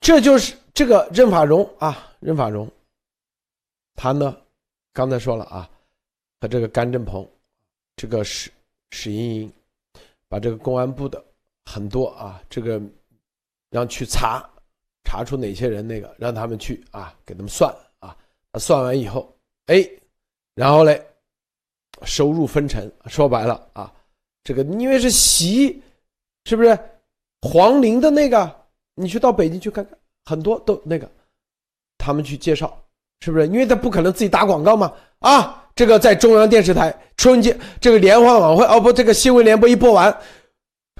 [0.00, 2.66] 这就是这个任法荣啊，任法荣，
[3.94, 4.34] 他呢，
[4.94, 5.68] 刚才说了啊，
[6.40, 7.28] 和这个甘振鹏，
[7.96, 8.50] 这个史
[8.90, 9.52] 史莹莹，
[10.26, 11.22] 把这个公安部的
[11.66, 12.80] 很多啊，这个
[13.68, 14.48] 让去查，
[15.04, 18.16] 查出哪些人那个，让他们去啊，给他们算啊，
[18.58, 19.30] 算完以后，
[19.66, 19.86] 哎，
[20.54, 21.06] 然后嘞，
[22.04, 23.92] 收入分成，说白了啊，
[24.42, 25.82] 这个因为是习，
[26.46, 26.76] 是不是
[27.42, 28.59] 黄陵的那个？
[28.94, 31.10] 你去到北京去看看，很多都那个，
[31.98, 32.78] 他们去介绍，
[33.20, 33.46] 是不是？
[33.46, 34.92] 因为他不可能自己打广告嘛。
[35.20, 40.16] 啊，这个在中央电视台春节这个联欢晚会哦不，这个新闻联播一播完，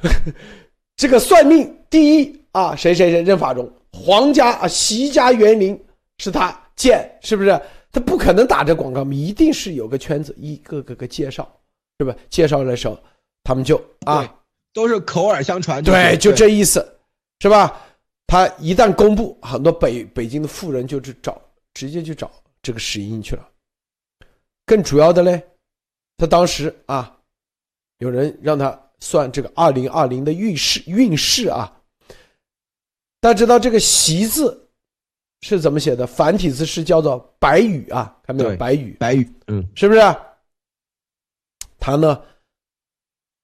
[0.97, 5.79] 这个算命第一啊，谁谁谁任法荣，皇家啊，习家园林
[6.19, 7.61] 是他建，是不是？
[7.93, 11.51] 他不可能打这广告，一定是有个圈子，一个个个介绍，
[11.99, 12.15] 是吧？
[12.29, 12.97] 介绍的时候，
[13.43, 14.33] 他们就啊，
[14.73, 16.87] 都是口耳相传，对，就这意思，
[17.41, 17.81] 是吧？
[18.27, 21.41] 他一旦公布，很多北北京的富人就去找，
[21.75, 22.31] 直接去找
[22.63, 23.49] 这个石英去了。
[24.65, 25.43] 更主要的嘞，
[26.17, 27.19] 他当时啊，
[27.99, 31.77] 有人让他算这个二零二零的运势运势啊。
[33.21, 34.71] 大家知道这个“习”字
[35.41, 36.07] 是怎么写的？
[36.07, 38.57] 繁体字是叫做“白羽”啊，看到没有？
[38.57, 40.01] 白羽，白羽，嗯，是不是？
[41.79, 42.23] 他呢，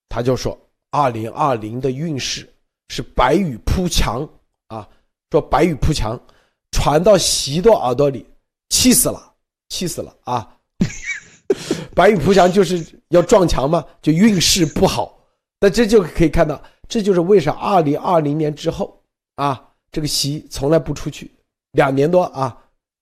[0.09, 0.56] 他就说
[0.90, 2.48] 二零二零的运势
[2.88, 4.28] 是白羽铺墙
[4.68, 4.88] 啊，
[5.30, 6.18] 说白羽铺墙，
[6.70, 8.26] 传到习的耳朵里，
[8.68, 9.32] 气死了，
[9.68, 10.48] 气死了啊！
[11.94, 15.18] 白羽扑墙就是要撞墙嘛，就运势不好。
[15.60, 19.02] 那这就可以看到，这就是为啥二零二零年之后
[19.36, 21.30] 啊，这个习从来不出去，
[21.72, 22.56] 两年多啊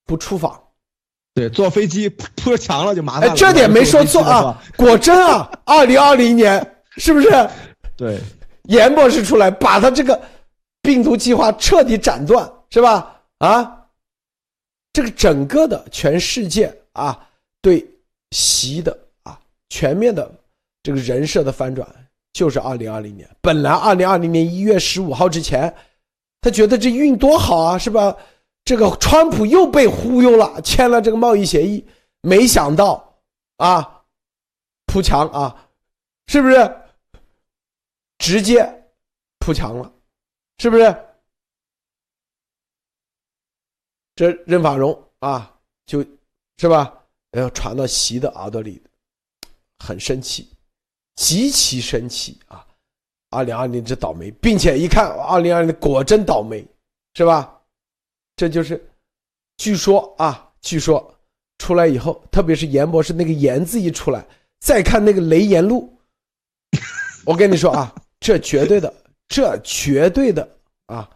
[0.07, 0.61] 不出访。
[1.35, 3.35] 对，坐飞机扑墙了就麻烦了。
[3.35, 7.51] 这点没说错啊，果真啊，二零二零年是不是？
[7.97, 8.21] 对，
[8.65, 10.21] 严博士出来把他这个
[10.83, 13.21] 病毒计划彻底斩断，是吧？
[13.39, 13.87] 啊，
[14.93, 17.29] 这个整个的全世界啊，
[17.61, 17.87] 对。
[18.37, 19.39] 习的啊，
[19.69, 20.29] 全面的
[20.83, 21.87] 这个人设的翻转，
[22.33, 23.29] 就是二零二零年。
[23.41, 25.73] 本来二零二零年一月十五号之前，
[26.41, 28.17] 他觉得这运多好啊，是吧？
[28.65, 31.87] 这个川普又被忽悠了，签了这个贸易协议，
[32.23, 33.21] 没想到
[33.59, 34.03] 啊，
[34.87, 35.69] 扑墙啊，
[36.27, 36.77] 是不是？
[38.19, 38.65] 直接
[39.39, 39.93] 扑墙了，
[40.59, 40.97] 是不是？
[44.15, 46.01] 这任法荣啊，就
[46.59, 47.03] 是吧？
[47.33, 48.81] 要传到习的耳朵里，
[49.81, 50.49] 很生气，
[51.17, 52.65] 极其生气啊！
[53.31, 56.65] 二零二零这倒霉，并且一看二零二零果真倒霉，
[57.15, 57.61] 是吧？
[58.37, 58.89] 这就是，
[59.57, 61.13] 据说啊，据说
[61.59, 64.25] 出来以后，特别是严博士那个“严”字一出来，
[64.61, 65.93] 再看那个雷言录，
[67.27, 67.93] 我跟你说啊，
[68.25, 68.91] 这绝对的，
[69.29, 70.49] 这绝对的
[70.87, 71.11] 啊，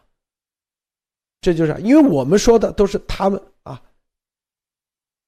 [1.40, 3.82] 这就是因为我们说的都是他们啊，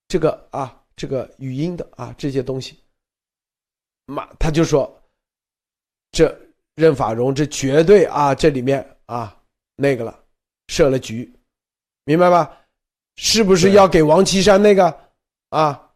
[0.07, 0.77] 这个啊。
[0.93, 2.77] 这个语音的啊，这些东西，
[4.05, 5.01] 妈他就说，
[6.11, 6.37] 这
[6.75, 9.35] 任法荣这绝对啊，这里面啊
[9.75, 10.23] 那个了，
[10.67, 11.33] 设了局，
[12.03, 12.55] 明白吧？
[13.15, 14.95] 是不是要给王岐山那个
[15.49, 15.91] 啊？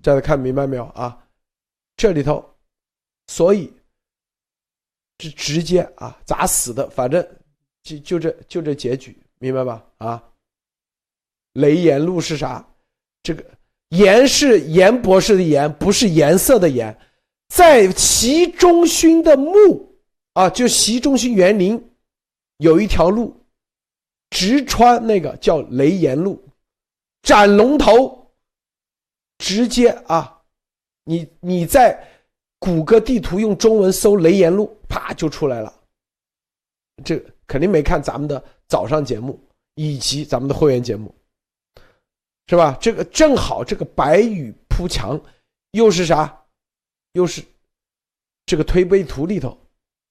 [0.00, 1.28] 大家看明白没有啊？
[1.96, 2.42] 这里头，
[3.26, 3.70] 所以
[5.18, 6.88] 是直接啊咋死的？
[6.90, 7.26] 反正
[7.82, 9.84] 就就这就这结局，明白吧？
[9.98, 10.22] 啊，
[11.54, 12.66] 雷言路是啥？
[13.22, 13.44] 这个。
[13.90, 16.94] 严是严博士的严，不是颜色的颜，
[17.48, 19.98] 在习中勋的墓
[20.34, 21.82] 啊，就习中勋园林，
[22.58, 23.34] 有一条路，
[24.28, 26.46] 直穿那个叫雷岩路，
[27.22, 28.30] 斩龙头，
[29.38, 30.42] 直接啊，
[31.04, 31.98] 你你在
[32.58, 35.72] 谷歌地图用中文搜雷岩路，啪就出来了。
[37.04, 39.40] 这肯定没看咱们的早上节目
[39.74, 41.14] 以及咱们的会员节目。
[42.50, 42.76] 是吧？
[42.80, 45.20] 这个正好，这个白羽铺墙，
[45.72, 46.46] 又是啥？
[47.12, 47.44] 又是
[48.46, 49.56] 这个推背图里头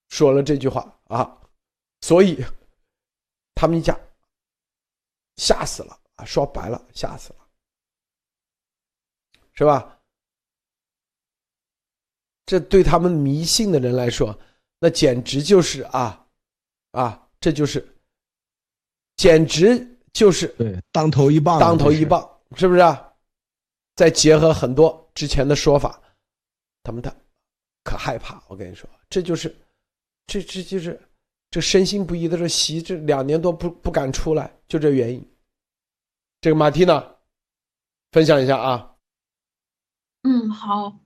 [0.09, 1.35] 说了这句话啊，
[2.01, 2.45] 所以
[3.55, 3.99] 他们一家
[5.37, 6.25] 吓死了啊！
[6.25, 7.39] 说白了，吓死了，
[9.53, 9.96] 是吧？
[12.47, 14.35] 这对他们迷信的人来说，
[14.79, 16.25] 那简直就是啊
[16.93, 17.29] 啊！
[17.39, 17.87] 这就是
[19.17, 19.93] 简直。
[20.13, 23.13] 就是对当头一棒，当头一棒，是不是啊？
[23.95, 26.01] 再结合很多之前的说法，
[26.81, 27.13] 他们他
[27.83, 28.41] 可害怕。
[28.47, 29.55] 我跟你说，这就是，
[30.25, 30.99] 这这就是
[31.51, 35.23] 这深信不疑的这习这两年多不不敢出来，就这原因。
[36.41, 37.15] 这个马蒂娜
[38.11, 38.95] 分享一下啊。
[40.23, 40.97] 嗯，好，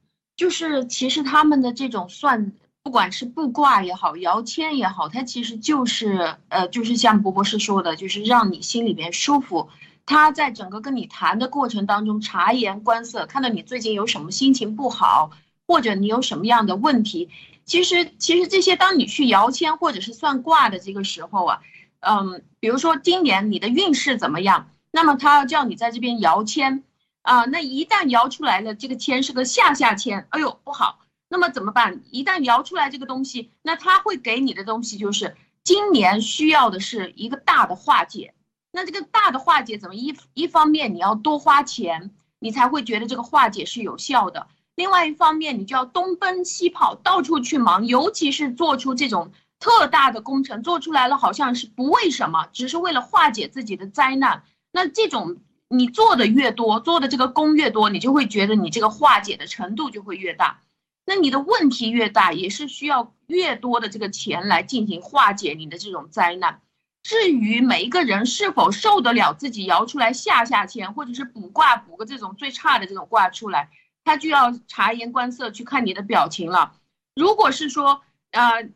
[0.41, 2.51] 就是其实他们的这种算。
[2.83, 9.69] 不管是卜卦也好，摇签也好，它其实就是，呃，就是像博博士说的，就是让你心里边舒服。
[10.03, 15.29] 他在整个跟你谈的过程当中，察言观色，看到你最近有什么心情不好，
[15.67, 17.29] 或者你有什么样的问题。
[17.65, 21.61] 其实，其实这些，当你去摇签或者是算卦的这个时候啊，
[21.99, 26.81] 嗯，比如说今年你的运势怎么样，那么他要叫你在这边摇签
[27.21, 30.99] 啊，那一旦摇出来了，这个签是个下下签，哎呦，不好。
[31.29, 32.01] 那么怎么办？
[32.11, 38.33] 一旦摇出来这个东西，那他会给你的东西就是今年需要的是一个大的化解。
[38.73, 44.47] 那这个大的化解怎么一一方面你要多花钱，你才会觉得这个化解是有效的。
[44.75, 54.43] 另外一方面，你就要东奔西跑，到处去忙，尤其是做出这种特大的工程，做出来了好像是不为什么，只是为了化解自己的灾难。
[54.71, 55.37] 那这种
[55.71, 60.59] 你做的越多，做的这个功越多，你就会觉得你这个化解的程度就会越大。
[61.05, 66.61] 那你的问题越大，也是需要越多的这个钱来进行化解你的这种灾难。
[67.03, 73.69] 至于每一个人是否受得了自己摇出来下下签，或者是卜卦卜个这种最差的这种卦出来，
[74.03, 76.73] 他就要察言观色去看你的表情了。
[77.15, 78.69] 如果是说，呃，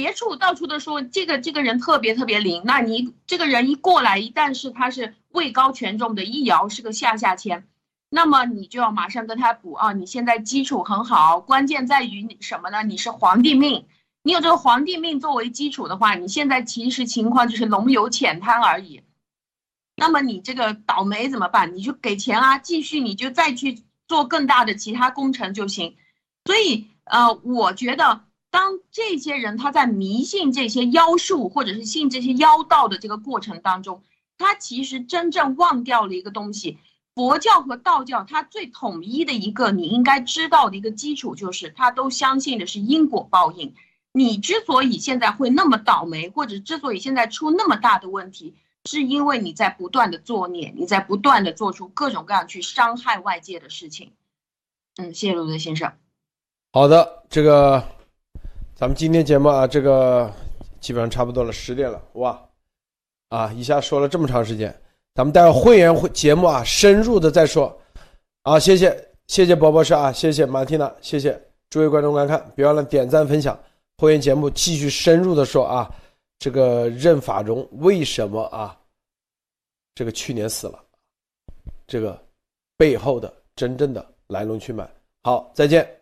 [0.00, 7.66] 别处到处都说这个这个人特别特别灵，那你这个人一过来，一旦是他是位高权重的，一摇是个下下签，
[8.08, 9.92] 那么你就要马上跟他补啊。
[9.92, 12.84] 你现在基础很好，关键在于什么呢？
[12.84, 13.86] 你是皇帝命。
[14.22, 19.02] 你有这个皇帝命作为基础的话，你现在其实情况就是龙游浅滩而已。
[19.96, 21.74] 那么你这个倒霉怎么办？
[21.74, 25.96] 你就给钱啊，继续你就再去做更大的其他工程就行。
[26.44, 28.20] 所以呃，我觉得
[28.50, 34.02] 当这些人他在迷信这些妖术或者是信这些妖道的这个过程当中，
[34.38, 36.78] 他其实真正忘掉了一个东西：
[37.14, 43.74] 佛教和道教它最统一的一个你应该知道的一个基础就是，它都相信的是因果报应。
[44.12, 48.54] 你之所以现在会那么倒霉，或者之所以现在出那么大的问题，
[48.84, 54.12] 是因为你在不断的作孽，你在不断的做出各种各样去伤害外界的事情。
[54.96, 55.92] 嗯，谢谢陆德先生。
[56.72, 57.86] 好的，这个
[58.78, 60.32] 咱们今天节目啊，这个
[60.78, 62.40] 基本上差不多了，十点了，哇，
[63.28, 64.72] 啊，一下说了这么长时间，
[65.16, 67.76] 咱们待会会员会节目啊，深入的再说。
[68.42, 71.36] 啊，谢谢谢谢博博士啊，谢谢马蒂娜，谢谢
[71.70, 73.58] 诸位观众观看，别忘了点赞分享。
[73.96, 75.92] 会员节目继续深入的说啊，
[76.38, 78.78] 这个任法荣为什么啊，
[79.96, 80.78] 这个去年死了，
[81.84, 82.16] 这个
[82.76, 84.88] 背后的真正的来龙去脉。
[85.24, 85.97] 好，再见。